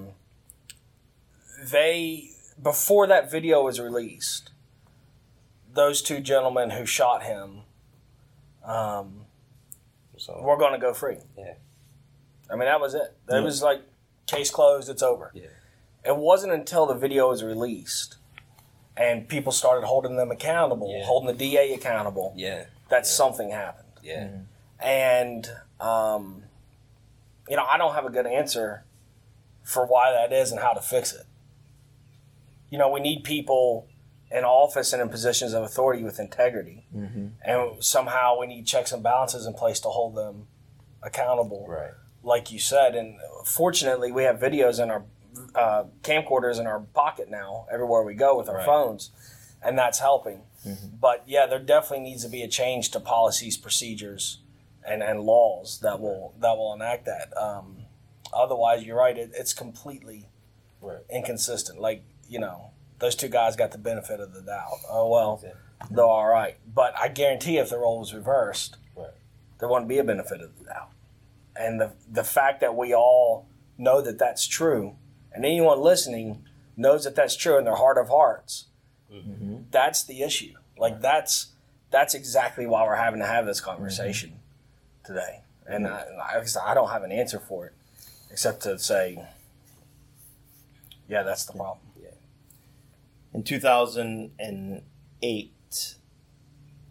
they, 1.63 2.31
before 2.61 3.07
that 3.07 3.31
video 3.31 3.63
was 3.65 3.79
released, 3.81 4.51
those 5.73 6.03
two 6.03 6.21
gentlemen 6.21 6.71
who 6.71 6.85
shot 6.87 7.23
him 7.23 7.61
um, 8.65 9.27
So 10.17 10.41
were 10.43 10.57
going 10.57 10.73
to 10.73 10.79
go 10.79 10.93
free. 10.95 11.19
Yeah. 11.37 11.55
I 12.51 12.57
mean, 12.57 12.67
that 12.67 12.81
was 12.81 12.95
it. 12.95 13.15
It 13.29 13.43
was 13.43 13.63
like, 13.63 13.81
case 14.27 14.51
closed, 14.51 14.89
it's 14.89 15.03
over. 15.03 15.31
Yeah. 15.35 15.47
It 16.05 16.17
wasn't 16.17 16.53
until 16.53 16.87
the 16.87 16.95
video 16.95 17.29
was 17.31 17.43
released 17.45 18.17
and 18.97 19.29
people 19.29 19.53
started 19.53 19.87
holding 19.87 20.17
them 20.17 20.31
accountable, 20.31 20.93
Yeah. 20.97 21.05
holding 21.05 21.29
the 21.29 21.35
DA 21.35 21.73
accountable, 21.75 22.33
yeah, 22.37 22.65
that 22.89 23.07
something 23.07 23.51
happened. 23.51 23.89
yeah, 24.03 24.29
And, 24.81 25.49
um, 25.81 26.45
you 27.49 27.57
know, 27.57 27.65
I 27.65 27.79
don't 27.79 27.95
have 27.95 28.05
a 28.05 28.11
good 28.11 28.27
answer 28.27 28.85
for 29.63 29.87
why 29.87 30.11
that 30.13 30.33
is 30.33 30.51
and 30.51 30.61
how 30.61 30.73
to 30.73 30.81
fix 30.81 31.13
it. 31.13 31.25
You 32.69 32.79
know, 32.79 32.91
we 32.91 33.01
need 33.01 33.23
people 33.23 33.87
in 34.31 34.45
office 34.45 34.93
and 34.93 35.01
in 35.01 35.09
positions 35.09 35.53
of 35.53 35.63
authority 35.63 36.03
with 36.03 36.19
integrity. 36.19 36.87
And 37.45 37.85
somehow 37.85 38.39
we 38.39 38.47
need 38.47 38.67
checks 38.67 38.91
and 38.93 39.03
balances 39.03 39.47
in 39.47 39.55
place 39.55 39.79
to 39.81 39.89
hold 39.89 40.15
them 40.17 40.49
accountable, 41.03 41.67
right. 41.69 41.91
like 42.23 42.51
you 42.51 42.59
said. 42.59 42.95
And 42.97 43.19
fortunately, 43.45 44.11
we 44.11 44.25
have 44.25 44.39
videos 44.41 44.83
in 44.83 44.91
our 44.91 45.05
uh, 45.55 45.85
camcorders 46.03 46.59
in 46.61 46.67
our 46.67 46.81
pocket 46.81 47.31
now, 47.31 47.67
everywhere 47.71 48.03
we 48.03 48.15
go 48.15 48.37
with 48.37 48.49
our 48.49 48.57
Right. 48.57 48.67
phones, 48.67 49.11
and 49.63 49.79
that's 49.79 49.99
helping. 50.01 50.43
But 51.01 51.25
yeah, 51.27 51.47
there 51.47 51.59
definitely 51.59 52.05
needs 52.05 52.23
to 52.23 52.29
be 52.31 52.43
a 52.43 52.49
change 52.49 52.91
to 52.93 53.01
policies, 53.01 53.57
procedures, 53.57 54.39
and, 54.87 55.03
and 55.03 55.21
laws 55.23 55.81
that 55.81 56.01
will 56.01 56.35
that 56.39 56.57
will 56.57 56.73
enact 56.73 57.05
that. 57.07 57.37
Um, 57.37 57.79
otherwise, 58.33 58.85
you're 58.85 58.97
right; 58.97 59.17
it, 59.19 59.31
it's 59.35 59.53
completely 59.55 60.29
Right. 60.81 61.01
inconsistent. 61.11 61.81
Like 61.81 62.03
you 62.29 62.39
know, 62.39 62.71
those 62.99 63.17
two 63.17 63.29
guys 63.29 63.57
got 63.57 63.73
the 63.73 63.79
benefit 63.79 64.21
of 64.21 64.33
the 64.35 64.41
doubt. 64.43 64.79
Oh 64.89 65.09
well, 65.09 65.43
they're 65.91 66.05
all 66.05 66.29
right. 66.29 66.57
But 66.73 66.95
I 66.99 67.09
guarantee, 67.09 67.59
if 67.59 67.69
the 67.71 67.79
role 67.79 67.99
was 67.99 68.15
reversed, 68.15 68.77
Right. 68.97 69.11
there 69.59 69.69
wouldn't 69.69 69.89
be 69.89 69.99
a 69.99 70.05
benefit 70.05 70.41
of 70.41 70.57
the 70.59 70.65
doubt. 70.67 70.91
And 71.57 71.81
the 71.81 71.93
the 72.09 72.25
fact 72.25 72.61
that 72.61 72.77
we 72.77 72.95
all 72.95 73.47
know 73.79 74.01
that 74.01 74.19
that's 74.19 74.47
true, 74.47 74.97
and 75.35 75.45
anyone 75.45 75.81
listening 75.81 76.45
knows 76.77 77.05
that 77.05 77.15
that's 77.15 77.37
true 77.37 77.59
in 77.59 77.65
their 77.65 77.77
heart 77.77 77.99
of 77.99 78.09
hearts, 78.09 78.67
that's 79.71 80.05
the 80.05 80.23
issue. 80.23 80.55
Like 80.79 81.01
that's 81.01 81.49
that's 81.91 82.15
exactly 82.15 82.67
why 82.67 82.85
we're 82.85 82.97
having 82.97 83.21
to 83.21 83.27
have 83.27 83.47
this 83.47 83.61
conversation 83.61 84.41
today. 85.05 85.41
And 85.67 85.87
I, 85.87 86.05
I, 86.19 86.43
I 86.65 86.75
don't 86.75 86.91
have 86.91 87.03
an 87.03 87.13
answer 87.13 87.39
for 87.39 87.67
it, 87.67 87.75
except 88.31 88.63
to 88.63 88.79
say, 88.79 89.23
yeah, 91.09 91.23
that's 91.23 91.45
the 91.45 91.53
problem. 91.53 91.79
Yeah. 92.03 92.09
in 93.35 93.43
2008, 93.43 95.97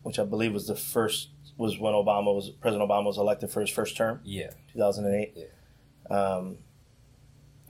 which 0.04 0.20
I 0.20 0.24
believe 0.24 0.54
was 0.54 0.68
the 0.68 0.76
first 0.76 1.30
was 1.58 1.80
when 1.80 1.94
Obama 1.94 2.34
was 2.34 2.50
President 2.50 2.90
Obama 2.90 3.06
was 3.06 3.18
elected 3.18 3.50
for 3.50 3.62
his 3.62 3.70
first 3.70 3.98
term. 3.98 4.20
Yeah. 4.24 4.52
2008. 4.74 5.34
Yeah. 5.36 5.46
Um, 6.16 6.58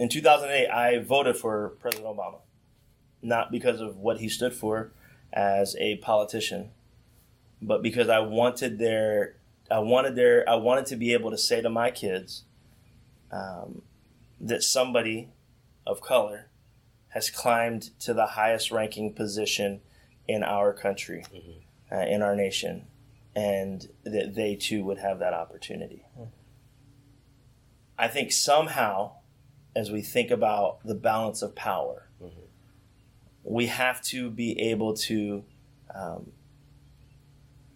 in 0.01 0.09
2008, 0.09 0.67
I 0.67 0.97
voted 0.97 1.37
for 1.37 1.69
President 1.79 2.07
Obama, 2.07 2.39
not 3.21 3.51
because 3.51 3.79
of 3.79 3.97
what 3.97 4.19
he 4.19 4.29
stood 4.29 4.51
for 4.51 4.91
as 5.31 5.75
a 5.79 5.97
politician, 5.97 6.71
but 7.61 7.83
because 7.83 8.09
I 8.09 8.17
wanted 8.17 8.79
their, 8.79 9.35
I 9.69 9.77
wanted 9.77 10.15
their, 10.15 10.43
I 10.49 10.55
wanted 10.55 10.87
to 10.87 10.95
be 10.95 11.13
able 11.13 11.29
to 11.29 11.37
say 11.37 11.61
to 11.61 11.69
my 11.69 11.91
kids 11.91 12.45
um, 13.31 13.83
that 14.39 14.63
somebody 14.63 15.29
of 15.85 16.01
color 16.01 16.49
has 17.09 17.29
climbed 17.29 17.91
to 17.99 18.15
the 18.15 18.25
highest 18.25 18.71
ranking 18.71 19.13
position 19.13 19.81
in 20.27 20.41
our 20.41 20.73
country, 20.73 21.23
uh, 21.91 21.97
in 21.97 22.23
our 22.23 22.35
nation, 22.35 22.87
and 23.35 23.87
that 24.03 24.33
they 24.33 24.55
too 24.55 24.83
would 24.83 24.97
have 24.97 25.19
that 25.19 25.35
opportunity. 25.35 26.03
I 27.99 28.07
think 28.07 28.31
somehow, 28.31 29.11
as 29.75 29.91
we 29.91 30.01
think 30.01 30.31
about 30.31 30.79
the 30.85 30.95
balance 30.95 31.41
of 31.41 31.55
power, 31.55 32.07
we 33.43 33.67
have 33.67 34.01
to 34.01 34.29
be 34.29 34.59
able 34.59 34.93
to 34.93 35.43
um, 35.93 36.31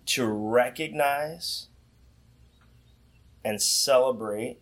to 0.05 0.25
recognize 0.25 1.67
and 3.43 3.61
celebrate 3.61 4.57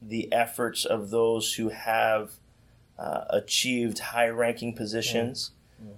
the 0.00 0.30
efforts 0.32 0.84
of 0.84 1.10
those 1.10 1.54
who 1.54 1.70
have 1.70 2.32
uh, 2.98 3.24
achieved 3.30 3.98
high-ranking 3.98 4.74
positions 4.74 5.52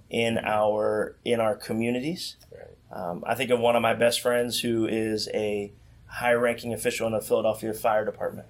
in 0.09 0.37
our 0.39 1.15
in 1.23 1.39
our 1.39 1.55
communities. 1.55 2.37
Um, 2.91 3.23
I 3.27 3.35
think 3.35 3.51
of 3.51 3.59
one 3.59 3.75
of 3.75 3.81
my 3.81 3.93
best 3.93 4.21
friends 4.21 4.61
who 4.61 4.87
is 4.87 5.27
a 5.33 5.71
high-ranking 6.05 6.73
official 6.73 7.05
in 7.07 7.13
the 7.13 7.21
Philadelphia 7.21 7.73
Fire 7.73 8.05
Department, 8.05 8.47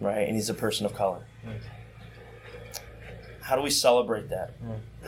right? 0.00 0.26
And 0.26 0.34
he's 0.34 0.48
a 0.50 0.54
person 0.54 0.86
of 0.86 0.94
color. 0.94 1.26
How 3.40 3.56
do 3.56 3.62
we 3.62 3.70
celebrate 3.70 4.28
that? 4.30 4.52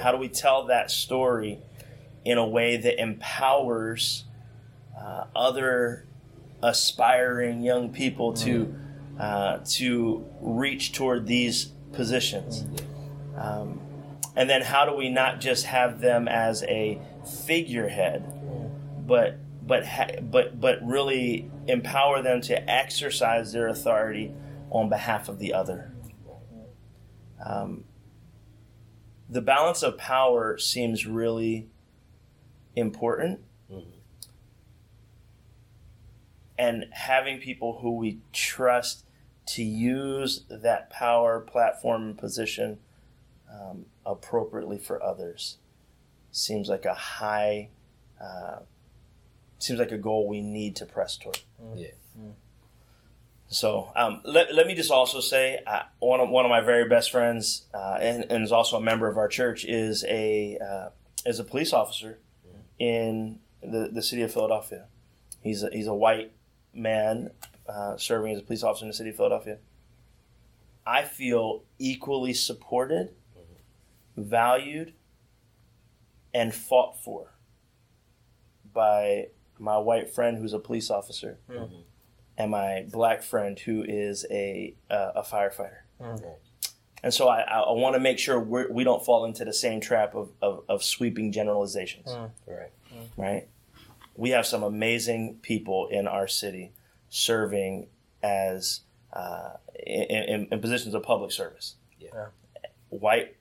How 0.01 0.12
do 0.12 0.18
we 0.18 0.28
tell 0.28 0.66
that 0.66 0.91
story 0.91 1.59
in 2.24 2.38
a 2.38 2.47
way 2.47 2.76
that 2.76 3.01
empowers 3.01 4.24
uh, 4.99 5.24
other 5.36 6.07
aspiring 6.62 7.62
young 7.62 7.91
people 7.93 8.32
to 8.34 8.74
uh, 9.18 9.59
to 9.66 10.24
reach 10.41 10.93
toward 10.93 11.26
these 11.26 11.66
positions? 11.93 12.64
Um, 13.36 13.80
and 14.36 14.49
then 14.49 14.62
how 14.62 14.86
do 14.86 14.95
we 14.95 15.11
not 15.11 15.41
just 15.41 15.66
have 15.66 16.01
them 16.01 16.26
as 16.28 16.62
a 16.64 16.99
figurehead, 17.47 18.24
but 19.07 19.38
but 19.66 19.84
ha- 19.84 20.20
but 20.22 20.59
but 20.59 20.78
really 20.86 21.51
empower 21.66 22.22
them 22.22 22.41
to 22.43 22.70
exercise 22.70 23.53
their 23.53 23.68
authority 23.68 24.32
on 24.71 24.89
behalf 24.89 25.29
of 25.29 25.39
the 25.39 25.53
other? 25.53 25.93
Um, 27.45 27.85
the 29.29 29.41
balance 29.41 29.83
of 29.83 29.97
power 29.99 30.59
seems 30.59 31.07
really 31.07 31.68
important. 32.75 33.41
And 36.59 36.87
having 36.93 37.39
people 37.39 37.79
who 37.81 37.97
we 37.97 38.18
trust 38.33 39.05
to 39.47 39.62
use 39.62 40.45
that 40.51 40.91
power, 40.91 41.41
platform, 41.41 42.03
and 42.03 42.18
position 42.18 42.79
um, 43.51 43.87
appropriately 44.05 44.79
for 44.79 45.03
others 45.03 45.57
seems 46.33 46.68
like 46.68 46.85
a 46.85 46.95
high, 46.95 47.71
uh, 48.21 48.59
seems 49.59 49.81
like 49.81 49.91
a 49.91 49.99
goal 49.99 50.29
we 50.29 50.43
need 50.43 50.77
to 50.77 50.87
press 50.87 51.16
toward. 51.16 51.41
Yeah. 51.75 51.89
So 53.53 53.91
um, 53.97 54.21
let, 54.25 54.55
let 54.55 54.69
me 54.69 54.77
just 54.77 54.93
also 54.93 55.19
say 55.19 55.59
uh, 55.67 55.83
one 55.99 56.21
of 56.21 56.29
one 56.29 56.45
of 56.45 56.51
my 56.51 56.61
very 56.61 56.89
best 56.89 57.11
friends 57.11 57.67
uh, 57.75 57.99
and, 58.01 58.25
and 58.31 58.45
is 58.45 58.53
also 58.53 58.77
a 58.77 58.81
member 58.81 59.09
of 59.09 59.19
our 59.19 59.27
church 59.27 59.65
is 59.65 60.05
a 60.09 60.57
uh, 60.59 60.89
is 61.27 61.41
a 61.41 61.45
police 61.45 61.73
officer 61.73 62.21
in 62.79 63.41
the, 63.61 63.91
the 63.93 64.03
city 64.03 64.23
of 64.23 64.33
Philadelphia. 64.33 64.87
He's 65.43 65.65
a, 65.65 65.71
he's 65.71 65.89
a 65.89 65.95
white 65.95 66.33
man 66.73 67.33
uh, 67.69 67.97
serving 67.97 68.33
as 68.33 68.39
a 68.39 68.43
police 68.43 68.63
officer 68.63 68.85
in 68.85 68.89
the 68.89 68.95
city 68.95 69.11
of 69.11 69.17
Philadelphia. 69.17 69.59
I 70.87 71.03
feel 71.03 71.65
equally 71.79 72.35
supported, 72.35 73.11
valued, 74.17 74.93
and 76.33 76.55
fought 76.55 77.03
for 77.03 77.35
by 78.73 79.27
my 79.59 79.77
white 79.77 80.09
friend 80.15 80.39
who's 80.39 80.53
a 80.53 80.59
police 80.61 80.89
officer 80.89 81.39
and 82.41 82.51
my 82.51 82.86
black 82.91 83.22
friend 83.22 83.59
who 83.59 83.84
is 83.86 84.26
a 84.30 84.74
uh, 84.91 85.12
a 85.16 85.22
firefighter. 85.22 85.78
And 87.03 87.14
so 87.14 87.28
I, 87.28 87.41
I 87.41 87.72
want 87.72 87.95
to 87.95 88.01
make 88.01 88.18
sure 88.18 88.38
we're, 88.38 88.70
we 88.70 88.84
don't 88.84 89.03
fall 89.05 89.24
into 89.24 89.43
the 89.45 89.55
same 89.55 89.80
trap 89.80 90.14
of, 90.14 90.30
of, 90.43 90.64
of 90.68 90.84
sweeping 90.84 91.32
generalizations, 91.32 92.14
Right. 92.47 92.70
right? 93.16 93.49
We 94.16 94.30
have 94.30 94.45
some 94.45 94.62
amazing 94.62 95.38
people 95.41 95.88
in 95.88 96.07
our 96.07 96.28
city 96.28 96.72
serving 97.09 97.86
as 98.22 98.80
uh, 99.14 99.53
in, 99.86 100.03
in, 100.03 100.49
in 100.53 100.61
positions 100.61 100.95
of 100.95 101.03
public 101.03 101.32
service. 101.32 101.76
Yeah. 101.99 102.26
White 102.91 103.36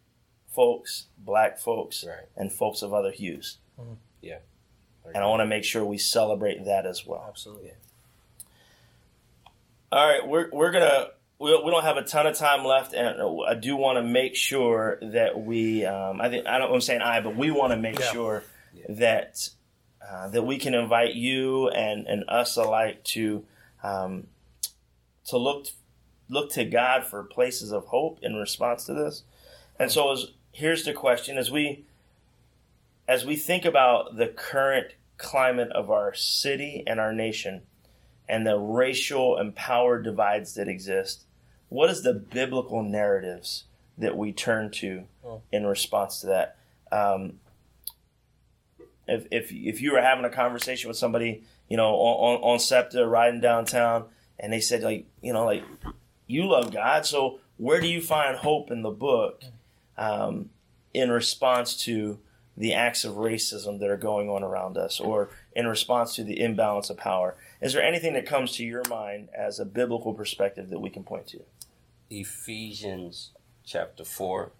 folks, 0.56 1.08
black 1.18 1.58
folks, 1.60 2.06
Right. 2.08 2.28
and 2.38 2.54
folks 2.54 2.82
of 2.82 2.94
other 2.94 3.12
hues. 3.12 3.58
Yeah. 4.22 4.38
And 5.06 5.18
I 5.18 5.26
want 5.28 5.42
to 5.42 5.46
make 5.48 5.66
sure 5.66 5.84
we 5.84 5.98
celebrate 5.98 6.64
that 6.64 6.86
as 6.86 7.06
well. 7.06 7.26
Absolutely. 7.28 7.74
All 9.92 10.08
right, 10.08 10.28
we're 10.28 10.50
we're 10.52 10.72
gonna 10.72 11.08
we, 11.40 11.50
we 11.64 11.72
don't 11.72 11.84
have 11.84 11.98
a 11.98 12.04
ton 12.04 12.28
of 12.28 12.36
time 12.36 12.64
left, 12.64 12.94
and 12.94 13.20
I 13.48 13.56
do 13.56 13.76
want 13.76 13.98
to 13.98 14.04
make 14.04 14.36
sure 14.36 15.00
that 15.02 15.40
we 15.40 15.86
um, 15.86 16.22
I 16.22 16.30
think 16.30 16.46
I 16.46 16.60
don't 16.60 16.72
I'm 16.74 16.82
saying 16.82 17.02
I, 17.02 17.22
but 17.22 17.36
we 17.36 17.50
want 17.52 17.72
to 17.72 17.78
make 17.78 18.00
Yeah. 18.00 18.12
sure 18.12 18.44
that 18.90 19.50
uh, 20.08 20.30
that 20.30 20.44
we 20.44 20.58
can 20.60 20.76
invite 20.76 21.16
you 21.16 21.70
and 21.70 22.06
and 22.08 22.24
us 22.28 22.56
alike 22.56 23.04
to 23.06 23.46
um, 23.82 24.28
to 25.26 25.38
look 25.38 25.68
look 26.30 26.52
to 26.52 26.66
God 26.66 27.06
for 27.06 27.24
places 27.24 27.72
of 27.72 27.86
hope 27.86 28.20
in 28.22 28.36
response 28.36 28.86
to 28.86 28.94
this. 28.94 29.24
And 29.80 29.92
so, 29.92 30.12
as, 30.12 30.28
here's 30.52 30.84
the 30.84 30.94
question: 30.94 31.38
as 31.40 31.50
we 31.50 31.86
as 33.08 33.26
we 33.26 33.36
think 33.36 33.66
about 33.66 34.18
the 34.18 34.28
current 34.28 34.94
climate 35.18 35.72
of 35.72 35.90
our 35.90 36.14
city 36.14 36.84
and 36.86 37.00
our 37.00 37.12
nation 37.12 37.64
and 38.30 38.46
the 38.46 38.58
racial 38.58 39.36
and 39.38 39.56
power 39.56 40.00
divides 40.00 40.54
that 40.54 40.68
exist, 40.68 41.26
what 41.68 41.90
is 41.90 42.04
the 42.04 42.14
biblical 42.14 42.84
narratives 42.84 43.64
that 43.98 44.16
we 44.16 44.32
turn 44.32 44.70
to 44.70 45.06
in 45.52 45.66
response 45.66 46.22
to 46.22 46.28
that? 46.28 46.58
Um, 46.92 47.40
if, 49.08 49.26
if, 49.32 49.52
if 49.52 49.82
you 49.82 49.94
were 49.94 50.02
having 50.02 50.26
a 50.26 50.30
conversation 50.30 50.88
with 50.88 50.98
somebody, 50.98 51.44
you 51.68 51.76
know, 51.76 51.96
on, 51.96 52.36
on, 52.36 52.42
on 52.44 52.60
SEPTA 52.60 53.08
riding 53.08 53.42
downtown, 53.42 54.06
and 54.40 54.54
they 54.54 54.62
said, 54.62 54.84
like, 54.84 55.08
you 55.22 55.34
know, 55.34 55.46
like, 55.46 55.64
you 56.28 56.48
love 56.48 56.72
God, 56.72 57.08
so 57.08 57.40
where 57.58 57.82
do 57.82 57.88
you 57.88 58.02
find 58.02 58.38
hope 58.38 58.70
in 58.70 58.84
the 58.84 58.92
book 58.92 59.44
um, 59.98 60.52
in 60.94 61.10
response 61.10 61.76
to 61.86 62.20
the 62.56 62.74
acts 62.74 63.04
of 63.04 63.16
racism 63.16 63.80
that 63.80 63.90
are 63.90 63.98
going 63.98 64.30
on 64.30 64.44
around 64.44 64.78
us 64.78 65.00
or 65.00 65.30
in 65.56 65.66
response 65.66 66.16
to 66.16 66.24
the 66.24 66.40
imbalance 66.40 66.92
of 66.92 66.98
power? 66.98 67.36
Is 67.62 67.74
there 67.74 67.84
anything 67.84 68.14
that 68.14 68.26
comes 68.26 68.54
to 68.54 68.64
your 68.64 68.84
mind 68.88 69.28
as 69.38 69.60
a 69.60 69.66
biblical 69.66 70.14
perspective 70.14 70.70
that 70.70 70.80
we 70.80 70.90
can 70.90 71.04
point 71.04 71.28
to? 71.28 71.42
Ephesians 72.10 73.32
chapter 73.66 74.06
4, 74.06 74.54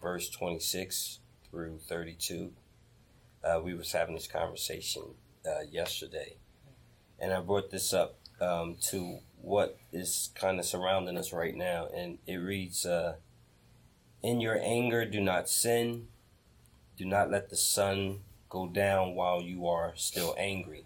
verse 0.00 0.28
26 0.28 1.20
through 1.48 1.78
32. 1.78 2.52
Uh, 3.44 3.60
we 3.62 3.74
was 3.74 3.92
having 3.92 4.16
this 4.16 4.26
conversation 4.26 5.02
uh, 5.46 5.62
yesterday, 5.70 6.34
and 7.20 7.32
I 7.32 7.40
brought 7.40 7.70
this 7.70 7.92
up 7.92 8.16
um, 8.40 8.76
to 8.90 9.20
what 9.40 9.78
is 9.92 10.30
kind 10.34 10.58
of 10.58 10.64
surrounding 10.64 11.16
us 11.16 11.32
right 11.32 11.54
now, 11.54 11.88
and 11.94 12.18
it 12.26 12.36
reads, 12.36 12.84
uh, 12.84 13.16
"In 14.22 14.40
your 14.40 14.58
anger, 14.60 15.04
do 15.04 15.20
not 15.20 15.48
sin. 15.48 16.08
Do 16.96 17.04
not 17.04 17.30
let 17.30 17.50
the 17.50 17.56
sun 17.56 18.20
go 18.48 18.68
down 18.68 19.14
while 19.14 19.42
you 19.42 19.66
are 19.66 19.94
still 19.96 20.34
angry, 20.38 20.84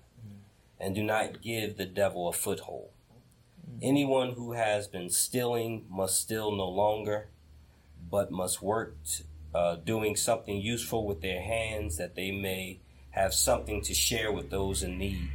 and 0.80 0.94
do 0.94 1.02
not 1.02 1.42
give 1.42 1.76
the 1.76 1.86
devil 1.86 2.28
a 2.28 2.32
foothold." 2.32 2.90
Anyone 3.82 4.32
who 4.32 4.52
has 4.52 4.86
been 4.88 5.10
stealing 5.10 5.84
must 5.88 6.20
steal 6.20 6.50
no 6.52 6.68
longer, 6.68 7.28
but 8.10 8.30
must 8.30 8.62
work 8.62 8.96
t- 9.04 9.24
uh, 9.54 9.76
doing 9.76 10.16
something 10.16 10.60
useful 10.60 11.06
with 11.06 11.20
their 11.20 11.42
hands 11.42 11.96
that 11.96 12.14
they 12.14 12.30
may 12.30 12.78
have 13.10 13.34
something 13.34 13.80
to 13.82 13.94
share 13.94 14.30
with 14.30 14.50
those 14.50 14.82
in 14.82 14.98
need. 14.98 15.28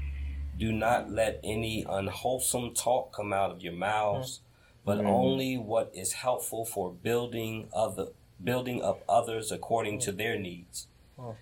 Do 0.57 0.71
not 0.71 1.09
let 1.11 1.39
any 1.43 1.83
unwholesome 1.87 2.73
talk 2.73 3.11
come 3.11 3.33
out 3.33 3.51
of 3.51 3.61
your 3.61 3.73
mouths, 3.73 4.41
but 4.85 4.99
only 5.07 5.57
what 5.57 5.91
is 5.93 6.13
helpful 6.13 6.65
for 6.65 6.91
building 6.91 7.67
other 7.73 8.07
building 8.43 8.81
up 8.83 9.03
others 9.07 9.51
according 9.51 9.99
to 9.99 10.11
their 10.11 10.37
needs, 10.39 10.87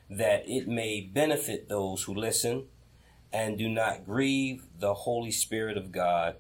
that 0.09 0.43
it 0.49 0.67
may 0.67 0.99
benefit 1.01 1.69
those 1.69 2.03
who 2.03 2.13
listen, 2.13 2.67
and 3.31 3.57
do 3.57 3.69
not 3.69 4.05
grieve 4.05 4.63
the 4.79 4.93
Holy 4.93 5.31
Spirit 5.31 5.77
of 5.77 5.91
God 5.91 6.35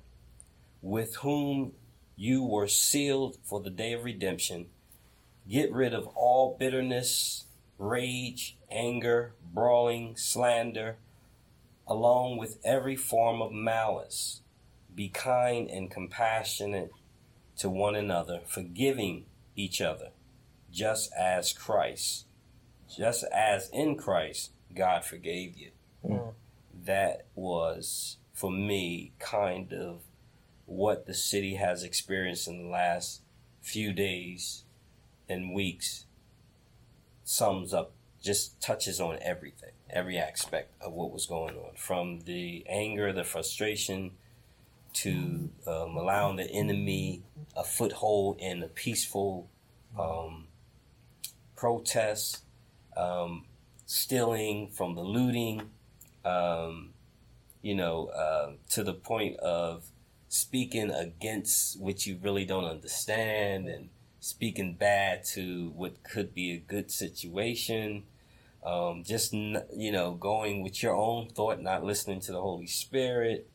with 0.81 1.17
whom 1.17 1.73
you 2.15 2.43
were 2.43 2.67
sealed 2.67 3.37
for 3.43 3.61
the 3.61 3.69
day 3.69 3.93
of 3.93 4.03
redemption. 4.03 4.67
Get 5.47 5.71
rid 5.71 5.93
of 5.93 6.07
all 6.15 6.55
bitterness, 6.59 7.45
rage, 7.77 8.57
anger, 8.69 9.33
brawling, 9.53 10.15
slander, 10.17 10.97
along 11.87 12.37
with 12.37 12.59
every 12.63 12.95
form 12.95 13.41
of 13.41 13.51
malice. 13.51 14.41
Be 14.93 15.09
kind 15.09 15.69
and 15.69 15.89
compassionate 15.89 16.91
to 17.57 17.69
one 17.69 17.95
another, 17.95 18.41
forgiving 18.45 19.25
each 19.55 19.81
other, 19.81 20.09
just 20.71 21.11
as 21.17 21.53
Christ, 21.53 22.25
just 22.97 23.23
as 23.33 23.69
in 23.69 23.95
Christ, 23.95 24.51
God 24.73 25.03
forgave 25.03 25.57
you. 25.57 25.71
Mm. 26.05 26.33
That 26.85 27.25
was, 27.35 28.17
for 28.33 28.51
me, 28.51 29.11
kind 29.19 29.73
of 29.73 30.01
what 30.65 31.07
the 31.07 31.13
city 31.13 31.55
has 31.55 31.83
experienced 31.83 32.47
in 32.47 32.63
the 32.63 32.69
last 32.69 33.21
few 33.61 33.91
days 33.91 34.63
and 35.27 35.53
weeks 35.53 36.05
sums 37.23 37.73
up 37.73 37.91
just 38.21 38.59
touches 38.61 38.99
on 38.99 39.17
everything 39.21 39.71
every 39.89 40.17
aspect 40.17 40.71
of 40.81 40.91
what 40.91 41.11
was 41.11 41.25
going 41.25 41.55
on 41.55 41.71
from 41.75 42.19
the 42.21 42.65
anger 42.67 43.13
the 43.13 43.23
frustration 43.23 44.11
to 44.93 45.49
um, 45.67 45.95
allowing 45.95 46.35
the 46.35 46.49
enemy 46.51 47.21
a 47.55 47.63
foothold 47.63 48.37
in 48.39 48.63
a 48.63 48.67
peaceful 48.67 49.47
um, 49.97 50.47
protest 51.55 52.39
um, 52.97 53.45
stealing 53.85 54.67
from 54.69 54.95
the 54.95 55.01
looting 55.01 55.69
um, 56.25 56.89
you 57.61 57.75
know 57.75 58.07
uh, 58.07 58.51
to 58.69 58.83
the 58.83 58.93
point 58.93 59.37
of 59.37 59.85
speaking 60.27 60.91
against 60.91 61.79
what 61.79 62.05
you 62.05 62.17
really 62.21 62.45
don't 62.45 62.65
understand 62.65 63.67
and 63.67 63.89
speaking 64.19 64.75
bad 64.75 65.23
to 65.23 65.71
what 65.75 66.03
could 66.03 66.33
be 66.35 66.51
a 66.51 66.57
good 66.57 66.91
situation. 66.91 68.03
Um, 68.63 69.03
just, 69.05 69.33
n- 69.33 69.63
you 69.73 69.91
know, 69.91 70.11
going 70.11 70.61
with 70.61 70.83
your 70.83 70.93
own 70.93 71.29
thought, 71.29 71.61
not 71.61 71.83
listening 71.83 72.19
to 72.21 72.33
the 72.33 72.41
Holy 72.41 72.67
Spirit, 72.67 73.49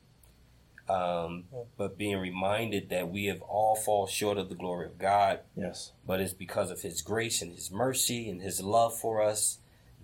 um, 0.88 1.44
but 1.76 1.96
being 1.98 2.16
reminded 2.18 2.88
that 2.88 3.10
we 3.10 3.26
have 3.26 3.40
all 3.42 3.76
fall 3.76 4.06
short 4.06 4.36
of 4.38 4.48
the 4.48 4.54
glory 4.54 4.86
of 4.86 4.98
God 4.98 5.40
Yes. 5.56 5.92
but 6.06 6.20
it's 6.20 6.32
because 6.34 6.70
of 6.70 6.82
his 6.82 7.00
grace 7.02 7.40
and 7.40 7.52
his 7.54 7.70
mercy 7.70 8.28
and 8.28 8.42
his 8.42 8.60
love 8.62 8.98
for 8.98 9.22
us 9.22 9.58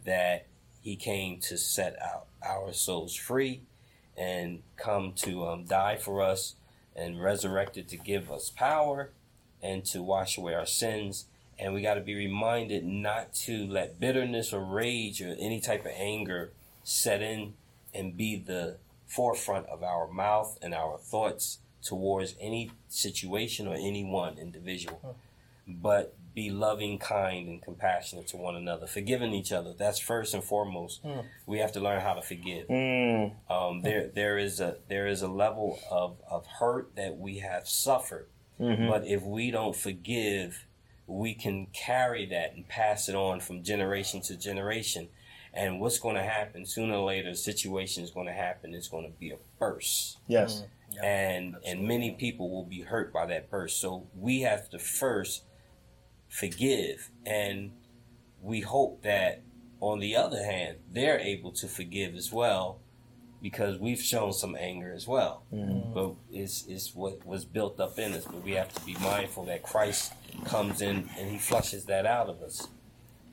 that 0.05 0.47
he 0.81 0.97
came 0.97 1.39
to 1.41 1.57
set 1.57 1.97
out 2.01 2.27
our 2.43 2.73
souls 2.73 3.15
free 3.15 3.63
and 4.17 4.63
come 4.77 5.13
to 5.13 5.47
um, 5.47 5.65
die 5.65 5.97
for 5.97 6.23
us 6.23 6.55
and 6.97 7.23
resurrected 7.23 7.89
to 7.89 7.97
give 7.97 8.31
us 8.31 8.51
power 8.51 9.11
and 9.63 9.85
to 9.85 10.03
wash 10.03 10.37
away 10.37 10.55
our 10.55 10.67
sins. 10.67 11.27
And 11.59 11.75
we 11.75 11.83
got 11.83 11.95
to 11.95 12.01
be 12.01 12.15
reminded 12.15 12.85
not 12.85 13.35
to 13.35 13.67
let 13.67 14.01
bitterness 14.01 14.53
or 14.53 14.65
rage 14.65 15.21
or 15.21 15.37
any 15.39 15.61
type 15.61 15.85
of 15.85 15.93
anger 15.95 16.53
set 16.83 17.21
in 17.21 17.55
and 17.95 18.17
be 18.17 18.37
the 18.37 18.77
forefront 19.07 19.67
of 19.67 19.83
our 19.83 20.07
mouth 20.07 20.59
and 20.63 20.75
our 20.75 20.97
thoughts 20.99 21.59
towards 21.83 22.35
any 22.41 22.71
situation 22.89 23.67
or 23.67 23.75
any 23.75 24.05
one 24.05 24.39
individual 24.39 25.17
but 25.81 26.15
be 26.35 26.49
loving, 26.51 26.99
kind, 26.99 27.49
and 27.49 27.61
compassionate 27.63 28.29
to 28.29 28.37
one 28.37 28.55
another, 28.55 28.87
forgiving 28.87 29.33
each 29.35 29.51
other. 29.53 29.73
That's 29.77 29.99
first 29.99 30.33
and 30.33 30.43
foremost. 30.45 31.01
We 31.45 31.59
have 31.59 31.73
to 31.73 31.81
learn 31.81 32.01
how 32.01 32.15
to 32.15 32.23
forgive. 32.23 32.69
Mm. 32.69 33.33
Um, 33.51 33.83
there, 33.83 34.09
there 34.15 34.39
is 34.39 34.61
a 34.61 34.77
there 34.89 35.07
is 35.09 35.23
a 35.23 35.29
level 35.29 35.81
of, 35.91 36.17
of 36.31 36.47
hurt 36.47 36.95
that 36.97 37.19
we 37.19 37.39
have 37.39 37.69
suffered, 37.69 38.29
but 38.59 39.07
if 39.07 39.23
we 39.25 39.51
don't 39.51 39.75
forgive, 39.75 40.67
we 41.07 41.35
can 41.35 41.67
carry 41.73 42.27
that 42.27 42.55
and 42.55 42.69
pass 42.69 43.09
it 43.09 43.15
on 43.17 43.41
from 43.41 43.63
generation 43.65 44.21
to 44.23 44.37
generation. 44.37 45.09
And 45.53 45.81
what's 45.81 45.99
going 45.99 46.15
to 46.15 46.23
happen 46.23 46.65
sooner 46.65 46.95
or 46.95 47.07
later? 47.09 47.31
A 47.31 47.35
situation 47.35 48.05
is 48.05 48.13
going 48.13 48.29
to 48.29 48.33
happen. 48.33 48.73
It's 48.73 48.87
going 48.87 49.05
to 49.05 49.19
be 49.19 49.31
a 49.33 49.37
burst 49.59 50.19
Yes. 50.29 50.63
and 51.03 51.57
and 51.67 51.89
many 51.89 52.13
people 52.13 52.51
will 52.51 52.65
be 52.67 52.83
hurt 52.83 53.13
by 53.13 53.27
that 53.27 53.51
burst. 53.51 53.81
So 53.81 54.07
we 54.17 54.43
have 54.43 54.71
to 54.71 54.79
first 54.79 55.43
forgive, 56.31 57.11
and 57.27 57.73
we 58.41 58.61
hope 58.61 59.03
that 59.03 59.43
on 59.81 59.99
the 59.99 60.17
other 60.17 60.43
hand, 60.43 60.79
they're 60.91 61.19
able 61.19 61.53
to 61.53 61.67
forgive 61.67 62.15
as 62.15 62.33
well 62.33 62.81
because 63.43 63.79
we've 63.79 64.01
shown 64.01 64.33
some 64.33 64.57
anger 64.59 64.93
as 64.95 65.07
well. 65.07 65.45
Mm-hmm. 65.53 65.95
But 65.95 66.15
it's, 66.31 66.67
it's 66.67 66.95
what 66.95 67.27
was 67.27 67.45
built 67.45 67.81
up 67.81 67.99
in 67.99 68.13
us. 68.13 68.25
But 68.25 68.45
we 68.45 68.53
have 68.53 68.73
to 68.75 68.85
be 68.85 68.95
mindful 68.95 69.45
that 69.47 69.63
Christ 69.63 70.13
comes 70.45 70.81
in 70.83 71.09
and 71.19 71.31
he 71.31 71.39
flushes 71.39 71.87
that 71.87 72.07
out 72.07 72.29
of 72.29 72.43
us. 72.43 72.69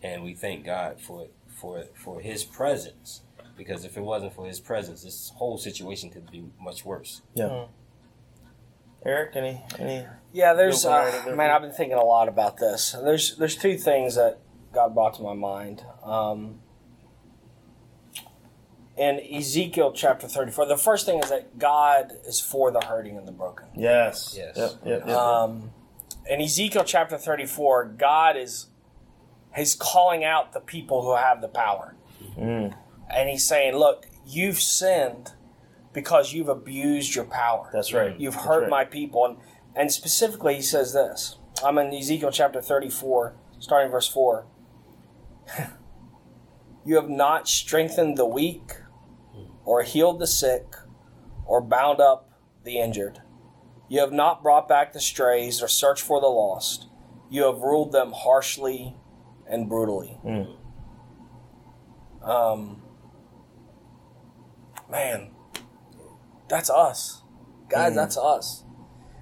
And 0.01 0.23
we 0.23 0.33
thank 0.33 0.65
God 0.65 1.01
for 1.01 1.27
for 1.49 1.85
for 1.95 2.21
his 2.21 2.43
presence. 2.43 3.21
Because 3.57 3.83
if 3.83 3.97
it 3.97 4.01
wasn't 4.01 4.35
for 4.35 4.45
his 4.45 4.59
presence, 4.59 5.03
this 5.03 5.31
whole 5.35 5.57
situation 5.57 6.11
could 6.11 6.29
be 6.29 6.45
much 6.61 6.85
worse. 6.85 7.21
Yeah. 7.33 7.45
Mm. 7.45 7.67
Eric, 9.05 9.35
any 9.35 9.63
any? 9.79 10.05
Yeah, 10.33 10.53
there's 10.53 10.83
Go 10.83 11.11
for 11.11 11.31
uh, 11.31 11.35
man. 11.35 11.51
I've 11.51 11.61
been 11.61 11.71
thinking 11.71 11.97
a 11.97 12.03
lot 12.03 12.27
about 12.27 12.57
this. 12.57 12.95
There's 13.03 13.35
there's 13.37 13.55
two 13.55 13.77
things 13.77 14.15
that 14.15 14.39
God 14.73 14.93
brought 14.93 15.15
to 15.15 15.23
my 15.23 15.33
mind. 15.33 15.83
Um, 16.03 16.59
in 18.97 19.19
Ezekiel 19.19 19.91
chapter 19.93 20.27
34, 20.27 20.65
the 20.65 20.77
first 20.77 21.05
thing 21.05 21.19
is 21.19 21.29
that 21.29 21.59
God 21.59 22.13
is 22.25 22.39
for 22.39 22.71
the 22.71 22.81
hurting 22.81 23.15
and 23.15 23.27
the 23.27 23.31
broken. 23.31 23.67
Yes. 23.75 24.33
Yes. 24.35 24.57
Yep. 24.57 24.71
Yep. 24.85 25.07
yep. 25.07 25.15
Um, 25.15 25.71
in 26.27 26.41
Ezekiel 26.41 26.83
chapter 26.83 27.17
34, 27.17 27.93
God 27.97 28.35
is 28.37 28.67
he's 29.55 29.75
calling 29.75 30.23
out 30.23 30.53
the 30.53 30.59
people 30.59 31.03
who 31.03 31.15
have 31.15 31.41
the 31.41 31.47
power. 31.47 31.95
Mm. 32.37 32.75
And 33.09 33.29
he's 33.29 33.47
saying, 33.47 33.75
look, 33.75 34.07
you've 34.25 34.59
sinned 34.59 35.33
because 35.93 36.33
you've 36.33 36.49
abused 36.49 37.15
your 37.15 37.25
power. 37.25 37.69
That's 37.73 37.93
right. 37.93 38.19
You've 38.19 38.35
hurt 38.35 38.61
right. 38.61 38.69
my 38.69 38.85
people. 38.85 39.25
And, 39.25 39.37
and 39.75 39.91
specifically, 39.91 40.55
he 40.55 40.61
says 40.61 40.93
this. 40.93 41.37
I'm 41.63 41.77
in 41.77 41.93
Ezekiel 41.93 42.31
chapter 42.31 42.61
34, 42.61 43.35
starting 43.59 43.91
verse 43.91 44.07
4. 44.07 44.45
you 46.85 46.95
have 46.95 47.09
not 47.09 47.47
strengthened 47.47 48.17
the 48.17 48.25
weak, 48.25 48.73
or 49.65 49.83
healed 49.83 50.19
the 50.19 50.27
sick, 50.27 50.75
or 51.45 51.61
bound 51.61 51.99
up 51.99 52.31
the 52.63 52.79
injured. 52.79 53.21
You 53.89 54.01
have 54.01 54.11
not 54.11 54.43
brought 54.43 54.67
back 54.67 54.93
the 54.93 54.99
strays, 54.99 55.61
or 55.61 55.67
searched 55.67 56.03
for 56.03 56.21
the 56.21 56.27
lost. 56.27 56.87
You 57.29 57.43
have 57.43 57.59
ruled 57.59 57.91
them 57.91 58.11
harshly 58.13 58.95
and 59.49 59.67
brutally. 59.67 60.19
Mm. 60.25 60.57
Um, 62.21 62.81
man, 64.89 65.31
that's 66.49 66.69
us. 66.69 67.23
Guys, 67.69 67.91
Mhm. 67.93 67.95
that's 67.95 68.17
us. 68.17 68.63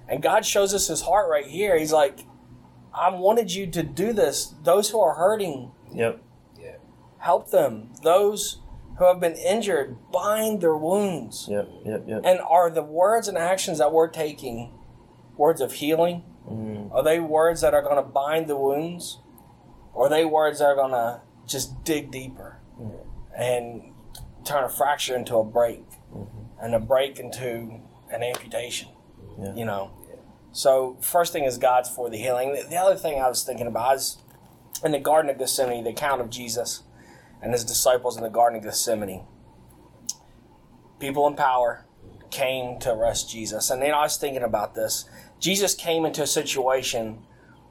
And 0.08 0.22
God 0.22 0.44
shows 0.44 0.72
us 0.74 0.86
his 0.86 1.02
heart 1.02 1.28
right 1.28 1.46
here. 1.46 1.76
He's 1.78 1.92
like, 1.92 2.26
I 2.94 3.10
wanted 3.10 3.52
you 3.52 3.66
to 3.68 3.82
do 3.82 4.12
this. 4.12 4.54
Those 4.62 4.90
who 4.90 5.00
are 5.00 5.14
hurting, 5.14 5.72
Yep. 5.92 6.20
help 7.18 7.48
them. 7.50 7.92
Those 8.02 8.60
who 8.98 9.04
have 9.04 9.20
been 9.20 9.34
injured, 9.34 9.96
bind 10.12 10.60
their 10.60 10.76
wounds. 10.76 11.48
Yep. 11.50 11.68
Yep. 11.84 12.04
Yep. 12.06 12.20
And 12.24 12.40
are 12.40 12.70
the 12.70 12.82
words 12.84 13.26
and 13.28 13.36
actions 13.36 13.78
that 13.78 13.92
we're 13.92 14.08
taking 14.08 14.72
words 15.36 15.60
of 15.60 15.72
healing? 15.72 16.22
Mm. 16.48 16.92
Are 16.94 17.02
they 17.02 17.18
words 17.20 17.60
that 17.62 17.74
are 17.74 17.82
going 17.82 17.96
to 17.96 18.02
bind 18.02 18.46
the 18.46 18.56
wounds? 18.56 19.18
Or 19.92 20.06
are 20.06 20.08
they 20.08 20.24
words 20.24 20.60
that 20.60 20.66
are 20.66 20.74
going 20.76 20.92
to 20.92 21.20
just 21.46 21.82
dig 21.84 22.10
deeper 22.10 22.60
and 23.36 23.92
turn 24.44 24.62
a 24.64 24.68
fracture 24.68 25.16
into 25.16 25.36
a 25.36 25.44
break 25.44 25.84
and 26.60 26.74
a 26.74 26.80
break 26.80 27.18
into 27.18 27.80
an 28.10 28.22
amputation? 28.22 28.88
Yeah. 29.38 29.54
You 29.54 29.64
know? 29.64 29.90
So, 30.52 30.96
first 31.02 31.32
thing 31.32 31.44
is 31.44 31.58
God's 31.58 31.90
for 31.90 32.08
the 32.08 32.16
healing. 32.16 32.54
The- 32.54 32.66
The 32.68 32.76
other 32.76 32.96
thing 32.96 33.20
I 33.20 33.28
was 33.28 33.44
thinking 33.44 33.66
about 33.66 33.96
is 33.96 34.18
in 34.84 34.92
the 34.92 34.98
Garden 34.98 35.30
of 35.30 35.38
Gethsemane, 35.38 35.84
the 35.84 35.90
account 35.90 36.20
of 36.20 36.30
Jesus 36.30 36.82
and 37.42 37.52
his 37.52 37.64
disciples 37.64 38.16
in 38.16 38.22
the 38.22 38.30
Garden 38.30 38.58
of 38.58 38.64
Gethsemane. 38.64 39.24
People 40.98 41.26
in 41.26 41.34
power 41.34 41.84
came 42.30 42.78
to 42.80 42.92
arrest 42.92 43.30
Jesus. 43.30 43.70
And 43.70 43.82
then 43.82 43.92
I 43.92 44.02
was 44.02 44.16
thinking 44.16 44.42
about 44.42 44.74
this. 44.74 45.08
Jesus 45.38 45.74
came 45.74 46.04
into 46.04 46.22
a 46.22 46.26
situation 46.26 47.24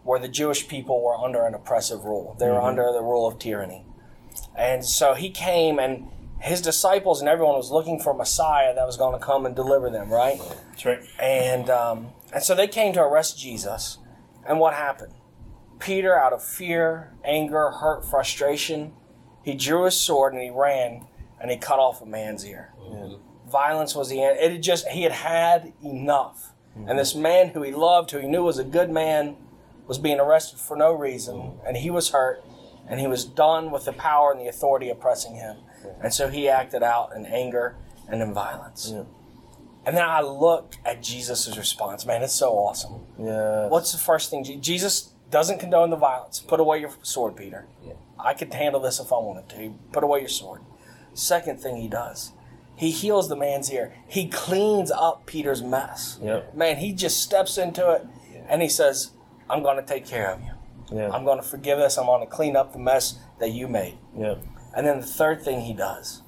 where 0.03 0.19
the 0.19 0.27
Jewish 0.27 0.67
people 0.67 1.03
were 1.03 1.17
under 1.17 1.45
an 1.45 1.55
oppressive 1.55 2.05
rule. 2.05 2.35
They 2.39 2.47
were 2.47 2.53
mm-hmm. 2.55 2.67
under 2.67 2.91
the 2.93 3.01
rule 3.01 3.27
of 3.27 3.39
tyranny. 3.39 3.85
And 4.55 4.85
so 4.85 5.13
he 5.15 5.29
came 5.29 5.79
and 5.79 6.07
his 6.39 6.61
disciples 6.61 7.19
and 7.21 7.29
everyone 7.29 7.55
was 7.55 7.71
looking 7.71 7.99
for 7.99 8.11
a 8.11 8.15
Messiah 8.15 8.75
that 8.75 8.85
was 8.85 8.97
going 8.97 9.17
to 9.17 9.25
come 9.25 9.45
and 9.45 9.55
deliver 9.55 9.89
them, 9.89 10.09
right? 10.09 10.39
That's 10.69 10.85
right. 10.85 10.99
And 11.19 11.69
um, 11.69 12.09
and 12.33 12.43
so 12.43 12.55
they 12.55 12.67
came 12.67 12.93
to 12.93 13.01
arrest 13.01 13.39
Jesus. 13.39 13.97
And 14.47 14.59
what 14.59 14.73
happened? 14.73 15.13
Peter, 15.79 16.17
out 16.17 16.33
of 16.33 16.43
fear, 16.43 17.13
anger, 17.23 17.71
hurt, 17.71 18.05
frustration, 18.05 18.93
he 19.43 19.53
drew 19.55 19.85
his 19.85 19.95
sword 19.95 20.33
and 20.33 20.41
he 20.41 20.49
ran 20.49 21.07
and 21.41 21.51
he 21.51 21.57
cut 21.57 21.79
off 21.79 22.01
a 22.01 22.05
man's 22.05 22.45
ear. 22.45 22.73
Violence 23.51 23.95
was 23.95 24.09
the 24.09 24.21
end. 24.21 24.37
It 24.39 24.51
had 24.51 24.63
just 24.63 24.87
he 24.87 25.03
had 25.03 25.11
had 25.11 25.73
enough. 25.83 26.51
And 26.87 26.99
this 26.99 27.15
man 27.15 27.49
who 27.49 27.61
he 27.61 27.71
loved, 27.71 28.11
who 28.11 28.17
he 28.19 28.27
knew 28.27 28.43
was 28.43 28.57
a 28.57 28.63
good 28.63 28.89
man, 28.89 29.37
was 29.87 29.97
being 29.97 30.19
arrested 30.19 30.59
for 30.59 30.75
no 30.75 30.91
reason, 30.91 31.59
and 31.65 31.77
he 31.77 31.89
was 31.89 32.09
hurt, 32.09 32.43
and 32.89 32.99
he 32.99 33.07
was 33.07 33.23
done 33.23 33.71
with 33.71 33.85
the 33.85 33.93
power 33.93 34.31
and 34.31 34.41
the 34.41 34.47
authority 34.47 34.89
oppressing 34.89 35.35
him. 35.35 35.57
And 36.01 36.13
so 36.13 36.29
he 36.29 36.49
acted 36.49 36.83
out 36.83 37.11
in 37.15 37.25
anger 37.25 37.75
and 38.07 38.21
in 38.21 38.33
violence. 38.33 38.91
Yeah. 38.93 39.03
And 39.85 39.95
then 39.95 40.03
I 40.03 40.21
look 40.21 40.75
at 40.83 41.03
Jesus' 41.03 41.57
response. 41.57 42.05
Man, 42.05 42.23
it's 42.23 42.33
so 42.33 42.53
awesome. 42.53 43.01
Yeah. 43.19 43.67
What's 43.67 43.91
the 43.91 43.97
first 43.97 44.29
thing? 44.31 44.43
Jesus 44.61 45.11
doesn't 45.29 45.59
condone 45.59 45.91
the 45.91 45.95
violence. 45.95 46.39
Put 46.39 46.59
away 46.59 46.79
your 46.79 46.91
sword, 47.03 47.35
Peter. 47.35 47.67
Yeah. 47.85 47.93
I 48.17 48.33
could 48.33 48.53
handle 48.53 48.81
this 48.81 48.99
if 48.99 49.11
I 49.11 49.17
wanted 49.17 49.49
to. 49.49 49.75
Put 49.91 50.03
away 50.03 50.21
your 50.21 50.29
sword. 50.29 50.61
Second 51.13 51.59
thing 51.61 51.77
he 51.77 51.87
does, 51.87 52.31
he 52.75 52.91
heals 52.91 53.29
the 53.29 53.35
man's 53.35 53.71
ear. 53.71 53.93
He 54.07 54.27
cleans 54.27 54.91
up 54.91 55.25
Peter's 55.25 55.61
mess. 55.61 56.19
Yep. 56.21 56.55
Man, 56.55 56.77
he 56.77 56.91
just 56.91 57.21
steps 57.21 57.57
into 57.57 57.91
it 57.91 58.05
and 58.49 58.61
he 58.61 58.69
says, 58.69 59.11
I'm 59.49 59.61
going 59.61 59.77
to 59.77 59.83
take 59.83 60.05
care 60.05 60.31
of 60.31 60.41
you. 60.41 60.51
Yeah. 60.91 61.09
I'm 61.09 61.23
going 61.25 61.37
to 61.37 61.47
forgive 61.47 61.79
this. 61.79 61.97
I'm 61.97 62.05
going 62.05 62.25
to 62.25 62.31
clean 62.31 62.55
up 62.55 62.73
the 62.73 62.79
mess 62.79 63.17
that 63.39 63.51
you 63.51 63.67
made. 63.67 63.97
Yep. 64.17 64.43
And 64.75 64.85
then 64.85 64.99
the 64.99 65.05
third 65.07 65.41
thing 65.41 65.61
he 65.61 65.73
does 65.73 66.21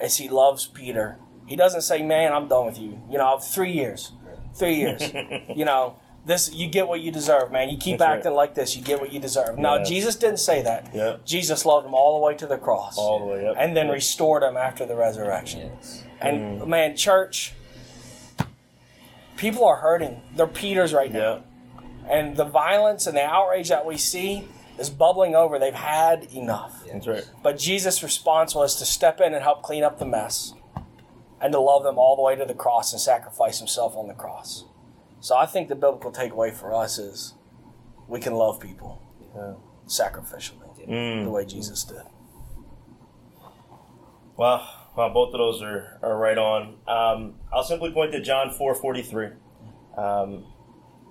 is 0.00 0.16
he 0.18 0.28
loves 0.28 0.66
Peter. 0.66 1.18
He 1.46 1.56
doesn't 1.56 1.82
say, 1.82 2.02
"Man, 2.02 2.32
I'm 2.32 2.48
done 2.48 2.66
with 2.66 2.78
you." 2.78 3.00
You 3.10 3.18
know, 3.18 3.38
three 3.38 3.72
years, 3.72 4.12
three 4.54 4.74
years. 4.76 5.02
you 5.54 5.64
know, 5.64 5.96
this 6.26 6.52
you 6.54 6.68
get 6.68 6.88
what 6.88 7.00
you 7.00 7.10
deserve, 7.10 7.50
man. 7.52 7.68
You 7.68 7.76
keep 7.78 7.98
That's 7.98 8.08
right. 8.08 8.16
acting 8.18 8.32
like 8.34 8.54
this, 8.54 8.76
you 8.76 8.82
get 8.82 9.00
what 9.00 9.12
you 9.12 9.20
deserve. 9.20 9.58
No, 9.58 9.76
Yeah. 9.76 9.84
Jesus 9.84 10.16
didn't 10.16 10.38
say 10.40 10.62
that. 10.62 10.90
Yeah. 10.94 11.16
Jesus 11.24 11.64
loved 11.66 11.86
him 11.86 11.94
all 11.94 12.18
the 12.18 12.24
way 12.26 12.34
to 12.34 12.46
the 12.46 12.56
cross, 12.58 12.96
All 12.98 13.18
the 13.18 13.26
way 13.26 13.46
up. 13.46 13.56
and 13.58 13.76
then 13.76 13.88
restored 13.88 14.42
him 14.42 14.56
after 14.56 14.86
the 14.86 14.94
resurrection. 14.96 15.70
Yes. 15.74 16.04
And 16.20 16.62
Mm. 16.62 16.66
man, 16.66 16.96
church, 16.96 17.52
people 19.36 19.64
are 19.64 19.76
hurting. 19.76 20.22
They're 20.36 20.46
Peters 20.46 20.92
right 20.94 21.12
now 21.12 21.42
and 22.08 22.36
the 22.36 22.44
violence 22.44 23.06
and 23.06 23.16
the 23.16 23.24
outrage 23.24 23.68
that 23.70 23.84
we 23.86 23.96
see 23.96 24.48
is 24.78 24.90
bubbling 24.90 25.34
over. 25.34 25.58
They've 25.58 25.72
had 25.74 26.24
enough. 26.34 26.84
That's 26.90 27.06
right. 27.06 27.28
But 27.42 27.58
Jesus' 27.58 28.02
response 28.02 28.54
was 28.54 28.76
to 28.76 28.84
step 28.84 29.20
in 29.20 29.34
and 29.34 29.42
help 29.42 29.62
clean 29.62 29.84
up 29.84 29.98
the 29.98 30.04
mess 30.06 30.54
and 31.40 31.52
to 31.52 31.60
love 31.60 31.82
them 31.82 31.98
all 31.98 32.16
the 32.16 32.22
way 32.22 32.36
to 32.36 32.44
the 32.44 32.54
cross 32.54 32.92
and 32.92 33.00
sacrifice 33.00 33.58
himself 33.58 33.96
on 33.96 34.08
the 34.08 34.14
cross. 34.14 34.64
So 35.20 35.36
I 35.36 35.46
think 35.46 35.68
the 35.68 35.74
biblical 35.74 36.12
takeaway 36.12 36.52
for 36.52 36.72
us 36.74 36.98
is 36.98 37.34
we 38.08 38.20
can 38.20 38.34
love 38.34 38.60
people 38.60 39.00
Yeah. 39.34 39.54
sacrificially 39.86 40.60
Mm. 40.88 41.24
the 41.24 41.30
way 41.30 41.44
Jesus 41.46 41.82
did. 41.84 42.02
Wow, 44.36 44.68
wow, 44.96 45.08
both 45.12 45.32
of 45.32 45.38
those 45.38 45.62
are, 45.62 45.98
are 46.02 46.16
right 46.18 46.36
on. 46.36 46.76
Um, 46.88 47.36
I'll 47.52 47.62
simply 47.62 47.90
point 47.92 48.12
to 48.12 48.20
John 48.20 48.50
four 48.50 48.74
forty 48.74 49.00
three. 49.02 49.28
Um, 49.96 49.98
the, 49.98 50.32
the, 50.34 50.53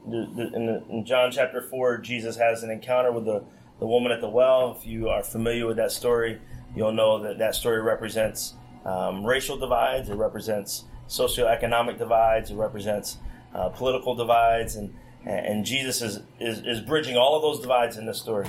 in, 0.05 0.65
the, 0.65 0.83
in 0.89 1.05
John 1.05 1.31
chapter 1.31 1.61
four, 1.61 1.97
Jesus 1.97 2.37
has 2.37 2.63
an 2.63 2.69
encounter 2.69 3.11
with 3.11 3.25
the, 3.25 3.43
the 3.79 3.87
woman 3.87 4.11
at 4.11 4.21
the 4.21 4.29
well. 4.29 4.75
If 4.77 4.85
you 4.85 5.09
are 5.09 5.23
familiar 5.23 5.67
with 5.67 5.77
that 5.77 5.91
story, 5.91 6.39
you'll 6.75 6.91
know 6.91 7.21
that 7.23 7.37
that 7.39 7.55
story 7.55 7.81
represents 7.81 8.55
um, 8.85 9.25
racial 9.25 9.57
divides. 9.57 10.09
It 10.09 10.15
represents 10.15 10.85
socioeconomic 11.07 11.97
divides. 11.97 12.51
It 12.51 12.55
represents 12.55 13.17
uh, 13.53 13.69
political 13.69 14.15
divides, 14.15 14.75
and 14.75 14.93
and 15.25 15.65
Jesus 15.65 16.01
is, 16.01 16.19
is 16.39 16.59
is 16.65 16.81
bridging 16.81 17.15
all 17.15 17.35
of 17.35 17.41
those 17.41 17.61
divides 17.61 17.97
in 17.97 18.05
this 18.05 18.19
story. 18.19 18.47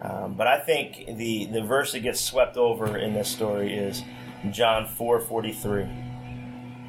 Um, 0.00 0.34
but 0.34 0.46
I 0.46 0.58
think 0.60 1.16
the, 1.16 1.46
the 1.46 1.62
verse 1.62 1.92
that 1.92 2.00
gets 2.00 2.20
swept 2.20 2.56
over 2.56 2.98
in 2.98 3.14
this 3.14 3.28
story 3.28 3.72
is 3.74 4.02
John 4.50 4.86
four 4.86 5.18
forty 5.18 5.52
three. 5.52 5.88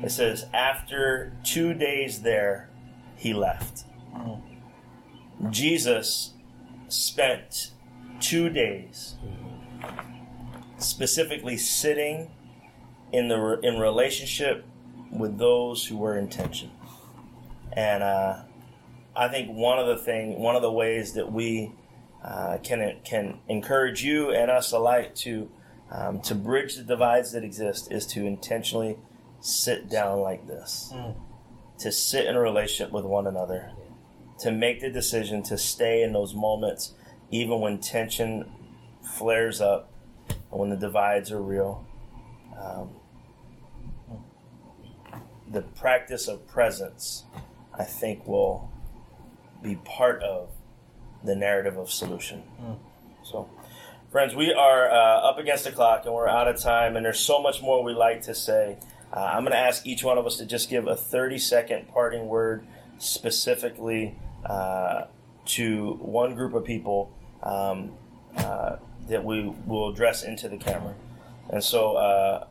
It 0.03 0.11
says, 0.11 0.45
"After 0.53 1.33
two 1.43 1.73
days 1.73 2.21
there, 2.21 2.69
he 3.15 3.33
left." 3.33 3.85
Jesus 5.49 6.33
spent 6.87 7.71
two 8.19 8.49
days 8.49 9.15
specifically 10.77 11.57
sitting 11.57 12.31
in 13.11 13.27
the 13.27 13.59
in 13.61 13.79
relationship 13.79 14.65
with 15.11 15.37
those 15.37 15.85
who 15.85 15.97
were 15.97 16.17
in 16.17 16.27
tension, 16.27 16.71
and 17.73 18.03
uh, 18.03 18.39
I 19.15 19.27
think 19.29 19.49
one 19.49 19.79
of 19.79 19.87
the 19.87 19.97
thing, 19.97 20.39
one 20.39 20.55
of 20.55 20.61
the 20.61 20.71
ways 20.71 21.13
that 21.13 21.31
we 21.31 21.71
uh, 22.23 22.57
can 22.63 22.97
can 23.03 23.39
encourage 23.47 24.03
you 24.03 24.31
and 24.31 24.49
us 24.51 24.71
alike 24.71 25.15
to 25.15 25.49
um, 25.91 26.19
to 26.21 26.35
bridge 26.35 26.75
the 26.75 26.83
divides 26.83 27.31
that 27.33 27.43
exist 27.43 27.91
is 27.91 28.05
to 28.07 28.25
intentionally 28.25 28.97
sit 29.39 29.89
down 29.89 30.19
like 30.21 30.47
this, 30.47 30.91
to 31.79 31.91
sit 31.91 32.25
in 32.25 32.35
a 32.35 32.39
relationship 32.39 32.91
with 32.91 33.05
one 33.05 33.27
another, 33.27 33.71
to 34.39 34.51
make 34.51 34.81
the 34.81 34.89
decision 34.89 35.41
to 35.43 35.57
stay 35.57 36.03
in 36.03 36.13
those 36.13 36.33
moments, 36.33 36.93
even 37.31 37.59
when 37.59 37.79
tension 37.79 38.49
flares 39.17 39.61
up 39.61 39.91
and 40.29 40.59
when 40.59 40.69
the 40.69 40.75
divides 40.75 41.31
are 41.31 41.41
real. 41.41 41.85
Um, 42.59 42.89
the 45.49 45.61
practice 45.61 46.27
of 46.27 46.45
presence, 46.47 47.23
I 47.77 47.83
think, 47.83 48.27
will 48.27 48.69
be 49.63 49.75
part 49.75 50.21
of 50.21 50.49
the 51.23 51.35
narrative 51.35 51.77
of 51.77 51.89
solution. 51.89 52.43
So, 53.23 53.49
friends, 54.11 54.35
we 54.35 54.53
are 54.53 54.89
uh, 54.89 55.29
up 55.29 55.39
against 55.39 55.63
the 55.63 55.71
clock 55.71 56.05
and 56.05 56.13
we're 56.13 56.27
out 56.27 56.47
of 56.47 56.59
time, 56.59 56.95
and 56.95 57.05
there's 57.05 57.19
so 57.19 57.41
much 57.41 57.61
more 57.61 57.83
we 57.83 57.93
like 57.93 58.21
to 58.23 58.35
say. 58.35 58.77
Uh, 59.13 59.19
I'm 59.19 59.43
going 59.43 59.53
to 59.53 59.57
ask 59.57 59.85
each 59.85 60.03
one 60.03 60.17
of 60.17 60.25
us 60.25 60.37
to 60.37 60.45
just 60.45 60.69
give 60.69 60.87
a 60.87 60.95
30 60.95 61.37
second 61.37 61.87
parting 61.87 62.27
word 62.27 62.65
specifically 62.97 64.15
uh, 64.45 65.05
to 65.45 65.93
one 66.01 66.35
group 66.35 66.53
of 66.53 66.63
people 66.63 67.11
um, 67.43 67.91
uh, 68.37 68.77
that 69.07 69.23
we 69.23 69.53
will 69.65 69.89
address 69.89 70.23
into 70.23 70.49
the 70.49 70.57
camera. 70.57 70.95
And 71.49 71.63
so, 71.63 71.95
uh, 71.95 72.47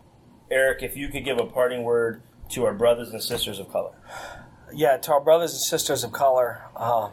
Eric, 0.51 0.83
if 0.83 0.97
you 0.97 1.09
could 1.09 1.25
give 1.25 1.39
a 1.39 1.47
parting 1.47 1.83
word 1.83 2.23
to 2.51 2.65
our 2.65 2.75
brothers 2.75 3.11
and 3.11 3.23
sisters 3.23 3.59
of 3.59 3.71
color. 3.71 3.93
yeah, 4.73 4.97
to 4.97 5.13
our 5.13 5.21
brothers 5.21 5.53
and 5.53 5.61
sisters 5.61 6.05
of 6.05 6.13
color, 6.13 6.63
uh, 6.77 7.09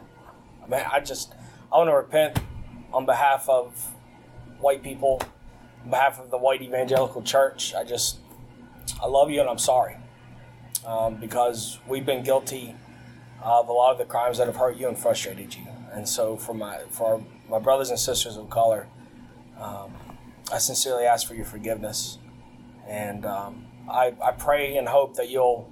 man, 0.68 0.86
I 0.90 1.00
just 1.00 1.34
I 1.72 1.78
want 1.78 1.90
to 1.90 1.96
repent 1.96 2.38
on 2.92 3.06
behalf 3.06 3.48
of 3.48 3.94
white 4.60 4.82
people, 4.82 5.20
on 5.84 5.90
behalf 5.90 6.20
of 6.20 6.30
the 6.30 6.38
white 6.38 6.62
evangelical 6.62 7.22
church. 7.22 7.74
I 7.74 7.82
just 7.84 8.18
I 9.02 9.06
love 9.06 9.30
you 9.30 9.40
and 9.40 9.48
I'm 9.48 9.58
sorry 9.58 9.96
um, 10.86 11.16
because 11.16 11.78
we've 11.88 12.06
been 12.06 12.22
guilty 12.22 12.74
of 13.42 13.68
a 13.68 13.72
lot 13.72 13.92
of 13.92 13.98
the 13.98 14.04
crimes 14.04 14.38
that 14.38 14.46
have 14.46 14.56
hurt 14.56 14.76
you 14.76 14.88
and 14.88 14.98
frustrated 14.98 15.54
you. 15.54 15.66
And 15.92 16.08
so 16.08 16.36
for 16.36 16.54
my 16.54 16.78
for 16.90 17.24
my 17.48 17.58
brothers 17.58 17.90
and 17.90 17.98
sisters 17.98 18.36
of 18.36 18.48
color, 18.48 18.88
um, 19.60 19.92
I 20.52 20.58
sincerely 20.58 21.04
ask 21.04 21.26
for 21.26 21.34
your 21.34 21.44
forgiveness, 21.44 22.18
and 22.88 23.26
um, 23.26 23.66
I, 23.90 24.14
I 24.22 24.32
pray 24.32 24.76
and 24.76 24.88
hope 24.88 25.16
that 25.16 25.28
you'll 25.28 25.70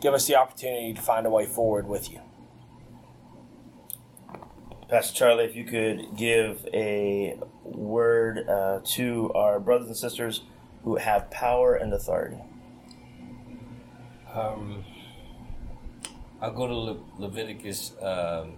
give 0.00 0.14
us 0.14 0.26
the 0.26 0.36
opportunity 0.36 0.92
to 0.92 1.00
find 1.00 1.26
a 1.26 1.30
way 1.30 1.46
forward 1.46 1.86
with 1.86 2.10
you. 2.10 2.20
Pastor 4.88 5.14
Charlie, 5.14 5.44
if 5.44 5.56
you 5.56 5.64
could 5.64 6.16
give 6.16 6.68
a 6.74 7.38
word 7.64 8.46
uh, 8.46 8.80
to 8.84 9.32
our 9.34 9.58
brothers 9.58 9.86
and 9.86 9.96
sisters 9.96 10.42
who 10.84 10.96
have 10.96 11.30
power 11.30 11.74
and 11.74 11.94
authority. 11.94 12.36
Um, 14.34 14.84
I'll 16.42 16.50
go 16.50 16.66
to 16.66 16.74
Le- 16.74 17.04
Leviticus 17.18 17.92
um, 18.02 18.54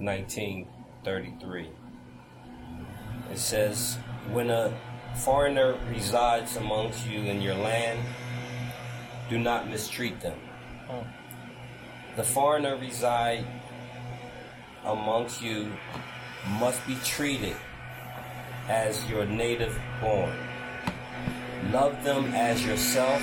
19:33. 0.00 1.68
It 3.30 3.38
says, 3.38 3.98
"When 4.32 4.50
a 4.50 4.76
foreigner 5.14 5.78
resides 5.88 6.56
amongst 6.56 7.06
you 7.06 7.20
in 7.20 7.40
your 7.40 7.54
land, 7.54 8.00
do 9.30 9.38
not 9.38 9.68
mistreat 9.68 10.20
them. 10.20 10.38
The 12.16 12.24
foreigner 12.24 12.76
reside 12.76 13.46
amongst 14.84 15.40
you 15.40 15.72
must 16.58 16.84
be 16.84 16.96
treated 17.04 17.56
as 18.68 19.08
your 19.08 19.24
native 19.24 19.80
born. 20.00 20.32
Love 21.70 22.02
them 22.02 22.34
as 22.34 22.66
yourself, 22.66 23.22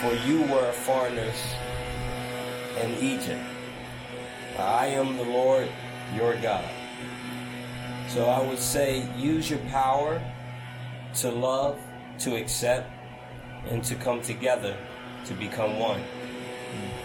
for 0.00 0.14
you 0.26 0.42
were 0.42 0.70
foreigners 0.72 1.42
in 2.82 2.92
Egypt. 3.02 3.40
I 4.58 4.86
am 4.86 5.16
the 5.16 5.24
Lord 5.24 5.68
your 6.14 6.36
God. 6.36 6.64
So 8.08 8.26
I 8.26 8.40
would 8.46 8.58
say 8.58 9.08
use 9.16 9.50
your 9.50 9.58
power 9.70 10.20
to 11.16 11.30
love, 11.30 11.78
to 12.20 12.36
accept, 12.36 12.90
and 13.68 13.84
to 13.84 13.94
come 13.94 14.22
together 14.22 14.76
to 15.26 15.34
become 15.34 15.78
one. 15.78 16.00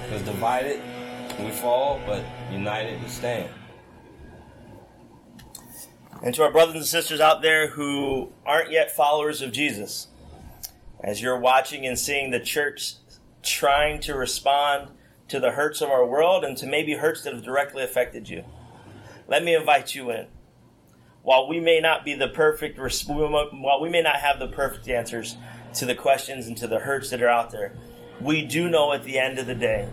Because 0.03 0.21
divided 0.23 0.81
we 1.39 1.51
fall, 1.51 1.99
but 2.05 2.23
united 2.51 3.01
we 3.01 3.07
stand. 3.09 3.49
And 6.21 6.33
to 6.35 6.43
our 6.43 6.51
brothers 6.51 6.75
and 6.75 6.85
sisters 6.85 7.19
out 7.19 7.41
there 7.41 7.67
who 7.67 8.31
aren't 8.45 8.71
yet 8.71 8.95
followers 8.95 9.41
of 9.41 9.51
Jesus, 9.51 10.07
as 11.01 11.21
you're 11.21 11.39
watching 11.39 11.85
and 11.85 11.99
seeing 11.99 12.31
the 12.31 12.39
church 12.39 12.93
trying 13.41 13.99
to 14.01 14.15
respond 14.15 14.87
to 15.33 15.39
the 15.39 15.49
hurts 15.49 15.81
of 15.81 15.89
our 15.89 16.05
world 16.05 16.43
and 16.43 16.55
to 16.55 16.67
maybe 16.67 16.93
hurts 16.93 17.23
that 17.23 17.33
have 17.33 17.43
directly 17.43 17.81
affected 17.81 18.29
you, 18.29 18.45
let 19.27 19.43
me 19.43 19.55
invite 19.55 19.95
you 19.95 20.11
in. 20.11 20.27
While 21.23 21.47
we 21.47 21.59
may 21.59 21.79
not 21.79 22.05
be 22.05 22.13
the 22.13 22.27
perfect, 22.27 22.77
while 22.77 23.81
we 23.81 23.89
may 23.89 24.03
not 24.03 24.17
have 24.17 24.37
the 24.37 24.47
perfect 24.47 24.87
answers 24.87 25.35
to 25.73 25.87
the 25.87 25.95
questions 25.95 26.45
and 26.45 26.55
to 26.57 26.67
the 26.67 26.77
hurts 26.77 27.09
that 27.09 27.23
are 27.23 27.29
out 27.29 27.49
there, 27.49 27.73
we 28.21 28.45
do 28.45 28.69
know 28.69 28.93
at 28.93 29.03
the 29.05 29.17
end 29.17 29.39
of 29.39 29.47
the 29.47 29.55
day, 29.55 29.89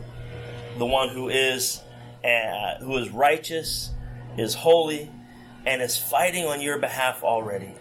the 0.76 0.84
one 0.84 1.08
who 1.08 1.30
is, 1.30 1.80
uh, 2.22 2.74
who 2.80 2.98
is 2.98 3.08
righteous, 3.08 3.92
is 4.36 4.52
holy, 4.52 5.10
and 5.64 5.80
is 5.80 5.96
fighting 5.96 6.44
on 6.44 6.60
your 6.60 6.78
behalf 6.78 7.24
already. 7.24 7.72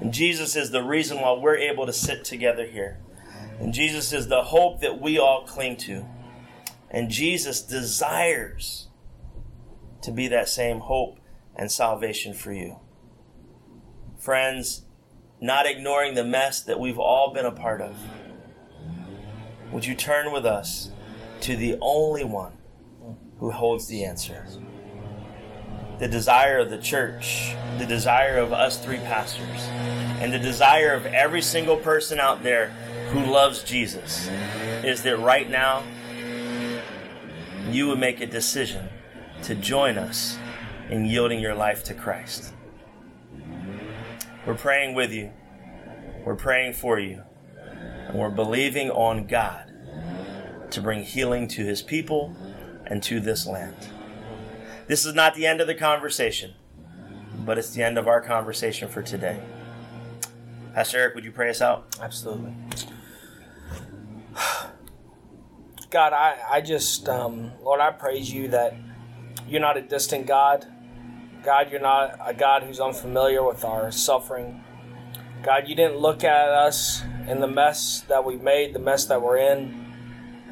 And 0.00 0.12
Jesus 0.12 0.56
is 0.56 0.72
the 0.72 0.82
reason 0.82 1.20
why 1.20 1.34
we're 1.34 1.58
able 1.58 1.86
to 1.86 1.92
sit 1.92 2.24
together 2.24 2.66
here. 2.66 2.98
And 3.58 3.72
Jesus 3.72 4.12
is 4.12 4.28
the 4.28 4.42
hope 4.42 4.80
that 4.80 5.00
we 5.00 5.18
all 5.18 5.44
cling 5.44 5.76
to. 5.78 6.06
And 6.90 7.10
Jesus 7.10 7.60
desires 7.60 8.88
to 10.02 10.12
be 10.12 10.28
that 10.28 10.48
same 10.48 10.80
hope 10.80 11.18
and 11.56 11.70
salvation 11.70 12.34
for 12.34 12.52
you. 12.52 12.78
Friends, 14.18 14.84
not 15.40 15.66
ignoring 15.66 16.14
the 16.14 16.24
mess 16.24 16.62
that 16.62 16.78
we've 16.80 16.98
all 16.98 17.32
been 17.32 17.46
a 17.46 17.52
part 17.52 17.80
of, 17.80 17.96
would 19.72 19.84
you 19.84 19.94
turn 19.94 20.32
with 20.32 20.46
us 20.46 20.90
to 21.42 21.56
the 21.56 21.76
only 21.80 22.24
one 22.24 22.52
who 23.38 23.50
holds 23.50 23.86
the 23.88 24.04
answer? 24.04 24.46
the 25.98 26.08
desire 26.08 26.58
of 26.58 26.70
the 26.70 26.78
church, 26.78 27.54
the 27.78 27.86
desire 27.86 28.38
of 28.38 28.52
us 28.52 28.78
three 28.78 28.98
pastors, 28.98 29.62
and 30.20 30.32
the 30.32 30.38
desire 30.38 30.92
of 30.92 31.06
every 31.06 31.42
single 31.42 31.76
person 31.76 32.20
out 32.20 32.42
there 32.42 32.72
who 33.08 33.24
loves 33.24 33.62
Jesus 33.62 34.28
is 34.84 35.02
that 35.02 35.18
right 35.18 35.48
now 35.48 35.82
you 37.70 37.88
would 37.88 37.98
make 37.98 38.20
a 38.20 38.26
decision 38.26 38.88
to 39.42 39.54
join 39.54 39.96
us 39.96 40.38
in 40.90 41.06
yielding 41.06 41.40
your 41.40 41.54
life 41.54 41.82
to 41.84 41.94
Christ. 41.94 42.52
We're 44.46 44.54
praying 44.54 44.94
with 44.94 45.12
you, 45.12 45.30
we're 46.24 46.36
praying 46.36 46.74
for 46.74 46.98
you, 46.98 47.22
and 48.08 48.18
we're 48.18 48.30
believing 48.30 48.90
on 48.90 49.26
God 49.26 49.72
to 50.70 50.80
bring 50.80 51.02
healing 51.02 51.48
to 51.48 51.64
his 51.64 51.80
people 51.82 52.36
and 52.86 53.02
to 53.04 53.20
this 53.20 53.46
land. 53.46 53.76
This 54.86 55.04
is 55.04 55.14
not 55.14 55.34
the 55.34 55.46
end 55.46 55.60
of 55.60 55.66
the 55.66 55.74
conversation, 55.74 56.54
but 57.44 57.58
it's 57.58 57.70
the 57.70 57.82
end 57.82 57.96
of 57.96 58.06
our 58.06 58.20
conversation 58.20 58.88
for 58.88 59.02
today. 59.02 59.40
Pastor 60.74 60.98
Eric, 60.98 61.14
would 61.14 61.24
you 61.24 61.32
pray 61.32 61.50
us 61.50 61.60
out? 61.60 61.96
Absolutely. 62.00 62.52
God, 65.90 66.12
I, 66.12 66.38
I 66.50 66.60
just, 66.60 67.08
um, 67.08 67.52
Lord, 67.62 67.80
I 67.80 67.90
praise 67.90 68.32
you 68.32 68.48
that 68.48 68.74
you're 69.48 69.60
not 69.60 69.76
a 69.76 69.82
distant 69.82 70.26
God. 70.26 70.66
God, 71.42 71.70
you're 71.70 71.80
not 71.80 72.18
a 72.24 72.34
God 72.34 72.62
who's 72.64 72.80
unfamiliar 72.80 73.42
with 73.42 73.64
our 73.64 73.90
suffering. 73.90 74.62
God, 75.42 75.68
you 75.68 75.74
didn't 75.74 75.98
look 75.98 76.24
at 76.24 76.48
us 76.48 77.02
in 77.28 77.40
the 77.40 77.46
mess 77.46 78.00
that 78.08 78.24
we 78.24 78.36
made, 78.36 78.74
the 78.74 78.80
mess 78.80 79.04
that 79.06 79.22
we're 79.22 79.38
in, 79.38 79.86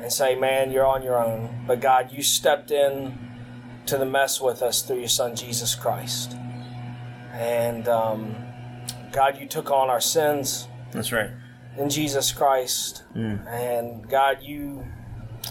and 0.00 0.12
say, 0.12 0.34
man, 0.34 0.70
you're 0.70 0.86
on 0.86 1.02
your 1.02 1.22
own. 1.22 1.64
But 1.66 1.80
God, 1.80 2.12
you 2.12 2.22
stepped 2.22 2.70
in 2.70 3.18
to 3.86 3.98
the 3.98 4.06
mess 4.06 4.40
with 4.40 4.62
us 4.62 4.82
through 4.82 4.98
your 4.98 5.08
Son, 5.08 5.34
Jesus 5.34 5.74
Christ. 5.74 6.36
And 7.32 7.88
um, 7.88 8.36
God, 9.12 9.38
you 9.38 9.46
took 9.46 9.70
on 9.70 9.90
our 9.90 10.00
sins 10.00 10.68
That's 10.92 11.12
right. 11.12 11.30
In 11.76 11.90
Jesus 11.90 12.32
Christ. 12.32 13.04
Mm. 13.14 13.46
And 13.46 14.08
God, 14.08 14.38
you 14.42 14.84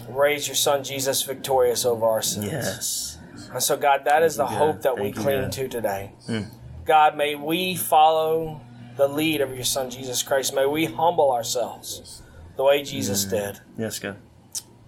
raised 0.09 0.47
your 0.47 0.55
Son, 0.55 0.84
Jesus, 0.84 1.23
victorious 1.23 1.86
over 1.86 2.05
our 2.05 2.21
sins. 2.21 2.45
Yes. 2.47 3.17
And 3.51 3.61
so, 3.61 3.78
God, 3.78 4.05
that 4.05 4.23
is 4.23 4.36
the 4.36 4.45
God. 4.45 4.57
hope 4.57 4.82
that 4.82 4.95
we 4.95 5.03
Thank 5.03 5.15
you, 5.17 5.21
cling 5.21 5.41
God. 5.43 5.51
to 5.53 5.67
today. 5.67 6.11
Mm. 6.28 6.47
God, 6.86 7.17
may 7.17 7.36
we 7.36 7.76
follow 7.76 8.61
the 8.97 9.07
lead 9.07 9.41
of 9.41 9.53
your 9.55 9.63
Son, 9.63 9.89
Jesus 9.89 10.23
Christ. 10.23 10.53
May 10.53 10.65
we 10.65 10.86
humble 10.86 11.32
ourselves 11.32 12.21
the 12.55 12.63
way 12.63 12.84
Jesus 12.84 13.26
mm. 13.26 13.30
did, 13.32 13.59
Yes, 13.78 13.99
God. 13.99 14.17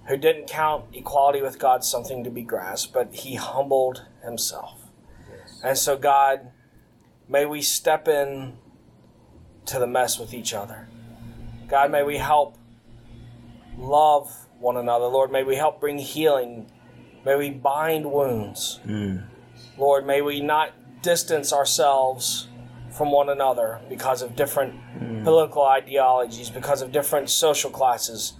who 0.07 0.17
didn't 0.17 0.47
count 0.47 0.85
equality 0.93 1.41
with 1.41 1.59
God 1.59 1.83
something 1.83 2.23
to 2.23 2.29
be 2.29 2.41
grasped, 2.41 2.93
but 2.93 3.13
he 3.13 3.35
humbled 3.35 4.05
himself. 4.23 4.79
Yes. 5.29 5.61
And 5.63 5.77
so, 5.77 5.97
God, 5.97 6.51
may 7.27 7.45
we 7.45 7.61
step 7.61 8.07
in 8.07 8.57
to 9.65 9.79
the 9.79 9.87
mess 9.87 10.17
with 10.17 10.33
each 10.33 10.53
other. 10.53 10.87
God, 11.67 11.91
may 11.91 12.03
we 12.03 12.17
help 12.17 12.57
love 13.77 14.33
one 14.59 14.77
another. 14.77 15.05
Lord, 15.05 15.31
may 15.31 15.43
we 15.43 15.55
help 15.55 15.79
bring 15.79 15.97
healing. 15.97 16.71
May 17.25 17.35
we 17.35 17.49
bind 17.49 18.11
wounds. 18.11 18.79
Mm. 18.85 19.25
Lord, 19.77 20.05
may 20.05 20.21
we 20.21 20.39
not 20.41 20.71
distance 21.01 21.51
ourselves 21.51 22.47
from 22.91 23.11
one 23.11 23.29
another 23.29 23.81
because 23.89 24.21
of 24.21 24.35
different 24.35 24.75
mm. 24.97 25.23
political 25.23 25.63
ideologies, 25.63 26.49
because 26.49 26.81
of 26.81 26.91
different 26.91 27.29
social 27.29 27.69
classes, 27.69 28.33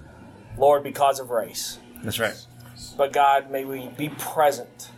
Lord, 0.57 0.83
because 0.83 1.19
of 1.19 1.29
race. 1.29 1.79
That's 2.03 2.19
right. 2.19 2.35
But 2.95 3.11
God, 3.11 3.51
may 3.51 3.65
we 3.65 3.89
be 3.97 4.09
present 4.09 4.91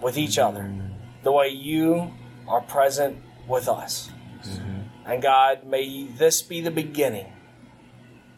with 0.00 0.16
each 0.16 0.38
other 0.38 0.62
mm. 0.62 0.90
the 1.22 1.32
way 1.32 1.48
you 1.48 2.12
are 2.48 2.60
present 2.62 3.18
with 3.46 3.68
us. 3.68 4.10
Mm-hmm. 4.42 4.80
And 5.06 5.22
God, 5.22 5.64
may 5.64 6.06
this 6.06 6.42
be 6.42 6.60
the 6.60 6.70
beginning 6.70 7.33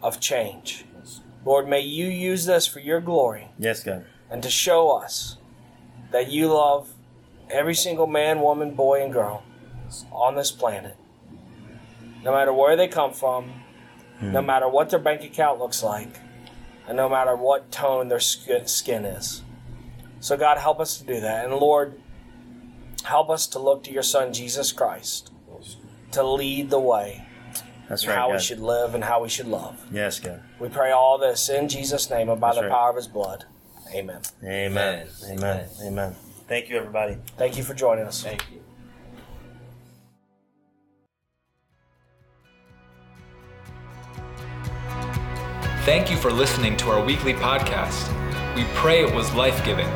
of 0.02 0.20
change. 0.20 0.84
Lord, 1.44 1.68
may 1.68 1.80
you 1.80 2.06
use 2.06 2.44
this 2.46 2.66
for 2.66 2.80
your 2.80 3.00
glory 3.00 3.48
Yes, 3.58 3.82
God. 3.84 4.04
and 4.30 4.42
to 4.42 4.50
show 4.50 4.90
us 4.90 5.36
that 6.10 6.28
you 6.30 6.48
love 6.48 6.92
every 7.50 7.74
single 7.74 8.06
man, 8.06 8.40
woman, 8.40 8.74
boy, 8.74 9.02
and 9.02 9.12
girl 9.12 9.44
on 10.10 10.34
this 10.34 10.50
planet. 10.50 10.96
No 12.24 12.32
matter 12.32 12.52
where 12.52 12.74
they 12.74 12.88
come 12.88 13.12
from, 13.12 13.52
hmm. 14.18 14.32
no 14.32 14.42
matter 14.42 14.68
what 14.68 14.90
their 14.90 14.98
bank 14.98 15.22
account 15.22 15.60
looks 15.60 15.82
like, 15.82 16.18
and 16.88 16.96
no 16.96 17.08
matter 17.08 17.36
what 17.36 17.70
tone 17.70 18.08
their 18.08 18.20
skin 18.20 19.04
is. 19.04 19.42
So, 20.20 20.36
God, 20.36 20.58
help 20.58 20.80
us 20.80 20.98
to 20.98 21.04
do 21.04 21.20
that. 21.20 21.44
And 21.44 21.54
Lord, 21.54 22.00
help 23.04 23.30
us 23.30 23.46
to 23.48 23.58
look 23.58 23.84
to 23.84 23.92
your 23.92 24.02
Son, 24.02 24.32
Jesus 24.32 24.72
Christ, 24.72 25.30
to 26.12 26.24
lead 26.24 26.70
the 26.70 26.80
way, 26.80 27.25
That's 27.88 28.06
right. 28.06 28.16
how 28.16 28.32
we 28.32 28.38
should 28.38 28.60
live 28.60 28.94
and 28.94 29.04
how 29.04 29.22
we 29.22 29.28
should 29.28 29.46
love. 29.46 29.80
Yes, 29.92 30.18
God. 30.18 30.42
We 30.58 30.68
pray 30.68 30.90
all 30.90 31.18
this 31.18 31.48
in 31.48 31.68
Jesus' 31.68 32.10
name 32.10 32.28
and 32.28 32.40
by 32.40 32.48
That's 32.48 32.58
the 32.58 32.62
right. 32.64 32.72
power 32.72 32.90
of 32.90 32.96
his 32.96 33.06
blood. 33.06 33.44
Amen. 33.94 34.20
Amen. 34.42 35.06
Amen. 35.24 35.38
Amen. 35.38 35.68
Amen. 35.82 36.16
Thank 36.48 36.68
you, 36.68 36.76
everybody. 36.76 37.18
Thank 37.36 37.56
you 37.56 37.62
for 37.62 37.74
joining 37.74 38.04
us. 38.04 38.22
Thank 38.22 38.44
you. 38.50 38.60
Thank 45.84 46.10
you 46.10 46.16
for 46.16 46.32
listening 46.32 46.76
to 46.78 46.90
our 46.90 47.04
weekly 47.04 47.32
podcast. 47.32 48.12
We 48.56 48.64
pray 48.74 49.04
it 49.04 49.14
was 49.14 49.32
life 49.34 49.64
giving. 49.64 49.86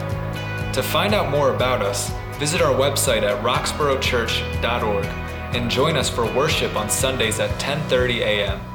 To 0.73 0.83
find 0.85 1.15
out 1.15 1.31
more 1.33 1.53
about 1.53 1.83
us, 1.83 2.13
visit 2.39 2.63
our 2.63 2.73
website 2.73 3.23
at 3.23 3.43
roxboroughchurch.org 3.43 5.20
and 5.53 5.71
join 5.71 5.97
us 5.97 6.09
for 6.09 6.25
worship 6.33 6.77
on 6.77 6.89
Sundays 6.89 7.41
at 7.41 7.51
10:30 7.61 8.21
a.m. 8.21 8.70